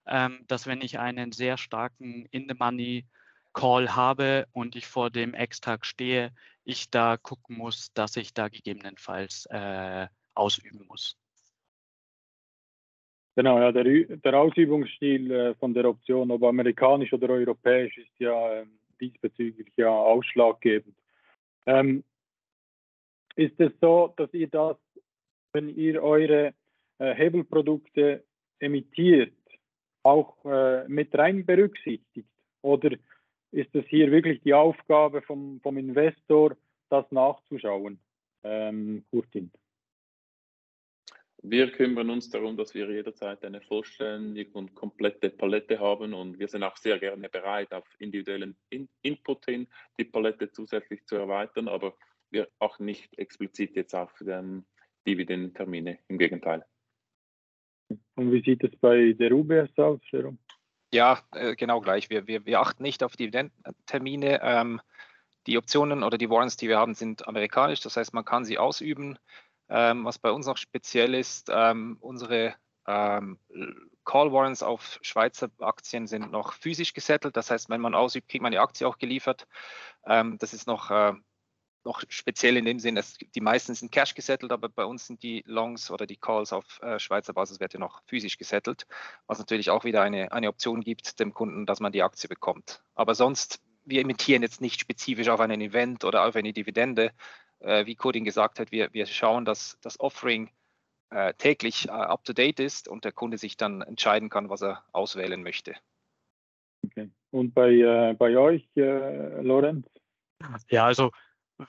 ähm, 0.08 0.44
dass 0.48 0.68
wenn 0.68 0.82
ich 0.82 1.00
einen 1.00 1.32
sehr 1.32 1.58
starken 1.58 2.26
In-the-Money 2.32 3.08
Call 3.54 3.96
habe 3.96 4.48
und 4.52 4.76
ich 4.76 4.88
vor 4.88 5.10
dem 5.10 5.34
Ex-Tag 5.34 5.86
stehe, 5.86 6.32
ich 6.64 6.90
da 6.90 7.18
gucken 7.18 7.58
muss, 7.58 7.92
dass 7.94 8.16
ich 8.16 8.34
da 8.34 8.48
gegebenenfalls 8.48 9.48
äh, 9.50 10.08
ausüben 10.36 10.86
muss. 10.88 11.18
Genau, 13.36 13.60
ja, 13.60 13.72
der, 13.72 13.84
der 14.18 14.34
Ausübungsstil 14.34 15.32
äh, 15.32 15.56
von 15.56 15.74
der 15.74 15.86
Option, 15.86 16.30
ob 16.32 16.44
amerikanisch 16.44 17.14
oder 17.14 17.30
europäisch, 17.30 17.98
ist 17.98 18.20
ja 18.20 18.54
äh, 18.54 18.66
diesbezüglich 19.00 19.72
ja 19.78 19.90
ausschlaggebend. 19.90 20.96
Ähm, 21.66 22.04
ist 23.36 23.60
es 23.60 23.72
so, 23.80 24.14
dass 24.18 24.34
ihr 24.34 24.50
das, 24.50 24.76
wenn 25.54 25.70
ihr 25.70 26.04
eure 26.04 26.54
äh, 26.98 27.14
Hebelprodukte 27.14 28.26
emittiert, 28.60 29.34
auch 30.04 30.44
äh, 30.44 30.88
mit 30.90 31.18
rein 31.18 31.46
berücksichtigt? 31.46 32.28
Oder 32.62 32.92
ist 33.52 33.74
es 33.76 33.86
hier 33.88 34.12
wirklich 34.12 34.42
die 34.42 34.54
Aufgabe 34.54 35.22
vom, 35.22 35.60
vom 35.62 35.78
Investor, 35.78 36.56
das 36.90 37.12
nachzuschauen, 37.12 38.00
ähm, 38.44 39.06
Kurtin? 39.10 39.52
Wir 41.42 41.72
kümmern 41.72 42.10
uns 42.10 42.30
darum, 42.30 42.58
dass 42.58 42.74
wir 42.74 42.90
jederzeit 42.92 43.46
eine 43.46 43.62
vollständige 43.62 44.52
und 44.52 44.76
komplette 44.76 45.30
Palette 45.30 45.80
haben 45.80 46.14
und 46.14 46.38
wir 46.38 46.50
sind 46.50 46.64
auch 46.64 46.76
sehr 46.76 47.00
gerne 47.00 47.30
bereit, 47.30 47.74
auf 47.74 47.86
individuellen 47.98 48.58
In 48.70 48.90
Input 49.04 49.46
hin 49.46 49.68
die 49.98 50.04
Palette 50.04 50.52
zusätzlich 50.52 51.06
zu 51.06 51.16
erweitern, 51.16 51.70
aber 51.70 51.96
wir 52.30 52.50
achten 52.60 52.86
nicht 52.86 53.18
explizit 53.18 53.76
jetzt 53.78 53.96
auf 53.96 54.12
ähm, 54.28 54.66
Dividendentermine, 55.08 56.00
im 56.10 56.18
Gegenteil. 56.18 56.66
Und 58.16 58.34
wie 58.34 58.44
sieht 58.44 58.64
es 58.66 58.76
bei 58.76 59.14
der 59.14 59.32
UBS 59.32 59.78
aus, 59.78 60.02
Jerome? 60.12 60.38
Ja, 60.92 61.20
äh, 61.32 61.56
genau 61.56 61.82
gleich. 61.82 62.10
Wir, 62.10 62.28
wir, 62.28 62.46
wir 62.46 62.62
achten 62.62 62.84
nicht 62.84 63.04
auf 63.04 63.16
Dividendentermine. 63.16 64.40
Ähm, 64.42 64.82
die 65.48 65.58
Optionen 65.58 66.04
oder 66.04 66.18
die 66.18 66.30
Warrants, 66.30 66.58
die 66.58 66.68
wir 66.68 66.78
haben, 66.78 66.96
sind 66.96 67.28
amerikanisch. 67.28 67.82
Das 67.82 67.96
heißt, 67.98 68.14
man 68.14 68.26
kann 68.26 68.46
sie 68.46 68.58
ausüben. 68.58 69.18
Ähm, 69.70 70.04
was 70.04 70.18
bei 70.18 70.32
uns 70.32 70.48
noch 70.48 70.58
speziell 70.58 71.14
ist, 71.14 71.50
ähm, 71.52 71.98
unsere 72.02 72.56
ähm, 72.88 73.38
Call 74.04 74.32
Warrants 74.34 74.64
auf 74.64 74.98
Schweizer 75.04 75.50
Aktien 75.60 76.08
sind 76.08 76.32
noch 76.32 76.54
physisch 76.54 76.94
gesettelt. 76.94 77.38
Das 77.38 77.52
heißt, 77.52 77.70
wenn 77.70 77.82
man 77.82 77.94
ausübt, 77.94 78.30
kriegt 78.30 78.42
man 78.42 78.52
die 78.52 78.58
Aktie 78.58 78.88
auch 78.88 78.98
geliefert. 78.98 79.48
Ähm, 80.06 80.38
das 80.40 80.54
ist 80.54 80.66
noch 80.66 80.90
äh, 80.90 81.14
noch 81.84 82.04
speziell 82.10 82.58
in 82.58 82.66
dem 82.66 82.80
Sinn, 82.80 82.96
dass 82.96 83.18
die 83.18 83.42
meisten 83.42 83.74
sind 83.74 83.92
Cash 83.92 84.14
gesettelt, 84.14 84.52
aber 84.52 84.70
bei 84.70 84.86
uns 84.86 85.08
sind 85.08 85.24
die 85.24 85.44
Longs 85.46 85.92
oder 85.92 86.06
die 86.06 86.18
Calls 86.18 86.54
auf 86.54 86.80
äh, 86.82 87.00
Schweizer 87.00 87.34
Basiswerte 87.34 87.80
noch 87.80 88.02
physisch 88.06 88.38
gesettelt, 88.38 88.86
was 89.28 89.40
natürlich 89.40 89.70
auch 89.70 89.86
wieder 89.86 90.02
eine, 90.02 90.32
eine 90.32 90.50
Option 90.50 90.82
gibt 90.82 91.20
dem 91.20 91.34
Kunden, 91.34 91.66
dass 91.66 91.80
man 91.80 91.92
die 91.92 92.04
Aktie 92.04 92.28
bekommt. 92.28 92.84
Aber 92.96 93.16
sonst, 93.16 93.62
wir 93.86 94.02
imitieren 94.02 94.42
jetzt 94.42 94.62
nicht 94.62 94.82
spezifisch 94.82 95.30
auf 95.30 95.40
einen 95.40 95.62
Event 95.62 96.04
oder 96.04 96.26
auf 96.26 96.36
eine 96.36 96.54
Dividende. 96.54 97.12
Äh, 97.60 97.86
wie 97.86 97.96
Coding 97.96 98.26
gesagt 98.26 98.60
hat, 98.60 98.72
wir, 98.72 98.94
wir 98.94 99.06
schauen, 99.06 99.46
dass 99.46 99.78
das 99.82 100.00
Offering 100.00 100.50
äh, 101.12 101.34
täglich 101.34 101.88
äh, 101.88 101.92
up-to-date 101.92 102.60
ist 102.60 102.88
und 102.88 103.04
der 103.04 103.12
Kunde 103.12 103.38
sich 103.38 103.58
dann 103.58 103.82
entscheiden 103.82 104.30
kann, 104.30 104.50
was 104.50 104.62
er 104.62 104.84
auswählen 104.92 105.42
möchte. 105.42 105.76
Okay. 106.86 107.10
Und 107.32 107.54
bei, 107.54 107.72
äh, 107.72 108.14
bei 108.14 108.38
euch, 108.38 108.68
äh, 108.76 109.42
Lorenz? 109.42 109.88
Ja, 110.70 110.86
also 110.86 111.12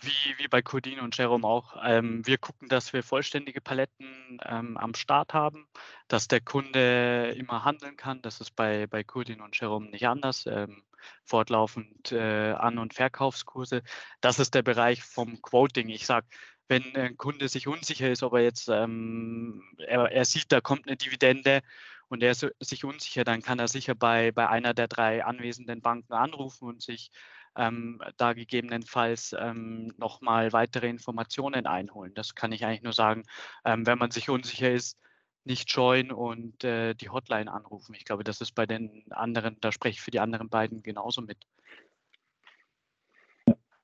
wie, 0.00 0.38
wie 0.38 0.48
bei 0.48 0.62
Codin 0.62 1.00
und 1.00 1.16
Jerome 1.16 1.46
auch. 1.46 1.76
Ähm, 1.84 2.26
wir 2.26 2.38
gucken, 2.38 2.68
dass 2.68 2.92
wir 2.92 3.02
vollständige 3.02 3.60
Paletten 3.60 4.38
ähm, 4.44 4.76
am 4.76 4.94
Start 4.94 5.34
haben, 5.34 5.66
dass 6.08 6.28
der 6.28 6.40
Kunde 6.40 7.34
immer 7.36 7.64
handeln 7.64 7.96
kann. 7.96 8.22
Das 8.22 8.40
ist 8.40 8.54
bei, 8.54 8.86
bei 8.86 9.02
Codin 9.02 9.40
und 9.40 9.58
Jerome 9.58 9.90
nicht 9.90 10.06
anders. 10.06 10.46
Ähm, 10.46 10.82
fortlaufend 11.24 12.12
äh, 12.12 12.52
An- 12.52 12.78
und 12.78 12.94
Verkaufskurse. 12.94 13.82
Das 14.20 14.38
ist 14.38 14.54
der 14.54 14.62
Bereich 14.62 15.02
vom 15.02 15.40
Quoting. 15.42 15.88
Ich 15.88 16.06
sage, 16.06 16.26
wenn 16.68 16.94
ein 16.94 17.16
Kunde 17.16 17.48
sich 17.48 17.66
unsicher 17.66 18.10
ist, 18.10 18.22
ob 18.22 18.34
er 18.34 18.42
jetzt, 18.42 18.68
ähm, 18.68 19.62
er, 19.78 20.12
er, 20.12 20.24
sieht, 20.24 20.52
da 20.52 20.60
kommt 20.60 20.86
eine 20.86 20.96
Dividende 20.96 21.62
und 22.08 22.22
er 22.22 22.30
ist 22.32 22.46
sich 22.60 22.84
unsicher, 22.84 23.24
dann 23.24 23.42
kann 23.42 23.58
er 23.58 23.68
sicher 23.68 23.94
bei, 23.94 24.30
bei 24.30 24.48
einer 24.48 24.74
der 24.74 24.88
drei 24.88 25.24
anwesenden 25.24 25.80
Banken 25.82 26.12
anrufen 26.12 26.68
und 26.68 26.82
sich 26.82 27.10
ähm, 27.56 28.00
da 28.16 28.32
gegebenenfalls 28.32 29.34
ähm, 29.38 29.92
nochmal 29.96 30.52
weitere 30.52 30.88
Informationen 30.88 31.66
einholen. 31.66 32.14
Das 32.14 32.34
kann 32.34 32.52
ich 32.52 32.64
eigentlich 32.64 32.82
nur 32.82 32.92
sagen. 32.92 33.24
Ähm, 33.64 33.86
wenn 33.86 33.98
man 33.98 34.10
sich 34.10 34.28
unsicher 34.28 34.70
ist, 34.70 34.98
nicht 35.44 35.70
scheuen 35.70 36.12
und 36.12 36.64
äh, 36.64 36.94
die 36.94 37.08
Hotline 37.08 37.50
anrufen. 37.50 37.94
Ich 37.94 38.04
glaube, 38.04 38.24
das 38.24 38.40
ist 38.40 38.52
bei 38.52 38.66
den 38.66 39.04
anderen, 39.10 39.56
da 39.60 39.72
spreche 39.72 39.94
ich 39.94 40.00
für 40.00 40.10
die 40.10 40.20
anderen 40.20 40.48
beiden 40.48 40.82
genauso 40.82 41.22
mit. 41.22 41.38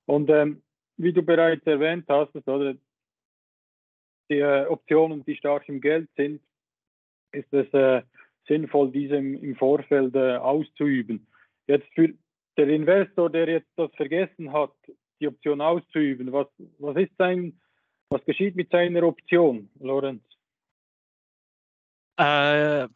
Und 0.05 0.31
ähm, 0.31 0.63
wie 0.97 1.13
du 1.13 1.23
bereits 1.23 1.67
erwähnt 1.67 2.07
hast, 2.09 2.35
oder 2.47 2.75
die 4.31 4.39
äh, 4.39 4.67
Optionen, 4.67 5.25
die 5.25 5.37
stark 5.37 5.69
im 5.69 5.81
Geld 5.81 6.09
sind, 6.17 6.43
ist 7.33 7.53
es 7.53 7.73
äh, 7.73 8.03
sinnvoll, 8.47 8.91
diese 8.93 9.17
im, 9.17 9.43
im 9.43 9.57
Vorfeld 9.57 10.15
äh, 10.15 10.37
auszuüben. 10.37 11.27
Jetzt 11.67 11.87
für 11.95 12.15
der 12.57 12.69
Investor, 12.69 13.31
der 13.31 13.49
jetzt 13.49 13.71
das 13.77 13.91
vergessen 13.95 14.53
hat, 14.53 14.73
die 15.21 15.29
Option 15.29 15.61
auszuüben, 15.61 16.33
was, 16.33 16.47
was 16.79 16.97
ist 16.97 17.13
sein, 17.19 17.61
was 18.09 18.25
geschieht 18.25 18.57
mit 18.57 18.71
seiner 18.71 19.03
Option, 19.03 19.71
Lorenz? 19.81 20.23
Äh, 22.19 22.89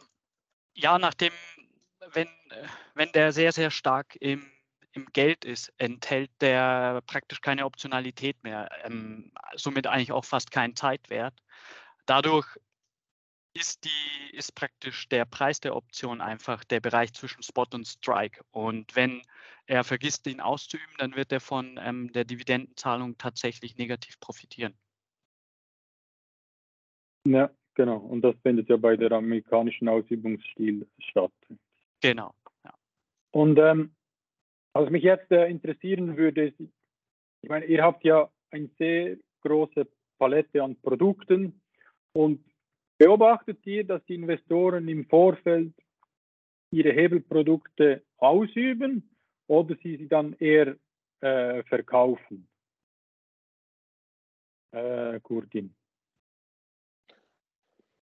ja, 0.74 0.98
nachdem, 0.98 1.32
wenn, 2.12 2.28
wenn 2.94 3.12
der 3.12 3.32
sehr, 3.32 3.52
sehr 3.52 3.70
stark 3.70 4.16
im, 4.16 4.50
im 4.92 5.06
Geld 5.12 5.44
ist, 5.44 5.72
enthält 5.78 6.30
der 6.40 7.02
praktisch 7.06 7.40
keine 7.40 7.66
Optionalität 7.66 8.42
mehr, 8.42 8.68
ähm, 8.84 9.32
somit 9.56 9.86
eigentlich 9.86 10.12
auch 10.12 10.24
fast 10.24 10.50
keinen 10.50 10.76
Zeitwert. 10.76 11.34
Dadurch 12.06 12.46
ist, 13.60 13.84
die, 13.84 14.36
ist 14.36 14.54
praktisch 14.54 15.08
der 15.08 15.24
Preis 15.24 15.60
der 15.60 15.76
Option 15.76 16.20
einfach 16.20 16.64
der 16.64 16.80
Bereich 16.80 17.12
zwischen 17.12 17.42
Spot 17.42 17.66
und 17.72 17.86
Strike. 17.86 18.42
Und 18.50 18.96
wenn 18.96 19.22
er 19.66 19.84
vergisst, 19.84 20.26
ihn 20.26 20.40
auszuüben, 20.40 20.94
dann 20.98 21.14
wird 21.14 21.30
er 21.30 21.40
von 21.40 21.78
ähm, 21.82 22.10
der 22.12 22.24
Dividendenzahlung 22.24 23.18
tatsächlich 23.18 23.76
negativ 23.76 24.18
profitieren. 24.18 24.74
Ja, 27.26 27.50
genau. 27.74 27.98
Und 27.98 28.22
das 28.22 28.34
findet 28.42 28.68
ja 28.68 28.76
bei 28.76 28.96
der 28.96 29.12
amerikanischen 29.12 29.88
Ausübungsstil 29.88 30.88
statt. 30.98 31.32
Genau. 32.00 32.34
Ja. 32.64 32.72
Und 33.32 33.58
ähm, 33.58 33.94
was 34.72 34.90
mich 34.90 35.02
jetzt 35.02 35.30
äh, 35.30 35.48
interessieren 35.48 36.16
würde, 36.16 36.48
ist, 36.48 36.60
ich 37.42 37.48
meine, 37.48 37.66
ihr 37.66 37.82
habt 37.82 38.04
ja 38.04 38.30
eine 38.50 38.70
sehr 38.78 39.18
große 39.42 39.86
Palette 40.18 40.62
an 40.62 40.76
Produkten 40.80 41.60
und 42.12 42.44
beobachtet 43.00 43.66
ihr, 43.66 43.84
dass 43.84 44.04
die 44.04 44.14
Investoren 44.14 44.86
im 44.86 45.06
Vorfeld 45.06 45.72
ihre 46.70 46.92
Hebelprodukte 46.92 48.04
ausüben 48.18 49.16
oder 49.46 49.74
sie 49.82 49.96
sie 49.96 50.06
dann 50.06 50.34
eher 50.34 50.76
äh, 51.20 51.62
verkaufen? 51.62 52.46
Äh, 54.72 55.18
Kurtin. 55.20 55.74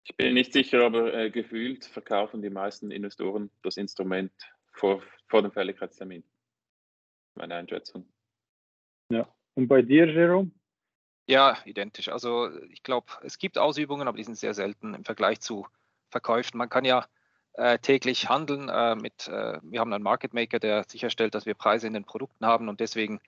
Ich 0.04 0.16
bin 0.16 0.34
nicht 0.34 0.52
sicher, 0.52 0.86
aber 0.86 1.12
äh, 1.12 1.30
gefühlt 1.30 1.84
verkaufen 1.84 2.40
die 2.40 2.48
meisten 2.48 2.92
Investoren 2.92 3.50
das 3.62 3.76
Instrument 3.78 4.32
vor, 4.72 5.02
vor 5.26 5.42
dem 5.42 5.50
Fälligkeitstermin. 5.50 6.22
Meine 7.34 7.56
Einschätzung. 7.56 8.08
Ja, 9.10 9.28
und 9.54 9.66
bei 9.66 9.82
dir, 9.82 10.06
Jerome? 10.06 10.52
Ja, 11.26 11.58
identisch. 11.64 12.08
Also 12.08 12.50
ich 12.70 12.82
glaube, 12.82 13.06
es 13.22 13.38
gibt 13.38 13.58
Ausübungen, 13.58 14.06
aber 14.06 14.16
die 14.16 14.24
sind 14.24 14.38
sehr 14.38 14.54
selten 14.54 14.94
im 14.94 15.04
Vergleich 15.04 15.40
zu 15.40 15.66
Verkäufen. 16.08 16.56
Man 16.56 16.68
kann 16.68 16.84
ja 16.84 17.04
äh, 17.54 17.78
täglich 17.78 18.28
handeln 18.28 18.68
äh, 18.68 18.94
mit, 18.94 19.26
äh, 19.28 19.58
wir 19.62 19.80
haben 19.80 19.92
einen 19.92 20.04
Market 20.04 20.34
Maker, 20.34 20.60
der 20.60 20.84
sicherstellt, 20.84 21.34
dass 21.34 21.46
wir 21.46 21.54
Preise 21.54 21.86
in 21.88 21.94
den 21.94 22.04
Produkten 22.04 22.46
haben 22.46 22.68
und 22.68 22.78
deswegen 22.78 23.20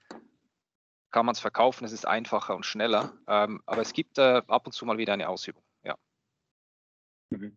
kann 1.11 1.26
man 1.26 1.32
es 1.32 1.40
verkaufen. 1.40 1.84
Es 1.84 1.92
ist 1.92 2.07
einfacher 2.07 2.55
und 2.55 2.66
schneller. 2.66 3.14
Ähm, 3.26 3.62
aber 3.66 3.82
es 3.82 3.92
gibt 3.92 4.18
äh, 4.18 4.42
ab 4.46 4.66
und 4.66 4.72
zu 4.72 4.84
mal 4.86 4.99
wieder 4.99 5.14
eine 5.14 5.28
Ausübung. 5.28 5.62
Ja. 5.82 5.96
Mhm. 7.30 7.57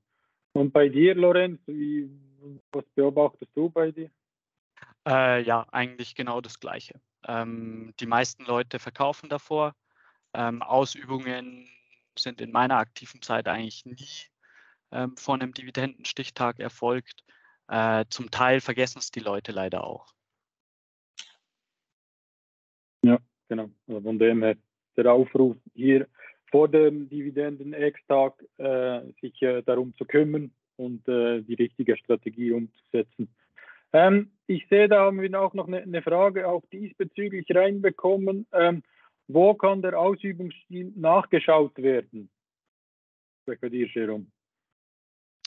Und 0.54 0.72
bei 0.72 0.89
dir, 0.89 1.16
Lorenz, 1.16 1.62
wie, 1.68 2.10
was 2.72 2.86
beobachtest 2.96 3.52
du 3.56 3.70
bei 3.70 3.92
dir? 3.92 4.10
Äh, 5.08 5.44
ja, 5.44 5.68
eigentlich 5.72 6.16
genau 6.16 6.42
das 6.42 6.60
Gleiche. 6.60 7.00
Ähm, 7.28 7.94
die 8.00 8.08
meisten 8.08 8.46
Leute 8.46 8.80
verkaufen 8.80 9.30
davor 9.30 9.76
ähm, 10.34 10.62
Ausübungen 10.62 11.68
sind 12.18 12.42
in 12.42 12.52
meiner 12.52 12.78
aktiven 12.78 13.22
Zeit 13.22 13.48
eigentlich 13.48 13.86
nie 13.86 14.08
ähm, 14.92 15.16
von 15.18 15.42
einem 15.42 15.54
Dividendenstichtag 15.54 16.60
erfolgt. 16.60 17.24
Äh, 17.68 18.06
zum 18.10 18.32
Teil 18.32 18.60
vergessen 18.60 19.00
es 19.00 19.12
die 19.12 19.22
Leute 19.22 19.52
leider 19.52 19.86
auch. 19.86 20.14
Ja, 23.04 23.18
genau. 23.48 23.70
Also 23.88 24.02
von 24.02 24.20
dem 24.20 24.44
her 24.44 24.58
der 24.98 25.14
Aufruf 25.14 25.56
hier 25.74 26.08
vor 26.52 26.68
dem 26.68 27.08
Dividenden-Ex-Tag 27.10 28.44
äh, 28.58 29.02
sich 29.22 29.42
äh, 29.42 29.62
darum 29.64 29.96
zu 29.96 30.06
kümmern 30.06 30.52
und 30.76 31.08
äh, 31.08 31.42
die 31.42 31.54
richtige 31.54 31.96
Strategie 31.96 32.52
umzusetzen. 32.52 33.34
Ähm, 33.94 34.32
ich 34.48 34.68
sehe, 34.70 34.90
da 34.90 35.06
haben 35.06 35.22
wir 35.22 35.42
auch 35.42 35.54
noch 35.54 35.68
eine, 35.68 35.82
eine 35.82 36.02
Frage 36.02 36.48
auch 36.48 36.64
diesbezüglich 36.72 37.46
reinbekommen. 37.50 38.48
Ähm, 38.52 38.84
wo 39.34 39.54
kann 39.54 39.82
der 39.82 39.98
Ausübungsstil 40.00 40.94
nachgeschaut 40.96 41.78
werden? 41.78 42.30
Bei 43.46 43.70
dir, 43.70 43.88
Jerome. 43.88 44.28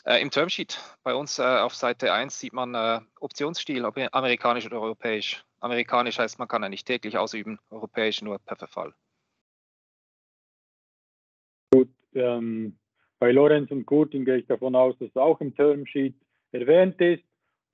Äh, 0.05 0.21
Im 0.21 0.31
Termsheet 0.31 0.79
bei 1.03 1.15
uns 1.15 1.39
äh, 1.39 1.43
auf 1.43 1.75
Seite 1.75 2.13
1 2.13 2.39
sieht 2.39 2.53
man 2.53 2.75
äh, 2.75 3.01
Optionsstil, 3.21 3.85
ob 3.85 3.97
amerikanisch 4.13 4.67
oder 4.67 4.81
europäisch. 4.81 5.43
Amerikanisch 5.61 6.19
heißt, 6.19 6.39
man 6.39 6.49
kann 6.49 6.63
ja 6.63 6.69
nicht 6.69 6.87
täglich 6.87 7.17
ausüben, 7.17 7.59
europäisch 7.71 8.21
nur 8.21 8.39
per 8.39 8.57
Verfall. 8.57 8.95
Gut, 11.73 11.89
ähm, 12.15 12.79
bei 13.19 13.33
Lorenz 13.33 13.71
und 13.71 13.87
Kurtin 13.87 14.27
gehe 14.27 14.37
ich 14.37 14.47
davon 14.47 14.75
aus, 14.75 14.95
dass 14.99 15.09
es 15.09 15.17
auch 15.17 15.41
im 15.41 15.55
Termsheet 15.55 16.15
erwähnt 16.53 17.01
ist 17.01 17.25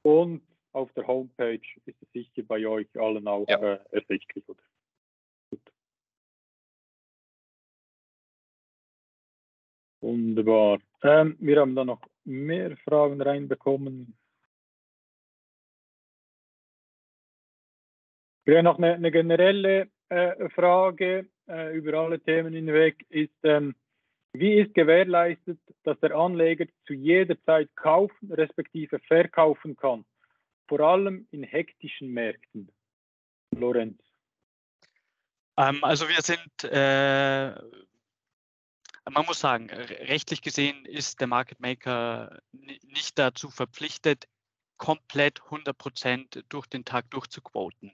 und 0.03 0.43
auf 0.73 0.93
der 0.93 1.09
Homepage 1.09 1.61
ist 1.85 2.01
es 2.01 2.13
sicher 2.13 2.45
bei 2.45 2.65
euch 2.65 2.87
allen 2.95 3.27
auch 3.27 3.47
ja. 3.49 3.59
äh, 3.59 3.79
ersichtlich, 3.91 4.49
oder? 4.49 4.63
Wunderbar. 10.01 10.79
Ähm, 11.03 11.37
wir 11.41 11.61
haben 11.61 11.75
da 11.75 11.85
noch 11.85 12.01
mehr 12.25 12.77
Fragen 12.79 13.21
reinbekommen. 13.21 14.17
Ja, 18.47 18.63
noch 18.63 18.79
eine, 18.79 18.95
eine 18.95 19.11
generelle 19.11 19.89
äh, 20.09 20.49
Frage 20.51 21.29
äh, 21.49 21.77
über 21.77 21.95
alle 21.95 22.19
Themen 22.21 22.55
hinweg 22.55 23.05
ist, 23.11 23.37
ähm, 23.43 23.75
wie 24.33 24.61
ist 24.61 24.75
gewährleistet, 24.75 25.59
dass 25.83 25.99
der 26.01 26.15
Anleger 26.15 26.67
zu 26.87 26.95
jeder 26.95 27.41
Zeit 27.43 27.69
kaufen 27.77 28.33
respektive 28.33 28.99
verkaufen 29.01 29.77
kann, 29.77 30.05
vor 30.69 30.81
allem 30.81 31.27
in 31.31 31.43
hektischen 31.43 32.11
Märkten? 32.11 32.71
Lorenz. 33.57 34.01
Ähm, 35.57 35.83
also 35.83 36.09
wir 36.09 36.23
sind 36.23 36.65
äh, 36.65 37.53
man 39.09 39.27
muss 39.27 39.41
sagen, 39.41 39.71
rechtlich 39.71 40.43
gesehen 40.43 40.85
ist 40.85 41.21
der 41.21 41.27
Market 41.27 41.61
Maker 41.61 42.41
nicht 42.53 43.19
dazu 43.19 43.51
verpflichtet, 43.51 44.27
komplett 44.77 45.43
100 45.45 45.77
Prozent 45.77 46.45
durch 46.49 46.67
den 46.67 46.85
Tag 46.85 47.11
durchzuquoten. 47.11 47.93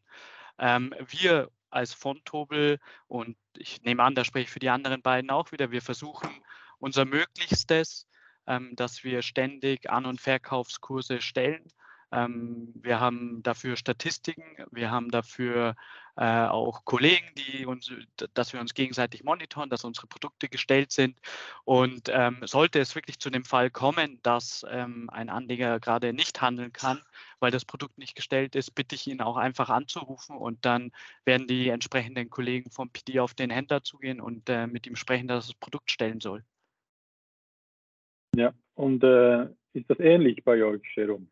Ähm, 0.59 0.94
wir 1.09 1.50
als 1.70 1.92
Fondtobel 1.92 2.78
und 3.09 3.36
ich 3.57 3.82
nehme 3.82 4.02
an, 4.02 4.14
da 4.14 4.24
spreche 4.24 4.44
ich 4.44 4.50
für 4.50 4.61
die 4.61 4.70
anderen 4.70 5.02
beiden 5.02 5.30
auch 5.30 5.52
wieder, 5.52 5.70
wir 5.70 5.82
versuchen 5.82 6.30
unser 6.78 7.04
Möglichstes, 7.04 8.09
ähm, 8.46 8.74
dass 8.76 9.04
wir 9.04 9.22
ständig 9.22 9.90
An- 9.90 10.07
und 10.07 10.20
Verkaufskurse 10.20 11.20
stellen 11.20 11.68
ähm, 12.12 12.72
wir 12.74 13.00
haben 13.00 13.42
dafür 13.42 13.76
Statistiken, 13.76 14.44
wir 14.70 14.90
haben 14.90 15.11
dafür 15.11 15.74
äh, 16.17 16.47
auch 16.47 16.85
Kollegen, 16.85 17.27
die 17.37 17.67
uns, 17.67 17.91
dass 18.35 18.53
wir 18.53 18.61
uns 18.61 18.75
gegenseitig 18.75 19.23
monitoren, 19.23 19.71
dass 19.71 19.85
unsere 19.85 20.07
Produkte 20.07 20.49
gestellt 20.49 20.93
sind. 20.93 21.19
Und 21.64 22.09
ähm, 22.12 22.39
sollte 22.43 22.81
es 22.81 22.95
wirklich 22.95 23.19
zu 23.19 23.31
dem 23.31 23.45
Fall 23.45 23.71
kommen, 23.71 24.19
dass 24.23 24.64
ähm, 24.69 25.11
ein 25.11 25.29
Anleger 25.29 25.79
gerade 25.81 26.12
nicht 26.12 26.41
handeln 26.41 26.73
kann, 26.73 27.03
weil 27.41 27.51
das 27.51 27.64
Produkt 27.64 27.99
nicht 27.99 28.14
gestellt 28.14 28.57
ist, 28.57 28.71
bitte 28.75 28.95
ich 28.95 29.07
ihn 29.07 29.21
auch 29.21 29.37
einfach 29.37 29.69
anzurufen 29.69 30.37
und 30.37 30.64
dann 30.64 30.91
werden 31.25 31.47
die 31.47 31.69
entsprechenden 31.69 32.31
Kollegen 32.31 32.71
vom 32.71 32.91
PD 32.91 33.21
auf 33.21 33.35
den 33.35 33.51
Händler 33.51 33.83
zugehen 33.83 34.21
und 34.21 34.49
äh, 34.49 34.67
mit 34.67 34.87
ihm 34.87 34.97
sprechen, 34.97 35.29
dass 35.29 35.47
das 35.47 35.55
Produkt 35.55 35.91
stellen 35.91 36.21
soll. 36.21 36.45
Ja, 38.35 38.53
und 38.75 39.03
äh, 39.05 39.45
ist 39.73 39.89
das 39.89 39.99
ähnlich 40.01 40.45
bei 40.45 40.62
euch, 40.62 40.83
Jerome? 40.95 41.27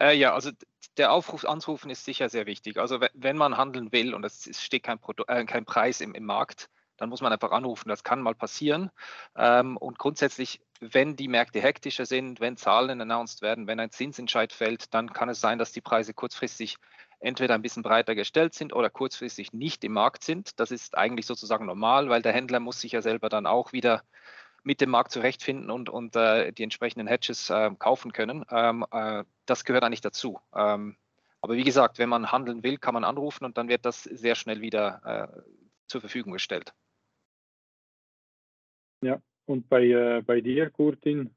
Äh, 0.00 0.16
ja, 0.16 0.34
also 0.34 0.50
der 0.96 1.12
Aufruf 1.12 1.44
anzurufen 1.44 1.90
ist 1.90 2.04
sicher 2.04 2.28
sehr 2.28 2.46
wichtig. 2.46 2.78
Also 2.78 3.00
wenn 3.14 3.36
man 3.36 3.56
handeln 3.56 3.92
will 3.92 4.14
und 4.14 4.24
es 4.24 4.48
steht 4.60 4.82
kein, 4.82 4.98
Produ 4.98 5.24
äh, 5.28 5.44
kein 5.44 5.64
Preis 5.64 6.00
im, 6.00 6.14
im, 6.14 6.24
Markt, 6.24 6.68
dann 6.96 7.10
muss 7.10 7.20
man 7.20 7.32
einfach 7.32 7.52
anrufen. 7.52 7.88
Das 7.88 8.02
kann 8.02 8.22
mal 8.22 8.34
passieren. 8.34 8.90
Ähm, 9.36 9.76
und 9.76 9.98
grundsätzlich, 9.98 10.60
wenn 10.80 11.16
die 11.16 11.28
Märkte 11.28 11.60
hektischer 11.60 12.06
sind, 12.06 12.40
wenn 12.40 12.56
Zahlen 12.56 13.00
announced 13.00 13.42
werden, 13.42 13.66
wenn 13.66 13.80
ein 13.80 13.90
Zinsentscheid 13.90 14.52
fällt, 14.52 14.92
dann 14.94 15.12
kann 15.12 15.28
es 15.28 15.40
sein, 15.40 15.58
dass 15.58 15.72
die 15.72 15.80
Preise 15.82 16.14
kurzfristig 16.14 16.76
entweder 17.20 17.54
ein 17.54 17.62
bisschen 17.62 17.82
breiter 17.82 18.14
gestellt 18.14 18.54
sind 18.54 18.72
oder 18.72 18.88
kurzfristig 18.88 19.52
nicht 19.52 19.84
im 19.84 19.92
Markt 19.92 20.24
sind. 20.24 20.58
Das 20.58 20.70
ist 20.70 20.96
eigentlich 20.96 21.26
sozusagen 21.26 21.66
normal, 21.66 22.08
weil 22.08 22.22
der 22.22 22.32
Händler 22.32 22.60
muss 22.60 22.80
sich 22.80 22.92
ja 22.92 23.02
selber 23.02 23.28
dann 23.28 23.46
auch 23.46 23.72
wieder 23.72 24.02
mit 24.62 24.80
dem 24.80 24.90
Markt 24.90 25.12
zurechtfinden 25.12 25.70
und, 25.70 25.88
und 25.88 26.16
äh, 26.16 26.52
die 26.52 26.62
entsprechenden 26.62 27.06
Hedges 27.06 27.50
äh, 27.50 27.70
kaufen 27.78 28.12
können. 28.12 28.44
Ähm, 28.50 28.84
äh, 28.90 29.24
das 29.46 29.64
gehört 29.64 29.84
eigentlich 29.84 30.00
dazu. 30.00 30.40
Ähm, 30.54 30.96
aber 31.40 31.54
wie 31.54 31.64
gesagt, 31.64 31.98
wenn 31.98 32.08
man 32.08 32.32
handeln 32.32 32.62
will, 32.62 32.76
kann 32.76 32.94
man 32.94 33.04
anrufen 33.04 33.44
und 33.44 33.56
dann 33.56 33.68
wird 33.68 33.84
das 33.84 34.04
sehr 34.04 34.34
schnell 34.34 34.60
wieder 34.60 35.32
äh, 35.34 35.40
zur 35.86 36.00
Verfügung 36.00 36.32
gestellt. 36.32 36.74
Ja, 39.02 39.20
und 39.46 39.68
bei, 39.68 39.86
äh, 39.86 40.22
bei 40.22 40.40
dir, 40.40 40.70
Kurtin? 40.70 41.34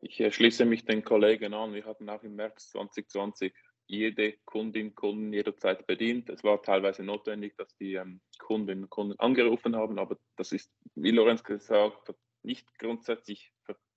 Ich 0.00 0.18
äh, 0.20 0.32
schließe 0.32 0.64
mich 0.64 0.84
den 0.84 1.04
Kollegen 1.04 1.54
an. 1.54 1.74
Wir 1.74 1.84
hatten 1.84 2.08
auch 2.08 2.22
im 2.22 2.34
März 2.34 2.70
2020 2.70 3.54
jede 3.90 4.34
Kundin, 4.44 4.94
Kunden 4.94 5.32
jederzeit 5.32 5.86
bedient. 5.86 6.28
Es 6.30 6.44
war 6.44 6.62
teilweise 6.62 7.02
notwendig, 7.02 7.56
dass 7.56 7.76
die 7.76 7.94
ähm, 7.94 8.20
Kundinnen 8.38 8.84
und 8.84 8.90
Kunden 8.90 9.18
angerufen 9.18 9.76
haben, 9.76 9.98
aber 9.98 10.16
das 10.36 10.52
ist, 10.52 10.72
wie 10.94 11.10
Lorenz 11.10 11.42
gesagt 11.42 12.08
hat, 12.08 12.16
nicht 12.42 12.66
grundsätzlich 12.78 13.52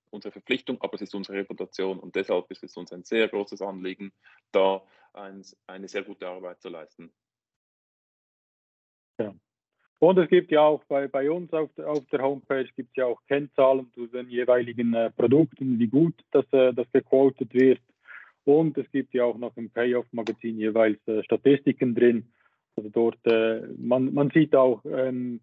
unsere 0.10 0.32
Verpflichtung, 0.32 0.80
aber 0.82 0.96
es 0.96 1.02
ist 1.02 1.16
unsere 1.16 1.38
Reputation 1.38 2.00
und 2.00 2.16
deshalb 2.16 2.50
ist 2.52 2.64
es 2.64 2.76
uns 2.78 2.91
ein 2.91 3.04
sehr 3.04 3.28
großes 3.28 3.62
Anliegen, 3.62 4.12
da 4.52 4.84
ein, 5.14 5.44
eine 5.68 5.88
sehr 5.88 6.04
gute 6.04 6.28
Arbeit 6.28 6.62
zu 6.62 6.70
leisten. 6.70 7.12
Ja. 9.20 9.34
Und 10.00 10.18
es 10.18 10.28
gibt 10.28 10.52
ja 10.52 10.62
auch 10.62 10.84
bei, 10.86 11.08
bei 11.08 11.32
uns 11.32 11.54
auf 11.54 11.74
der, 11.76 11.89
auf 11.89 12.06
der 12.12 12.22
Homepage 12.22 12.68
gibt 12.76 12.89
es 12.89 12.96
ja 12.98 13.06
auch 13.06 13.22
Kennzahlen 13.28 13.91
zu 13.94 14.08
den 14.08 14.30
jeweiligen 14.30 14.94
äh, 14.94 15.12
Produkten, 15.12 15.80
wie 15.80 15.88
gut 15.88 16.16
das, 16.32 16.46
äh, 16.52 16.74
das 16.74 16.91
gequotet 16.91 17.54
wird. 17.54 17.80
Und 18.46 18.78
es 18.78 18.89
gibt 18.91 19.14
ja 19.14 19.24
auch 19.24 19.38
noch 19.38 19.56
im 19.58 19.70
Payoff-Magazin 19.70 20.58
jeweils 20.58 21.00
äh, 21.08 21.24
Statistiken 21.24 21.96
drin. 21.96 22.34
Also 22.76 22.89
dort, 22.89 23.26
äh, 23.26 23.62
man, 23.78 24.14
man 24.14 24.30
sieht 24.32 24.56
auch, 24.56 24.84
ähm, 24.86 25.39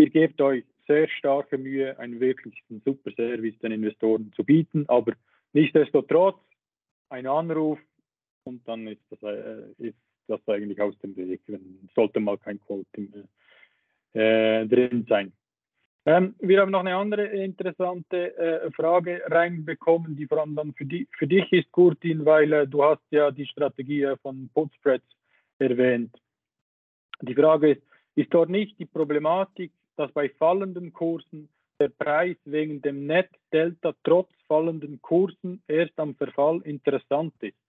ihr 0.00 0.10
gebt 0.10 0.40
euch 0.40 0.64
sehr 0.86 1.08
starke 1.08 1.58
Mühe, 1.58 1.98
einen 1.98 2.20
wirklich 2.20 2.62
super 2.84 3.10
Service 3.12 3.58
den 3.58 3.72
Investoren 3.72 4.32
zu 4.34 4.44
bieten, 4.44 4.84
aber 4.88 5.12
nichtsdestotrotz 5.52 6.38
ein 7.10 7.26
Anruf 7.26 7.78
und 8.44 8.66
dann 8.66 8.86
ist 8.86 9.02
das, 9.10 9.22
äh, 9.22 9.62
ist 9.78 9.98
das 10.26 10.40
eigentlich 10.46 10.80
aus 10.80 10.98
dem 11.00 11.16
Weg. 11.16 11.40
Wenn, 11.46 11.88
sollte 11.94 12.20
mal 12.20 12.38
kein 12.38 12.60
Quote 12.60 12.86
äh, 14.12 14.66
drin 14.66 15.06
sein. 15.08 15.32
Ähm, 16.06 16.34
wir 16.38 16.60
haben 16.60 16.70
noch 16.70 16.80
eine 16.80 16.96
andere 16.96 17.26
interessante 17.26 18.36
äh, 18.36 18.70
Frage 18.70 19.22
reinbekommen, 19.26 20.16
die 20.16 20.26
vor 20.26 20.38
allem 20.38 20.54
dann 20.54 20.72
für, 20.74 20.84
die, 20.84 21.06
für 21.18 21.26
dich 21.26 21.52
ist, 21.52 21.70
Kurtin, 21.72 22.24
weil 22.24 22.52
äh, 22.52 22.66
du 22.66 22.82
hast 22.82 23.02
ja 23.10 23.30
die 23.30 23.46
Strategie 23.46 24.02
äh, 24.02 24.16
von 24.18 24.48
Putspreads 24.54 25.04
erwähnt. 25.58 26.16
Die 27.20 27.34
Frage 27.34 27.72
ist, 27.72 27.82
ist 28.14 28.32
dort 28.32 28.48
nicht 28.48 28.78
die 28.78 28.86
Problematik, 28.86 29.72
dass 29.96 30.10
bei 30.12 30.28
fallenden 30.28 30.92
Kursen 30.92 31.48
der 31.78 31.88
Preis 31.88 32.36
wegen 32.44 32.80
dem 32.80 33.06
Net-Delta 33.06 33.94
trotz 34.02 34.30
fallenden 34.46 35.00
Kursen 35.02 35.62
erst 35.68 35.98
am 35.98 36.14
Verfall 36.14 36.60
interessant 36.62 37.34
ist? 37.40 37.67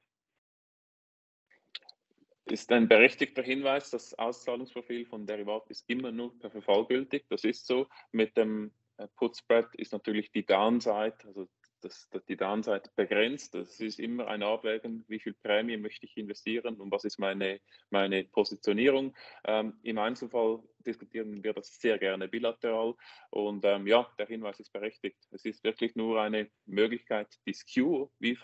Ist 2.52 2.72
ein 2.72 2.88
berechtigter 2.88 3.44
Hinweis, 3.44 3.92
das 3.92 4.18
Auszahlungsprofil 4.18 5.06
von 5.06 5.26
Derivat 5.26 5.70
ist 5.70 5.90
immer 5.90 6.12
nur 6.12 6.38
per 6.40 6.52
Verfall 6.52 6.86
gültig. 6.86 7.26
Das 7.30 7.44
ist 7.44 7.66
so. 7.66 7.88
Mit 8.12 8.36
dem 8.38 8.72
äh, 8.98 9.08
Put 9.16 9.38
Spread 9.38 9.68
ist 9.76 9.94
natürlich 9.94 10.32
die 10.32 10.46
Downside, 10.46 11.16
also 11.26 11.48
das, 11.82 12.10
das, 12.10 12.26
die 12.26 12.36
Downside 12.36 12.84
begrenzt. 12.96 13.56
Das 13.56 13.80
ist 13.80 14.00
immer 14.00 14.28
ein 14.28 14.44
Abwägen, 14.44 15.06
wie 15.08 15.20
viel 15.20 15.34
Prämie 15.34 15.78
möchte 15.78 16.06
ich 16.06 16.18
investieren 16.18 16.76
und 16.76 16.92
was 16.92 17.06
ist 17.06 17.20
meine, 17.20 17.60
meine 17.90 18.24
Positionierung. 18.26 19.16
Ähm, 19.46 19.80
Im 19.84 19.98
Einzelfall 19.98 20.62
diskutieren 20.80 21.44
wir 21.44 21.54
das 21.54 21.80
sehr 21.80 21.98
gerne 21.98 22.28
bilateral 22.28 22.96
und 23.30 23.64
ähm, 23.66 23.88
ja, 23.88 24.12
der 24.18 24.28
Hinweis 24.28 24.60
ist 24.60 24.74
berechtigt. 24.74 25.18
Es 25.32 25.46
ist 25.46 25.64
wirklich 25.64 25.96
nur 25.96 26.22
eine 26.22 26.50
Möglichkeit, 26.66 27.28
die 27.46 27.54
Skew, 27.54 28.08
wie 28.20 28.36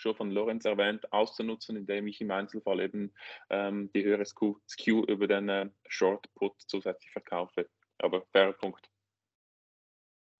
schon 0.00 0.14
von 0.16 0.30
Lorenz 0.30 0.64
erwähnt, 0.64 1.12
auszunutzen, 1.12 1.76
indem 1.76 2.06
ich 2.06 2.20
im 2.20 2.30
Einzelfall 2.30 2.80
eben 2.80 3.12
ähm, 3.50 3.90
die 3.94 4.04
höhere 4.04 4.24
Skew, 4.24 5.04
über 5.06 5.26
den 5.26 5.48
äh, 5.48 5.70
Short 5.88 6.26
Put 6.34 6.54
zusätzlich 6.66 7.10
verkaufe. 7.12 7.68
Aber 7.98 8.22
fairer 8.32 8.54
Punkt. 8.54 8.88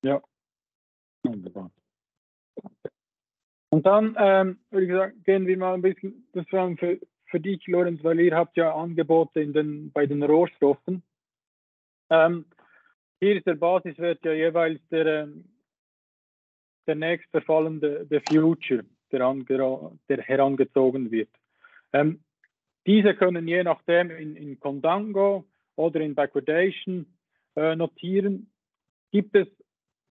Ja, 0.03 0.23
wunderbar. 1.23 1.71
Und 3.73 3.87
dann 3.87 4.17
ähm, 4.19 4.61
würde 4.71 4.87
ich 4.87 4.93
sagen, 4.93 5.23
gehen 5.23 5.47
wir 5.47 5.57
mal 5.57 5.75
ein 5.75 5.83
bisschen 5.83 6.29
das 6.33 6.47
für, 6.49 6.99
für 7.27 7.41
dich, 7.41 7.67
Lorenz, 7.67 8.03
weil 8.03 8.21
ihr 8.21 8.35
habt 8.35 8.57
ja 8.57 8.75
Angebote 8.75 9.41
in 9.41 9.53
den, 9.53 9.93
bei 9.93 10.07
den 10.07 10.23
Rohstoffen. 10.23 11.03
Ähm, 12.11 12.47
hier 13.21 13.37
ist 13.37 13.47
der 13.47 13.55
Basiswert 13.55 14.25
ja 14.25 14.33
jeweils 14.33 14.81
der, 14.89 15.25
ähm, 15.25 15.45
der 16.87 16.97
nächstverfallende 16.97 18.07
der 18.07 18.23
Future 18.23 18.85
der, 19.19 20.21
herangezogen 20.23 21.11
wird. 21.11 21.31
Ähm, 21.93 22.23
diese 22.87 23.15
können 23.15 23.47
je 23.47 23.63
nachdem 23.63 24.11
in, 24.11 24.37
in 24.37 24.59
Condango 24.59 25.45
oder 25.77 26.01
in 26.01 26.15
Backwardation 26.15 27.07
äh, 27.57 27.77
notieren. 27.77 28.51
Gibt 29.11 29.35
es 29.35 29.49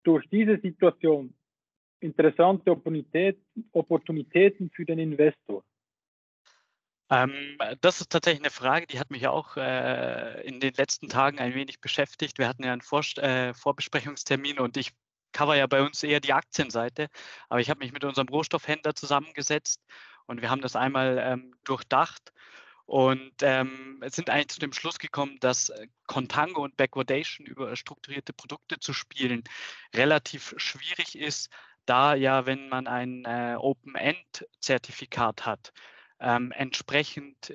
durch 0.04 0.28
diese 0.30 0.60
Situation 0.60 1.34
interessante 2.00 2.72
Opportunitäten, 2.72 3.70
Opportunitäten 3.72 4.70
für 4.72 4.86
den 4.86 5.00
Investor? 5.00 5.64
Ähm, 7.10 7.58
das 7.82 8.02
ist 8.02 8.12
tatsächlich 8.12 8.43
eine 8.43 8.52
Frage, 8.52 8.86
die 8.88 9.00
hat 9.00 9.12
mich 9.12 9.28
auch 9.28 9.56
äh, 9.56 10.45
in 10.45 10.60
den 10.60 10.74
letzten 10.74 11.08
Tagen 11.08 11.39
ein 11.39 11.56
wenig 11.56 11.80
beschäftigt. 11.80 12.38
Wir 12.38 12.48
hatten 12.48 12.64
ja 12.64 12.74
einen 12.74 12.82
Vor 12.82 13.02
äh, 13.18 13.54
Vorbesprechungstermin 13.54 14.60
und 14.60 14.76
ich 14.76 14.91
cover 15.32 15.56
ja 15.56 15.68
bei 15.68 15.82
uns 15.82 16.04
eher 16.04 16.20
die 16.20 16.34
Aktienseite, 16.34 17.10
aber 17.50 17.60
ich 17.60 17.70
habe 17.70 17.80
mich 17.80 17.92
mit 17.92 18.04
unserem 18.04 18.28
Rohstoffhändler 18.28 18.96
zusammengesetzt 18.96 19.82
und 20.26 20.42
wir 20.42 20.50
haben 20.50 20.62
das 20.62 20.76
einmal 20.76 21.18
ähm, 21.20 21.56
durchdacht 21.64 22.32
und 22.86 23.34
ähm, 23.42 24.02
sind 24.08 24.30
eigentlich 24.30 24.48
zu 24.48 24.60
dem 24.60 24.72
Schluss 24.72 24.98
gekommen, 24.98 25.38
dass 25.42 25.70
äh, 25.70 25.88
Contango 26.08 26.64
und 26.64 26.78
Backwardation 26.78 27.46
über 27.46 27.76
strukturierte 27.76 28.32
Produkte 28.34 28.80
zu 28.80 28.94
spielen 28.94 29.44
relativ 29.94 30.54
schwierig 30.58 31.18
ist, 31.18 31.50
da 31.86 32.16
ja, 32.16 32.46
wenn 32.46 32.70
man 32.70 32.88
ein 32.88 33.26
äh, 33.26 33.56
Open-End-Zertifikat 33.58 35.46
hat, 35.46 35.74
ähm, 36.20 36.52
entsprechend 36.52 37.54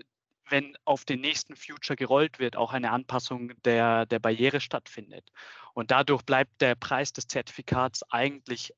wenn 0.53 0.77
auf 0.85 1.05
den 1.05 1.21
nächsten 1.21 1.57
Future 1.57 1.97
gerollt 1.97 2.39
wird, 2.39 2.57
auch 2.57 2.73
eine 2.73 2.93
Anpassung 2.93 3.53
der, 3.65 4.07
der 4.07 4.21
Barriere 4.21 4.61
stattfindet. 4.61 5.33
Und 5.75 5.91
dadurch 5.91 6.23
bleibt 6.23 6.61
der 6.61 6.77
Preis 6.77 7.13
des 7.13 7.27
Zertifikats 7.27 8.05
eigentlich 8.11 8.73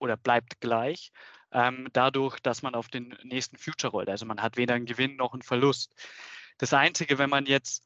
oder 0.00 0.16
bleibt 0.16 0.60
gleich, 0.60 1.12
ähm, 1.52 1.88
dadurch, 1.92 2.40
dass 2.40 2.62
man 2.62 2.74
auf 2.74 2.88
den 2.88 3.16
nächsten 3.22 3.58
Future 3.58 3.90
rollt. 3.92 4.08
Also 4.08 4.26
man 4.26 4.42
hat 4.42 4.56
weder 4.56 4.74
einen 4.74 4.86
Gewinn 4.86 5.16
noch 5.16 5.34
einen 5.34 5.42
Verlust. 5.42 5.94
Das 6.56 6.72
Einzige, 6.72 7.18
wenn 7.18 7.30
man 7.30 7.46
jetzt 7.46 7.84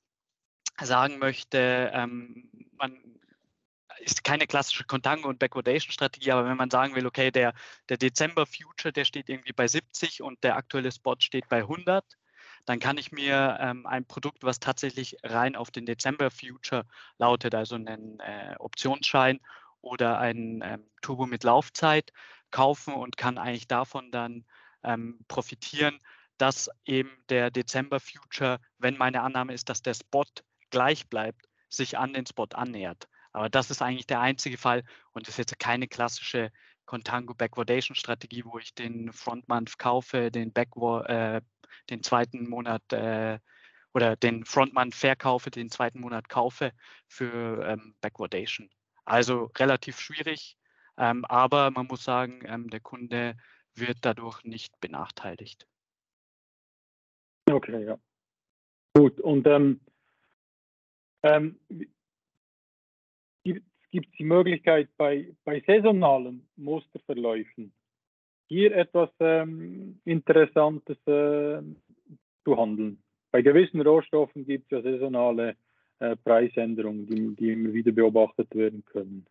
sagen 0.81 1.19
möchte, 1.19 1.91
ähm, 1.93 2.49
man 2.77 2.97
ist 4.01 4.25
keine 4.25 4.47
klassische 4.47 4.85
Contango- 4.85 5.29
und 5.29 5.39
Backwardation-Strategie, 5.39 6.33
aber 6.33 6.49
wenn 6.49 6.57
man 6.57 6.71
sagen 6.71 6.95
will, 6.95 7.07
okay, 7.07 7.31
der, 7.31 7.55
der 7.89 7.99
Dezember-Future, 7.99 8.93
der 8.93 9.05
steht 9.05 9.29
irgendwie 9.29 9.53
bei 9.53 9.69
70 9.69 10.23
und 10.23 10.43
der 10.45 10.57
aktuelle 10.57 10.91
Spot 10.91 11.17
steht 11.19 11.49
bei 11.49 11.59
100, 11.59 12.05
dann 12.65 12.79
kann 12.79 12.97
ich 12.97 13.13
mir 13.13 13.59
ähm, 13.61 13.87
ein 13.87 14.05
Produkt, 14.05 14.43
was 14.43 14.61
tatsächlich 14.61 15.17
rein 15.23 15.57
auf 15.57 15.71
den 15.71 15.87
Dezember 15.87 16.31
Future 16.31 16.85
lautet, 17.19 17.55
also 17.55 17.75
einen 17.75 18.21
äh, 18.21 18.55
Optionsschein 18.59 19.41
oder 19.81 20.19
ein 20.19 20.63
ähm, 20.65 20.91
Turbo 21.01 21.27
mit 21.27 21.45
Laufzeit 21.45 22.13
kaufen 22.51 22.95
und 22.95 23.17
kann 23.17 23.39
eigentlich 23.39 23.67
davon 23.69 24.13
dann 24.13 24.45
ähm, 24.85 25.25
profitieren, 25.29 25.99
dass 26.39 26.71
eben 26.85 27.11
der 27.29 27.51
Dezember 27.51 28.01
Future, 28.01 28.59
wenn 28.79 28.97
meine 28.97 29.23
Annahme 29.23 29.55
ist, 29.55 29.69
dass 29.69 29.83
der 29.83 29.95
Spot 29.95 30.25
gleich 30.71 31.09
bleibt, 31.09 31.49
sich 31.69 31.99
an 31.99 32.13
den 32.13 32.27
Spot 32.27 32.49
annähert. 32.53 33.09
Aber 33.33 33.49
das 33.49 33.71
ist 33.71 33.83
eigentlich 33.83 34.07
der 34.07 34.21
einzige 34.21 34.59
Fall 34.59 34.85
und 35.13 35.29
ist 35.29 35.39
jetzt 35.39 35.59
keine 35.59 35.89
klassische 35.89 36.53
Contango 36.85 37.35
Backwardation 37.35 37.95
Strategie, 37.95 38.45
wo 38.45 38.59
ich 38.59 38.75
den 38.75 39.13
Front 39.13 39.49
Month 39.49 39.79
kaufe, 39.79 40.31
den 40.31 40.53
Backward, 40.53 41.09
äh, 41.09 41.41
den 41.91 42.03
zweiten 42.03 42.49
Monat 42.49 42.83
äh, 42.93 43.39
oder 43.95 44.17
den 44.17 44.45
Frontman 44.45 44.93
verkaufe, 44.93 45.51
den 45.51 45.71
zweiten 45.71 46.01
Monat 46.01 46.29
kaufe 46.29 46.73
für 47.07 47.65
ähm, 47.67 47.95
Backwardation. 48.01 48.71
Also 49.05 49.51
relativ 49.59 49.99
schwierig, 49.99 50.57
ähm, 50.97 51.25
aber 51.27 51.71
man 51.71 51.87
muss 51.87 52.05
sagen, 52.05 52.43
ähm, 52.47 52.71
der 52.71 52.81
Kunde 52.81 53.37
wird 53.75 53.99
dadurch 54.03 54.45
nicht 54.45 54.79
benachteiligt. 54.81 55.67
Okay, 57.51 57.85
ja. 57.85 57.99
Gut, 58.95 59.21
und 59.21 59.47
ähm, 59.47 59.81
ähm, 61.23 61.59
gibt 63.93 64.07
es 64.07 64.17
die 64.19 64.25
Möglichkeit 64.25 64.89
bei, 64.97 65.35
bei 65.45 65.63
saisonalen 65.67 66.49
Musterverläufen 66.57 67.73
hier 68.53 68.77
etwas 68.77 69.09
ähm, 69.19 69.99
Interessantes 70.05 70.99
äh, 71.07 71.63
zu 72.45 72.57
handeln? 72.57 73.03
Bei 73.31 73.41
gewissen 73.41 73.81
Rohstoffen 73.81 74.45
gibt 74.45 74.71
es 74.71 74.77
ja 74.77 74.83
saisonale 74.83 75.57
äh, 76.01 76.17
Preisänderungen, 76.17 77.07
die, 77.07 77.35
die 77.35 77.53
immer 77.53 77.73
wieder 77.73 77.93
beobachtet 77.93 78.55
werden 78.55 78.85
können. 78.85 79.27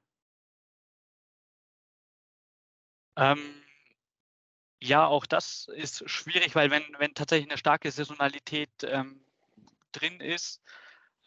Ähm, 3.16 3.38
ja, 4.82 5.06
auch 5.06 5.28
das 5.28 5.68
ist 5.76 6.10
schwierig, 6.10 6.56
weil 6.56 6.72
wenn, 6.72 6.84
wenn 6.98 7.14
tatsächlich 7.14 7.48
eine 7.48 7.60
starke 7.60 7.92
Saisonalität 7.92 8.72
ähm, 8.84 9.22
drin 9.92 10.20
ist 10.20 10.64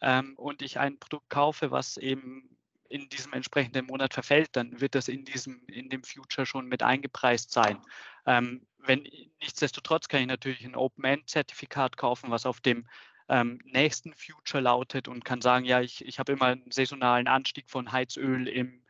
ähm, 0.01 0.33
und 0.35 0.61
ich 0.61 0.79
ein 0.79 0.99
Produkt 0.99 1.29
kaufe, 1.29 1.71
was 1.71 1.95
eben 1.95 2.57
in 2.89 3.09
diesem 3.09 3.33
entsprechenden 3.33 3.85
Monat 3.87 4.13
verfällt, 4.13 4.49
dann 4.53 4.79
wird 4.79 4.95
das 4.95 5.07
in 5.07 5.25
diesem, 5.25 5.61
in 5.67 5.89
dem 5.89 6.03
Future 6.03 6.45
schon 6.45 6.67
mit 6.67 6.83
eingepreist 6.83 7.51
sein. 7.51 7.79
Ähm, 8.25 8.65
wenn 8.77 9.07
nichtsdestotrotz 9.41 10.07
kann 10.07 10.21
ich 10.21 10.27
natürlich 10.27 10.63
ein 10.65 10.75
Open-End-Zertifikat 10.75 11.97
kaufen, 11.97 12.29
was 12.31 12.45
auf 12.45 12.61
dem 12.61 12.87
ähm, 13.27 13.59
nächsten 13.65 14.13
Future 14.13 14.61
lautet 14.61 15.07
und 15.07 15.25
kann 15.25 15.41
sagen, 15.41 15.65
ja, 15.65 15.81
ich, 15.81 16.05
ich 16.05 16.19
habe 16.19 16.33
immer 16.33 16.45
einen 16.45 16.71
saisonalen 16.71 17.27
Anstieg 17.27 17.69
von 17.69 17.91
Heizöl 17.91 18.47
im, 18.47 18.83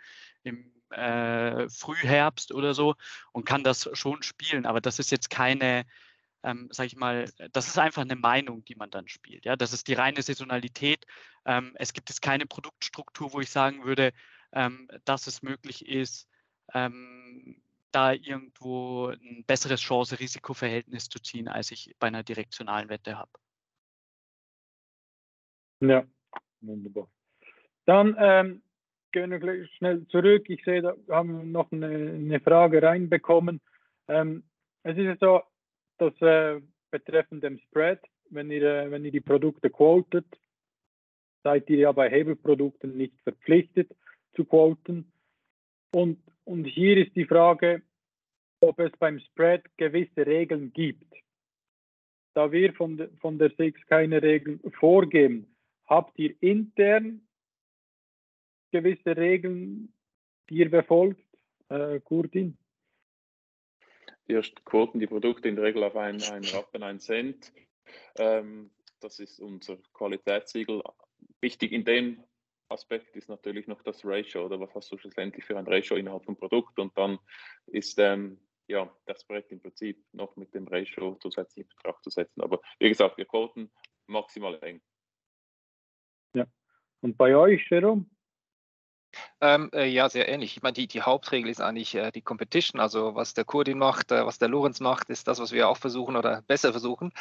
im 0.44 0.72
äh, 0.90 1.70
Frühherbst 1.70 2.52
oder 2.54 2.74
so 2.74 2.96
und 3.32 3.46
kann 3.46 3.64
das 3.64 3.90
schon 3.94 4.24
spielen. 4.24 4.66
Aber 4.66 4.82
das 4.82 5.00
ist 5.00 5.12
jetzt 5.12 5.30
keine, 5.30 5.86
ähm, 6.46 6.70
sage 6.72 6.88
ich 6.88 6.96
mal, 6.96 7.26
das 7.52 7.68
ist 7.68 7.80
einfach 7.80 8.04
eine 8.04 8.16
Meinung, 8.16 8.64
die 8.66 8.76
man 8.76 8.92
dann 8.92 9.08
spielt. 9.08 9.46
Ja, 9.46 9.56
das 9.56 9.74
ist 9.74 9.88
die 9.88 9.94
reine 9.94 10.22
Saisonalität. 10.22 11.06
Ähm, 11.46 11.74
es 11.76 11.92
gibt 11.92 12.10
jetzt 12.10 12.22
keine 12.22 12.46
Produktstruktur, 12.46 13.34
wo 13.34 13.40
ich 13.40 13.50
sagen 13.50 13.84
würde, 13.84 14.14
ähm, 14.54 14.88
dass 15.06 15.26
es 15.26 15.42
möglich 15.42 15.88
ist, 15.88 16.30
ähm, 16.74 17.62
da 17.92 18.14
irgendwo 18.14 19.08
ein 19.08 19.44
besseres 19.48 19.82
Chance-Risiko-Verhältnis 19.82 21.10
zu 21.10 21.20
ziehen, 21.20 21.48
als 21.48 21.72
ich 21.72 21.96
bei 21.98 22.08
einer 22.08 22.24
direktionalen 22.24 22.90
Wette 22.90 23.18
habe. 23.18 23.32
Ja, 25.80 26.06
wunderbar. 26.62 27.08
Dann 27.86 28.16
ähm, 28.20 28.62
gehen 29.12 29.32
wir 29.32 29.68
schnell 29.78 30.06
zurück. 30.10 30.48
Ich 30.50 30.64
sehe, 30.64 30.82
da 30.82 30.96
haben 31.10 31.38
wir 31.38 31.44
noch 31.44 31.72
eine, 31.72 31.88
eine 31.88 32.40
Frage 32.40 32.84
reinbekommen. 32.84 33.62
Ähm, 34.08 34.44
es 34.84 34.98
ist 34.98 35.20
so, 35.20 35.42
dass 35.98 36.14
äh, 36.22 36.62
betreffend 36.92 37.44
dem 37.44 37.60
Spread, 37.60 38.00
wenn 38.30 38.52
ihr, 38.52 38.90
wenn 38.90 39.06
ihr 39.06 39.12
die 39.12 39.22
Produkte 39.22 39.70
quotet, 39.70 40.26
seid 41.44 41.70
ihr 41.70 41.78
ja 41.78 41.92
bei 41.92 42.10
Hebelprodukten 42.10 42.98
nicht 42.98 43.20
verpflichtet 43.22 43.96
zu 44.36 44.46
quoten. 44.46 45.12
Und, 45.94 46.20
und 46.44 46.66
hier 46.66 46.98
ist 46.98 47.16
die 47.16 47.26
Frage, 47.26 47.82
ob 48.62 48.80
es 48.80 48.92
beim 48.98 49.20
Spread 49.20 49.64
gewisse 49.78 50.26
Regeln 50.26 50.74
gibt. 50.74 51.14
Da 52.34 52.52
wir 52.52 52.74
von, 52.74 52.98
de, 52.98 53.10
von 53.22 53.38
der 53.38 53.52
SIX 53.52 53.80
keine 53.88 54.22
Regeln 54.22 54.60
vorgeben, 54.80 55.56
habt 55.86 56.18
ihr 56.20 56.36
intern 56.42 57.22
gewisse 58.72 59.16
Regeln, 59.16 59.94
die 60.50 60.56
ihr 60.56 60.70
befolgt, 60.70 61.24
äh, 61.70 62.00
Kurdin? 62.02 62.58
Wir 64.28 64.42
quoten 64.66 65.00
die 65.00 65.08
Produkte 65.08 65.48
in 65.48 65.56
der 65.56 65.66
Regel 65.66 65.84
auf 65.84 65.96
einen, 65.96 66.22
einen 66.24 66.46
Rappen, 66.46 66.84
einen 66.84 67.00
Cent. 67.00 67.54
Ähm, 68.18 68.72
das 69.00 69.20
ist 69.20 69.40
unser 69.40 69.78
Qualitätssiegel. 69.94 70.82
Wichtig 71.42 71.72
in 71.72 71.86
dem 71.86 72.24
Aspekt 72.70 73.16
ist 73.16 73.30
natürlich 73.30 73.68
noch 73.68 73.84
das 73.84 74.04
Ratio 74.04 74.46
oder 74.46 74.60
was 74.60 74.74
hast 74.74 74.92
du 74.92 74.98
schlussendlich 74.98 75.46
für 75.46 75.58
ein 75.58 75.68
Ratio 75.68 75.96
innerhalb 75.98 76.26
vom 76.26 76.36
Produkt 76.36 76.80
und 76.80 76.98
dann 76.98 77.20
ist 77.68 78.00
ähm, 78.00 78.40
ja, 78.68 78.92
das 79.06 79.24
Brett 79.26 79.52
im 79.52 79.62
Prinzip 79.62 80.04
noch 80.12 80.36
mit 80.36 80.54
dem 80.54 80.68
Ratio 80.68 81.16
zusätzlich 81.22 81.66
in 81.66 81.70
Betracht 81.70 82.04
zu 82.04 82.10
setzen. 82.10 82.42
Aber 82.42 82.60
wie 82.80 82.90
gesagt, 82.90 83.18
wir 83.18 83.26
quoten 83.26 83.72
maximal 84.08 84.58
eng. 84.64 84.82
Ja. 86.34 86.48
Und 87.02 87.18
bei 87.18 87.36
euch, 87.36 87.70
Jerome? 87.70 88.06
Ähm, 89.42 89.70
äh, 89.74 89.86
ja, 89.86 90.10
sehr 90.10 90.28
ähnlich. 90.30 90.58
Ich 90.58 90.64
meine, 90.64 90.74
die, 90.74 90.88
die 90.88 91.02
Hauptregel 91.02 91.50
ist 91.50 91.62
eigentlich 91.62 91.96
äh, 91.96 92.12
die 92.12 92.22
Competition, 92.22 92.80
also 92.80 93.16
was 93.16 93.34
der 93.34 93.46
Kurdin 93.46 93.78
macht, 93.78 94.12
äh, 94.12 94.26
was 94.26 94.40
der 94.40 94.48
Lorenz 94.48 94.80
macht, 94.80 95.10
ist 95.10 95.28
das, 95.28 95.40
was 95.40 95.52
wir 95.52 95.70
auch 95.70 95.78
versuchen 95.78 96.16
oder 96.16 96.42
besser 96.44 96.72
versuchen. 96.72 97.12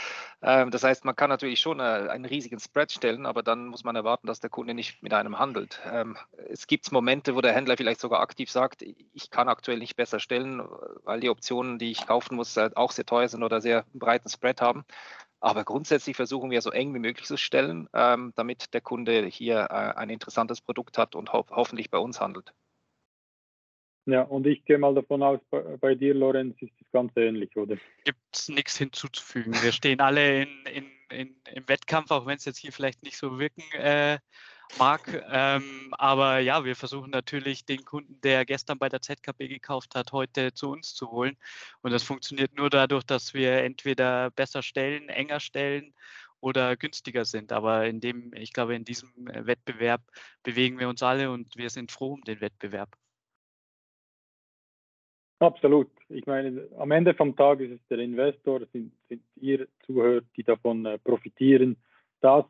Ähm, 0.43 0.71
das 0.71 0.85
heißt, 0.85 1.05
man 1.05 1.17
kann 1.17 1.31
natürlich 1.31 1.61
schon 1.61 1.81
äh, 1.81 1.83
einen 1.83 2.25
riesigen 2.25 2.61
Spread 2.61 2.93
stellen, 2.93 3.27
aber 3.27 3.43
dann 3.43 3.67
muss 3.67 3.85
man 3.85 3.97
erwarten, 3.97 4.27
dass 4.27 4.41
der 4.41 4.51
Kunde 4.51 4.75
nicht 4.75 5.03
mit 5.03 5.13
einem 5.15 5.39
handelt. 5.39 5.81
Ähm, 5.91 6.17
es 6.49 6.67
gibt 6.67 6.91
Momente, 6.93 7.35
wo 7.35 7.41
der 7.41 7.53
Händler 7.53 7.77
vielleicht 7.77 8.01
sogar 8.01 8.21
aktiv 8.21 8.51
sagt, 8.51 8.83
ich 8.83 9.31
kann 9.31 9.49
aktuell 9.49 9.79
nicht 9.79 9.97
besser 9.97 10.21
stellen, 10.21 10.63
weil 11.05 11.21
die 11.21 11.31
Optionen, 11.31 11.79
die 11.79 11.91
ich 11.91 12.07
kaufen 12.07 12.37
muss, 12.37 12.57
äh, 12.57 12.71
auch 12.75 12.93
sehr 12.93 13.07
teuer 13.07 13.29
sind 13.29 13.43
oder 13.43 13.61
sehr 13.61 13.85
breiten 13.93 14.29
Spread 14.29 14.61
haben. 14.61 14.85
Aber 15.45 15.65
grundsätzlich 15.65 16.17
versuchen 16.17 16.51
wir 16.51 16.63
so 16.63 16.71
eng 16.71 16.95
wie 16.95 16.99
möglich 16.99 17.27
zu 17.27 17.37
stellen, 17.37 17.87
ähm, 17.93 18.33
damit 18.35 18.73
der 18.73 18.81
Kunde 18.81 19.27
hier 19.27 19.67
äh, 19.69 19.93
ein 19.95 20.09
interessantes 20.09 20.63
Produkt 20.63 20.97
hat 20.97 21.15
und 21.15 21.35
ho 21.35 21.45
hoffentlich 21.51 21.91
bei 21.91 21.99
uns 21.99 22.19
handelt. 22.19 22.55
Ja, 24.07 24.23
und 24.23 24.47
ich 24.47 24.65
gehe 24.65 24.79
mal 24.79 24.95
davon 24.95 25.23
aus, 25.23 25.41
bei, 25.51 25.61
bei 25.77 25.95
dir, 25.97 26.15
Lorenz, 26.15 26.57
ist 26.63 26.73
das 26.81 26.91
ganz 26.93 27.13
ähnlich, 27.17 27.55
oder? 27.59 27.77
Gibt 28.05 28.19
es 28.33 28.49
nichts 28.49 28.79
hinzuzufügen. 28.79 29.53
Wir 29.63 29.73
stehen 29.73 30.01
alle 30.01 30.45
in, 30.45 30.65
in, 30.65 30.87
in, 31.11 31.37
im 31.53 31.69
Wettkampf, 31.69 32.11
auch 32.11 32.25
wenn 32.25 32.37
es 32.37 32.47
jetzt 32.47 32.59
hier 32.59 32.73
vielleicht 32.73 33.03
nicht 33.03 33.19
so 33.19 33.39
wirken 33.39 33.65
äh, 33.75 34.19
mag. 34.79 35.25
Ähm, 35.31 35.93
aber 35.99 36.39
ja, 36.39 36.65
wir 36.65 36.77
versuchen 36.77 37.11
natürlich 37.11 37.65
den 37.65 37.85
Kunden, 37.85 38.21
der 38.23 38.45
gestern 38.45 38.79
bei 38.79 38.89
der 38.89 39.01
ZKB 39.01 39.49
gekauft 39.49 39.95
hat, 39.95 40.13
heute 40.13 40.53
zu 40.55 40.71
uns 40.71 40.95
zu 40.95 41.11
holen. 41.11 41.37
Und 41.83 41.93
das 41.93 42.03
funktioniert 42.03 42.55
nur 42.57 42.71
dadurch, 42.71 43.05
dass 43.05 43.35
wir 43.35 43.63
entweder 43.63 44.31
besser 44.31 44.63
stellen, 44.63 45.09
enger 45.09 45.41
stellen 45.41 45.95
oder 46.41 46.77
günstiger 46.77 47.25
sind. 47.25 47.53
Aber 47.53 47.87
in 47.87 48.01
dem, 48.01 48.33
ich 48.35 48.53
glaube, 48.53 48.75
in 48.75 48.85
diesem 48.85 49.11
Wettbewerb 49.27 50.03
bewegen 50.43 50.79
wir 50.79 50.89
uns 50.89 51.03
alle 51.03 51.31
und 51.31 51.57
wir 51.57 51.71
sind 51.71 51.91
froh 51.91 52.15
um 52.15 52.21
den 52.23 52.41
Wettbewerb. 52.41 52.97
Absolut. 55.41 55.91
Ich 56.09 56.27
meine, 56.27 56.69
am 56.79 56.91
Ende 56.91 57.13
vom 57.15 57.35
Tag 57.37 57.61
ist 57.61 57.73
es 57.73 57.87
der 57.89 57.99
Investor, 57.99 58.61
sind, 58.73 58.93
sind 59.09 59.23
ihr 59.37 59.67
Zuhörer, 59.85 60.23
die 60.37 60.43
davon 60.43 60.87
äh, 60.87 60.99
profitieren, 60.99 61.77
dass 62.21 62.45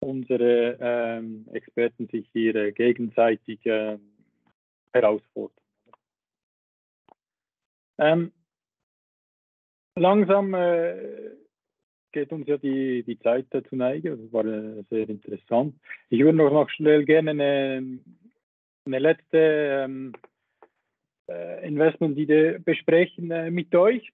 unsere 0.00 0.76
ähm, 0.80 1.46
Experten 1.52 2.08
sich 2.08 2.28
hier 2.32 2.54
äh, 2.54 2.72
gegenseitig 2.72 3.64
äh, 3.66 3.98
herausfordern. 4.92 5.56
Ähm, 7.98 8.32
langsam 9.94 10.54
äh, 10.54 10.96
geht 12.12 12.32
uns 12.32 12.46
ja 12.48 12.56
die, 12.56 13.02
die 13.04 13.18
Zeit 13.18 13.46
zu 13.50 13.76
Neige. 13.76 14.16
Das 14.16 14.32
war 14.32 14.44
äh, 14.44 14.82
sehr 14.88 15.08
interessant. 15.08 15.74
Ich 16.08 16.20
würde 16.20 16.38
noch, 16.38 16.50
noch 16.50 16.70
schnell 16.70 17.04
gerne 17.04 17.30
eine, 17.30 17.98
eine 18.86 18.98
letzte 18.98 19.38
ähm, 19.84 20.12
äh, 21.28 21.66
Investmentidee 21.66 22.58
besprechen 22.58 23.30
äh, 23.30 23.50
mit 23.50 23.74
euch. 23.74 24.10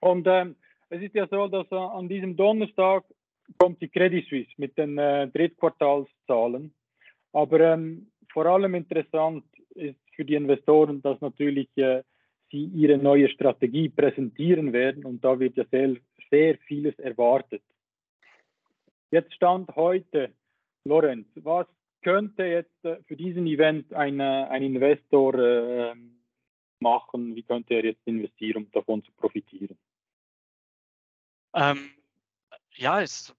Und 0.00 0.26
ähm, 0.28 0.56
es 0.90 1.00
ist 1.00 1.14
ja 1.14 1.26
so, 1.28 1.48
dass 1.48 1.70
an 1.72 2.08
diesem 2.08 2.36
Donnerstag 2.36 3.04
kommt 3.58 3.80
die 3.80 3.88
Credit 3.88 4.26
Suisse 4.26 4.50
mit 4.56 4.76
den 4.78 4.98
äh, 4.98 5.28
Drittquartalszahlen. 5.28 6.74
Aber 7.32 7.60
ähm, 7.60 8.10
vor 8.32 8.46
allem 8.46 8.74
interessant 8.74 9.44
ist 9.74 9.98
für 10.14 10.24
die 10.24 10.34
Investoren, 10.34 11.00
dass 11.02 11.20
natürlich 11.20 11.68
äh, 11.76 12.02
sie 12.50 12.64
ihre 12.64 12.98
neue 12.98 13.28
Strategie 13.28 13.88
präsentieren 13.88 14.72
werden 14.72 15.04
und 15.04 15.24
da 15.24 15.38
wird 15.38 15.56
ja 15.56 15.64
sehr, 15.70 15.96
sehr 16.30 16.58
vieles 16.58 16.98
erwartet. 16.98 17.62
Jetzt 19.10 19.34
stand 19.34 19.74
heute, 19.76 20.32
Lorenz, 20.84 21.26
was 21.36 21.66
könnte 22.02 22.44
jetzt 22.44 22.84
äh, 22.84 22.96
für 23.06 23.16
diesen 23.16 23.46
Event 23.46 23.92
ein, 23.94 24.20
äh, 24.20 24.46
ein 24.50 24.62
Investor 24.62 25.34
äh, 25.34 25.94
machen? 26.80 27.34
Wie 27.34 27.42
könnte 27.42 27.74
er 27.74 27.84
jetzt 27.84 28.06
investieren, 28.06 28.64
um 28.64 28.70
davon 28.72 29.02
zu 29.04 29.12
profitieren? 29.12 29.78
Ähm, 31.54 31.90
ja, 32.76 33.00
es, 33.00 33.34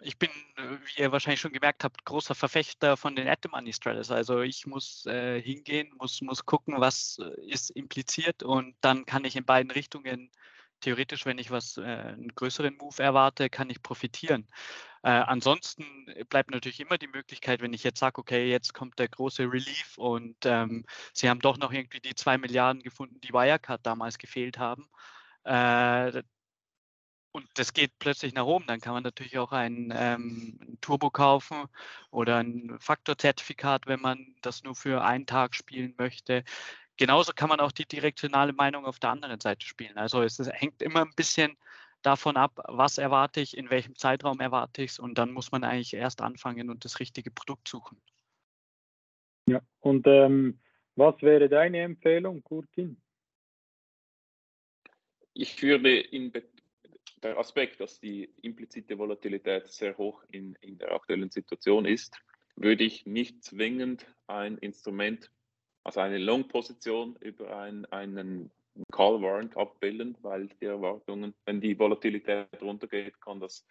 ich 0.00 0.18
bin, 0.18 0.30
wie 0.56 1.02
ihr 1.02 1.12
wahrscheinlich 1.12 1.40
schon 1.40 1.52
gemerkt 1.52 1.84
habt, 1.84 2.04
großer 2.04 2.34
Verfechter 2.34 2.96
von 2.96 3.16
den 3.16 3.28
Atom 3.28 3.52
Money 3.52 3.72
Strategies. 3.72 4.10
Also 4.10 4.40
ich 4.42 4.66
muss 4.66 5.06
äh, 5.06 5.40
hingehen, 5.40 5.92
muss, 5.98 6.20
muss 6.20 6.44
gucken, 6.44 6.80
was 6.80 7.18
äh, 7.18 7.50
ist 7.50 7.70
impliziert 7.70 8.42
und 8.42 8.76
dann 8.80 9.06
kann 9.06 9.24
ich 9.24 9.36
in 9.36 9.44
beiden 9.44 9.70
Richtungen 9.70 10.30
theoretisch, 10.80 11.26
wenn 11.26 11.38
ich 11.38 11.50
was, 11.50 11.76
äh, 11.76 11.82
einen 11.82 12.34
größeren 12.34 12.76
Move 12.76 13.02
erwarte, 13.02 13.50
kann 13.50 13.70
ich 13.70 13.82
profitieren. 13.82 14.48
Äh, 15.02 15.10
ansonsten 15.10 15.84
bleibt 16.28 16.50
natürlich 16.50 16.80
immer 16.80 16.98
die 16.98 17.08
Möglichkeit, 17.08 17.60
wenn 17.60 17.72
ich 17.72 17.84
jetzt 17.84 17.98
sage, 18.00 18.20
okay, 18.20 18.48
jetzt 18.48 18.74
kommt 18.74 18.98
der 18.98 19.08
große 19.08 19.44
Relief 19.44 19.98
und 19.98 20.36
ähm, 20.44 20.84
Sie 21.12 21.28
haben 21.28 21.40
doch 21.40 21.58
noch 21.58 21.72
irgendwie 21.72 22.00
die 22.00 22.14
zwei 22.14 22.38
Milliarden 22.38 22.82
gefunden, 22.82 23.20
die 23.20 23.32
Wirecard 23.32 23.84
damals 23.84 24.18
gefehlt 24.18 24.58
haben. 24.58 24.88
Äh, 25.44 26.22
und 27.32 27.46
das 27.54 27.72
geht 27.72 27.98
plötzlich 27.98 28.34
nach 28.34 28.44
oben, 28.44 28.66
dann 28.66 28.80
kann 28.80 28.94
man 28.94 29.02
natürlich 29.02 29.38
auch 29.38 29.52
ein, 29.52 29.92
ähm, 29.96 30.58
Turbo 30.80 31.10
kaufen 31.10 31.66
oder 32.10 32.38
ein 32.38 32.76
Faktorzertifikat, 32.80 33.86
wenn 33.86 34.00
man 34.00 34.34
das 34.42 34.62
nur 34.64 34.74
für 34.74 35.04
einen 35.04 35.26
Tag 35.26 35.54
spielen 35.54 35.94
möchte. 35.98 36.44
Genauso 36.96 37.32
kann 37.32 37.48
man 37.48 37.60
auch 37.60 37.72
die 37.72 37.86
direktionale 37.86 38.52
Meinung 38.52 38.86
auf 38.86 38.98
der 38.98 39.10
anderen 39.10 39.40
Seite 39.40 39.66
spielen. 39.66 39.96
Also 39.98 40.22
es 40.22 40.38
hängt 40.38 40.82
immer 40.82 41.02
ein 41.02 41.12
bisschen 41.14 41.56
davon 42.02 42.36
ab, 42.36 42.60
was 42.66 42.98
erwarte 42.98 43.40
ich, 43.40 43.56
in 43.56 43.70
welchem 43.70 43.94
Zeitraum 43.96 44.40
erwarte 44.40 44.82
ich 44.82 44.92
es 44.92 44.98
und 44.98 45.18
dann 45.18 45.32
muss 45.32 45.52
man 45.52 45.64
eigentlich 45.64 45.94
erst 45.94 46.22
anfangen 46.22 46.70
und 46.70 46.84
das 46.84 47.00
richtige 47.00 47.30
Produkt 47.30 47.68
suchen. 47.68 48.00
Ja, 49.46 49.60
und 49.80 50.06
ähm, 50.06 50.60
was 50.96 51.20
wäre 51.22 51.48
deine 51.48 51.80
Empfehlung, 51.80 52.42
Kurtin? 52.42 53.00
Ich 55.34 55.62
würde 55.62 56.00
in 56.00 56.32
der 57.22 57.38
Aspekt, 57.38 57.80
dass 57.80 58.00
die 58.00 58.32
implizite 58.42 58.98
Volatilität 58.98 59.68
sehr 59.68 59.96
hoch 59.96 60.22
in, 60.30 60.54
in 60.60 60.78
der 60.78 60.92
aktuellen 60.92 61.30
Situation 61.30 61.84
ist, 61.84 62.16
würde 62.56 62.84
ich 62.84 63.06
nicht 63.06 63.44
zwingend 63.44 64.06
ein 64.26 64.58
Instrument, 64.58 65.30
also 65.84 66.00
eine 66.00 66.18
Long-Position 66.18 67.16
über 67.20 67.56
ein, 67.56 67.84
einen 67.86 68.50
Call 68.92 69.20
Warrant 69.22 69.56
abbilden, 69.56 70.16
weil 70.22 70.48
die 70.60 70.66
Erwartungen, 70.66 71.34
wenn 71.44 71.60
die 71.60 71.78
Volatilität 71.78 72.48
runtergeht, 72.60 73.20
kann 73.20 73.40
das 73.40 73.66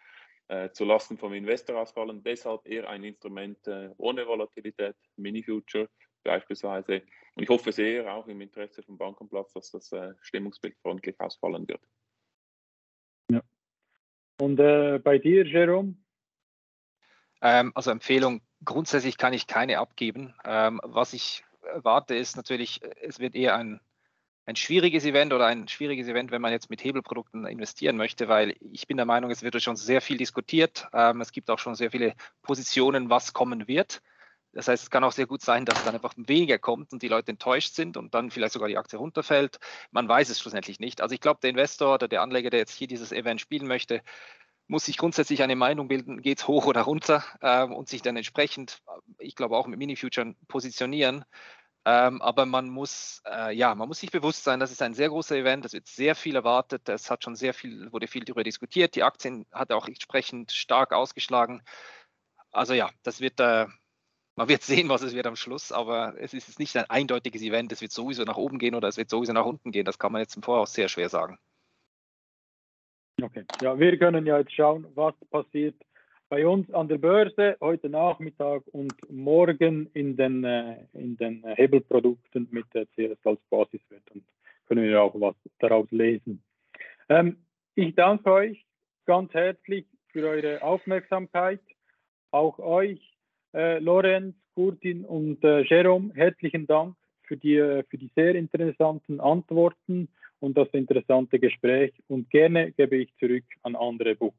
äh, 0.49 0.71
zulasten 0.71 1.17
vom 1.17 1.33
Investor 1.33 1.79
ausfallen. 1.79 2.23
Deshalb 2.23 2.65
eher 2.65 2.89
ein 2.89 3.03
Instrument 3.03 3.65
äh, 3.67 3.89
ohne 3.97 4.25
Volatilität, 4.25 4.95
Mini-Future 5.17 5.89
beispielsweise. 6.23 7.01
Und 7.35 7.43
ich 7.43 7.49
hoffe 7.49 7.71
sehr 7.71 8.13
auch 8.13 8.27
im 8.27 8.41
Interesse 8.41 8.83
vom 8.83 8.97
Bankenplatz, 8.97 9.53
dass 9.53 9.71
das 9.71 9.91
äh, 9.91 10.13
Stimmungsbild 10.21 10.77
freundlich 10.81 11.19
ausfallen 11.19 11.67
wird. 11.67 11.81
Und 14.39 14.59
äh, 14.59 14.99
bei 15.03 15.17
dir, 15.17 15.45
Jerome? 15.45 15.95
Ähm, 17.41 17.71
also 17.75 17.91
Empfehlung, 17.91 18.41
grundsätzlich 18.63 19.17
kann 19.17 19.33
ich 19.33 19.47
keine 19.47 19.79
abgeben. 19.79 20.33
Ähm, 20.45 20.79
was 20.83 21.13
ich 21.13 21.43
erwarte, 21.63 22.15
ist 22.15 22.37
natürlich, 22.37 22.81
es 23.01 23.19
wird 23.19 23.35
eher 23.35 23.55
ein 23.55 23.79
ein 24.47 24.55
schwieriges 24.55 25.03
Event 25.05 25.33
oder 25.33 25.45
ein 25.45 25.67
schwieriges 25.67 26.07
Event, 26.07 26.31
wenn 26.31 26.41
man 26.41 26.53
jetzt 26.53 26.69
mit 26.69 26.81
Hebelprodukten 26.81 27.45
investieren 27.45 27.97
möchte, 27.97 28.29
weil 28.29 28.55
ich 28.71 28.87
bin 28.87 28.95
der 28.95 29.05
Meinung, 29.05 29.29
es 29.29 29.43
wird 29.43 29.61
schon 29.61 29.75
sehr 29.75 29.99
viel 29.99 30.15
diskutiert. 30.15 30.87
Ähm, 30.93 31.19
es 31.19 31.33
gibt 31.33 31.49
auch 31.49 31.59
schon 31.59 31.75
sehr 31.75 31.91
viele 31.91 32.15
Positionen, 32.43 33.09
was 33.09 33.33
kommen 33.33 33.67
wird. 33.67 34.01
Das 34.57 34.67
heißt, 34.67 34.81
es 34.81 34.89
kann 34.89 35.03
auch 35.03 35.11
sehr 35.11 35.27
gut 35.27 35.43
sein, 35.43 35.65
dass 35.65 35.83
dann 35.83 35.93
einfach 35.93 36.15
weniger 36.17 36.57
kommt 36.57 36.91
und 36.91 37.03
die 37.03 37.07
Leute 37.09 37.29
enttäuscht 37.29 37.75
sind 37.75 37.95
und 37.95 38.15
dann 38.15 38.31
vielleicht 38.31 38.53
sogar 38.53 38.67
die 38.67 38.77
Aktie 38.77 38.97
runterfällt. 38.97 39.59
Man 39.91 40.09
weiß 40.09 40.29
es 40.29 40.39
schlussendlich 40.39 40.79
nicht. 40.79 40.99
Also 40.99 41.13
ich 41.13 41.21
glaube, 41.21 41.39
der 41.43 41.51
Investor 41.51 41.93
oder 41.93 42.07
der 42.07 42.23
Anleger, 42.23 42.49
der 42.49 42.61
jetzt 42.61 42.73
hier 42.73 42.87
dieses 42.87 43.11
Event 43.11 43.39
spielen 43.39 43.67
möchte, 43.67 44.01
muss 44.65 44.85
sich 44.85 44.97
grundsätzlich 44.97 45.43
eine 45.43 45.55
Meinung 45.55 45.87
bilden, 45.87 46.23
geht 46.23 46.39
es 46.39 46.47
hoch 46.47 46.65
oder 46.65 46.81
runter 46.81 47.23
ähm, 47.43 47.71
und 47.71 47.87
sich 47.87 48.01
dann 48.01 48.17
entsprechend, 48.17 48.81
ich 49.19 49.35
glaube 49.35 49.55
auch 49.55 49.67
mit 49.67 49.77
Mini-Future 49.77 50.33
positionieren. 50.47 51.23
Ähm, 51.85 52.19
aber 52.23 52.47
man 52.47 52.67
muss, 52.69 53.21
äh, 53.27 53.55
ja, 53.55 53.75
man 53.75 53.87
muss 53.87 53.99
sich 53.99 54.09
bewusst 54.09 54.43
sein, 54.43 54.59
das 54.59 54.71
ist 54.71 54.81
ein 54.81 54.95
sehr 54.95 55.09
großer 55.09 55.35
Event, 55.35 55.65
es 55.65 55.73
wird 55.73 55.85
sehr 55.85 56.15
viel 56.15 56.35
erwartet, 56.35 56.89
es 56.89 57.11
hat 57.11 57.23
schon 57.23 57.35
sehr 57.35 57.53
viel, 57.53 57.91
wurde 57.93 58.07
viel 58.07 58.25
darüber 58.25 58.43
diskutiert, 58.43 58.95
die 58.95 59.03
Aktien 59.03 59.45
hat 59.51 59.71
auch 59.71 59.87
entsprechend 59.87 60.51
stark 60.51 60.93
ausgeschlagen. 60.93 61.61
Also 62.51 62.73
ja, 62.73 62.89
das 63.03 63.21
wird, 63.21 63.39
äh, 63.39 63.67
man 64.37 64.47
wird 64.47 64.61
sehen, 64.61 64.87
was 64.87 65.01
es 65.01 65.13
wird 65.13 65.27
am 65.27 65.35
Schluss, 65.35 65.71
aber 65.71 66.13
es 66.19 66.33
ist 66.33 66.59
nicht 66.59 66.77
ein 66.77 66.89
eindeutiges 66.89 67.41
Event, 67.41 67.71
es 67.71 67.81
wird 67.81 67.91
sowieso 67.91 68.23
nach 68.23 68.37
oben 68.37 68.59
gehen 68.59 68.75
oder 68.75 68.87
es 68.87 68.97
wird 68.97 69.09
sowieso 69.09 69.33
nach 69.33 69.45
unten 69.45 69.71
gehen, 69.71 69.83
das 69.83 69.99
kann 69.99 70.11
man 70.11 70.21
jetzt 70.21 70.37
im 70.37 70.43
Voraus 70.43 70.73
sehr 70.73 70.87
schwer 70.87 71.09
sagen. 71.09 71.37
Okay, 73.21 73.45
ja, 73.61 73.77
wir 73.77 73.97
können 73.97 74.27
ja 74.27 74.37
jetzt 74.37 74.53
schauen, 74.53 74.87
was 74.93 75.15
passiert 75.31 75.75
bei 76.29 76.45
uns 76.45 76.71
an 76.71 76.87
der 76.87 76.99
Börse 76.99 77.57
heute 77.61 77.89
Nachmittag 77.89 78.61
und 78.73 78.93
morgen 79.09 79.89
in 79.93 80.15
den, 80.15 80.43
äh, 80.43 80.85
in 80.93 81.17
den 81.17 81.43
Hebelprodukten 81.43 82.47
mit 82.51 82.65
der 82.73 82.85
CS 82.87 83.17
als 83.25 83.39
Basiswert 83.49 84.03
und 84.13 84.23
können 84.67 84.83
wir 84.83 85.01
auch 85.01 85.19
was 85.19 85.35
daraus 85.59 85.89
lesen. 85.89 86.43
Ähm, 87.09 87.37
ich 87.73 87.95
danke 87.95 88.31
euch 88.31 88.65
ganz 89.05 89.33
herzlich 89.33 89.87
für 90.09 90.27
eure 90.27 90.61
Aufmerksamkeit. 90.61 91.61
Auch 92.31 92.59
euch, 92.59 93.16
äh, 93.53 93.79
Lorenz, 93.79 94.35
Kurtin 94.55 95.05
und 95.05 95.43
äh, 95.43 95.61
Jerome, 95.61 96.11
herzlichen 96.15 96.67
Dank 96.67 96.95
für 97.23 97.37
die, 97.37 97.55
äh, 97.55 97.83
für 97.89 97.97
die 97.97 98.11
sehr 98.15 98.35
interessanten 98.35 99.19
Antworten 99.19 100.09
und 100.39 100.57
das 100.57 100.67
interessante 100.71 101.39
Gespräch. 101.39 101.93
Und 102.07 102.29
gerne 102.29 102.71
gebe 102.71 102.97
ich 102.97 103.13
zurück 103.19 103.45
an 103.63 103.75
andere 103.75 104.15
Buch. 104.15 104.33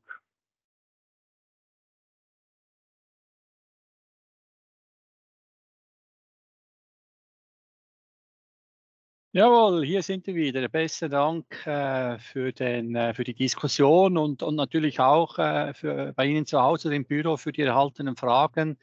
Jawohl, 9.39 9.84
hier 9.84 10.03
sind 10.03 10.26
wir 10.26 10.34
wieder. 10.34 10.68
Besten 10.68 11.12
Dank 11.12 11.64
äh, 11.64 12.18
für, 12.18 12.53
den, 12.53 12.97
äh, 12.97 13.14
für 13.14 13.22
die 13.22 13.34
Diskussion 13.34 14.18
und, 14.18 14.43
und 14.43 14.57
natürlich 14.57 14.99
auch 14.99 15.39
äh, 15.39 15.72
für, 15.74 16.12
bei 16.16 16.26
Ihnen 16.26 16.45
zu 16.45 16.61
Hause 16.61 16.93
im 16.93 17.05
Büro 17.05 17.36
für 17.36 17.53
die 17.53 17.62
erhaltenen 17.62 18.16
Fragen. 18.16 18.78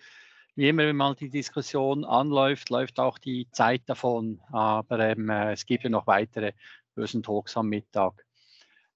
Wie 0.56 0.70
immer, 0.70 0.84
wenn 0.84 0.96
mal 0.96 1.14
die 1.14 1.30
Diskussion 1.30 2.06
anläuft, 2.06 2.70
läuft 2.70 3.02
auch 3.02 3.18
die 3.18 3.50
Zeit 3.52 3.82
davon. 3.88 4.40
Aber 4.50 4.98
ähm, 5.00 5.30
äh, 5.30 5.52
es 5.52 5.66
gibt 5.66 5.84
ja 5.84 5.90
noch 5.90 6.08
weitere 6.08 6.54
Börsentalks 6.96 7.58
am 7.58 7.68
Mittag. 7.68 8.26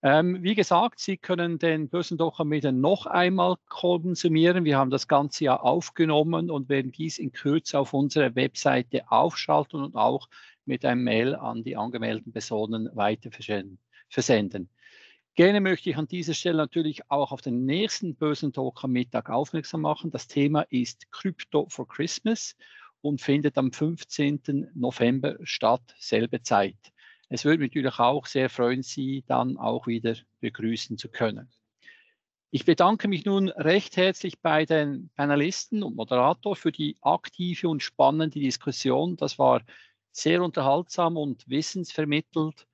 Ähm, 0.01 0.41
wie 0.41 0.55
gesagt, 0.55 1.01
Sie 1.01 1.17
können 1.17 1.59
den 1.59 1.89
Börsentalk 1.89 2.39
am 2.39 2.47
Mittag 2.47 2.71
noch 2.71 3.05
einmal 3.05 3.57
konsumieren. 3.67 4.63
Wir 4.63 4.77
haben 4.77 4.91
das 4.91 5.09
Ganze 5.09 5.43
ja 5.43 5.59
aufgenommen 5.59 6.49
und 6.51 6.69
werden 6.69 6.93
dies 6.93 7.17
in 7.17 7.33
Kürze 7.33 7.79
auf 7.79 7.93
unserer 7.93 8.33
Webseite 8.35 9.11
aufschalten 9.11 9.83
und 9.83 9.97
auch 9.97 10.29
mit 10.69 10.85
einem 10.85 11.03
Mail 11.03 11.35
an 11.35 11.63
die 11.63 11.75
angemeldeten 11.75 12.31
Personen 12.31 12.95
weiter 12.95 13.31
versenden. 13.31 14.69
Gerne 15.33 15.61
möchte 15.61 15.89
ich 15.89 15.97
an 15.97 16.07
dieser 16.07 16.35
Stelle 16.35 16.57
natürlich 16.57 17.09
auch 17.09 17.31
auf 17.31 17.41
den 17.41 17.65
nächsten 17.65 18.15
Börsentalk 18.15 18.83
am 18.83 18.91
Mittag 18.91 19.31
aufmerksam 19.31 19.81
machen. 19.81 20.11
Das 20.11 20.27
Thema 20.27 20.61
ist 20.69 21.11
Crypto 21.11 21.65
for 21.69 21.87
Christmas 21.87 22.55
und 23.01 23.19
findet 23.19 23.57
am 23.57 23.71
15. 23.71 24.69
November 24.75 25.37
statt, 25.41 25.95
selbe 25.97 26.43
Zeit. 26.43 26.77
Es 27.29 27.45
würde 27.45 27.63
mich 27.63 27.71
natürlich 27.73 27.97
auch 27.97 28.27
sehr 28.27 28.49
freuen, 28.49 28.83
Sie 28.83 29.23
dann 29.25 29.57
auch 29.57 29.87
wieder 29.87 30.15
begrüßen 30.39 30.99
zu 30.99 31.09
können. 31.09 31.49
Ich 32.51 32.65
bedanke 32.65 33.07
mich 33.07 33.25
nun 33.25 33.49
recht 33.49 33.95
herzlich 33.97 34.39
bei 34.39 34.65
den 34.65 35.09
Panelisten 35.15 35.83
und 35.83 35.95
Moderator 35.95 36.55
für 36.55 36.71
die 36.71 36.97
aktive 37.01 37.69
und 37.69 37.81
spannende 37.81 38.39
Diskussion. 38.39 39.17
Das 39.17 39.37
war 39.39 39.61
sehr 40.11 40.41
unterhaltsam 40.43 41.17
und 41.17 41.47
wissensvermittelt 41.49 42.67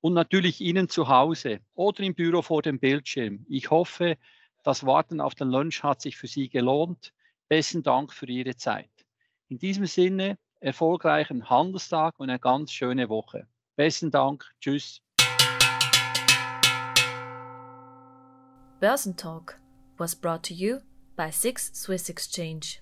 und 0.00 0.14
natürlich 0.14 0.60
Ihnen 0.60 0.88
zu 0.88 1.08
Hause 1.08 1.60
oder 1.74 2.00
im 2.00 2.14
Büro 2.14 2.42
vor 2.42 2.62
dem 2.62 2.78
Bildschirm. 2.78 3.46
Ich 3.48 3.70
hoffe, 3.70 4.18
das 4.62 4.84
Warten 4.84 5.20
auf 5.20 5.34
den 5.34 5.48
Lunch 5.48 5.82
hat 5.82 6.00
sich 6.00 6.16
für 6.16 6.26
Sie 6.26 6.48
gelohnt. 6.48 7.12
Besten 7.48 7.82
Dank 7.82 8.12
für 8.12 8.26
Ihre 8.26 8.56
Zeit. 8.56 8.90
In 9.48 9.58
diesem 9.58 9.86
Sinne, 9.86 10.38
erfolgreichen 10.60 11.50
Handelstag 11.50 12.18
und 12.18 12.30
eine 12.30 12.38
ganz 12.38 12.72
schöne 12.72 13.08
Woche. 13.08 13.46
Besten 13.76 14.10
Dank. 14.10 14.44
Tschüss. 14.60 15.00
Börsentalk 18.80 19.60
was 19.96 20.14
brought 20.14 20.42
to 20.42 20.54
you 20.54 20.80
by 21.14 21.30
Six 21.30 21.70
Swiss 21.72 22.08
Exchange. 22.08 22.81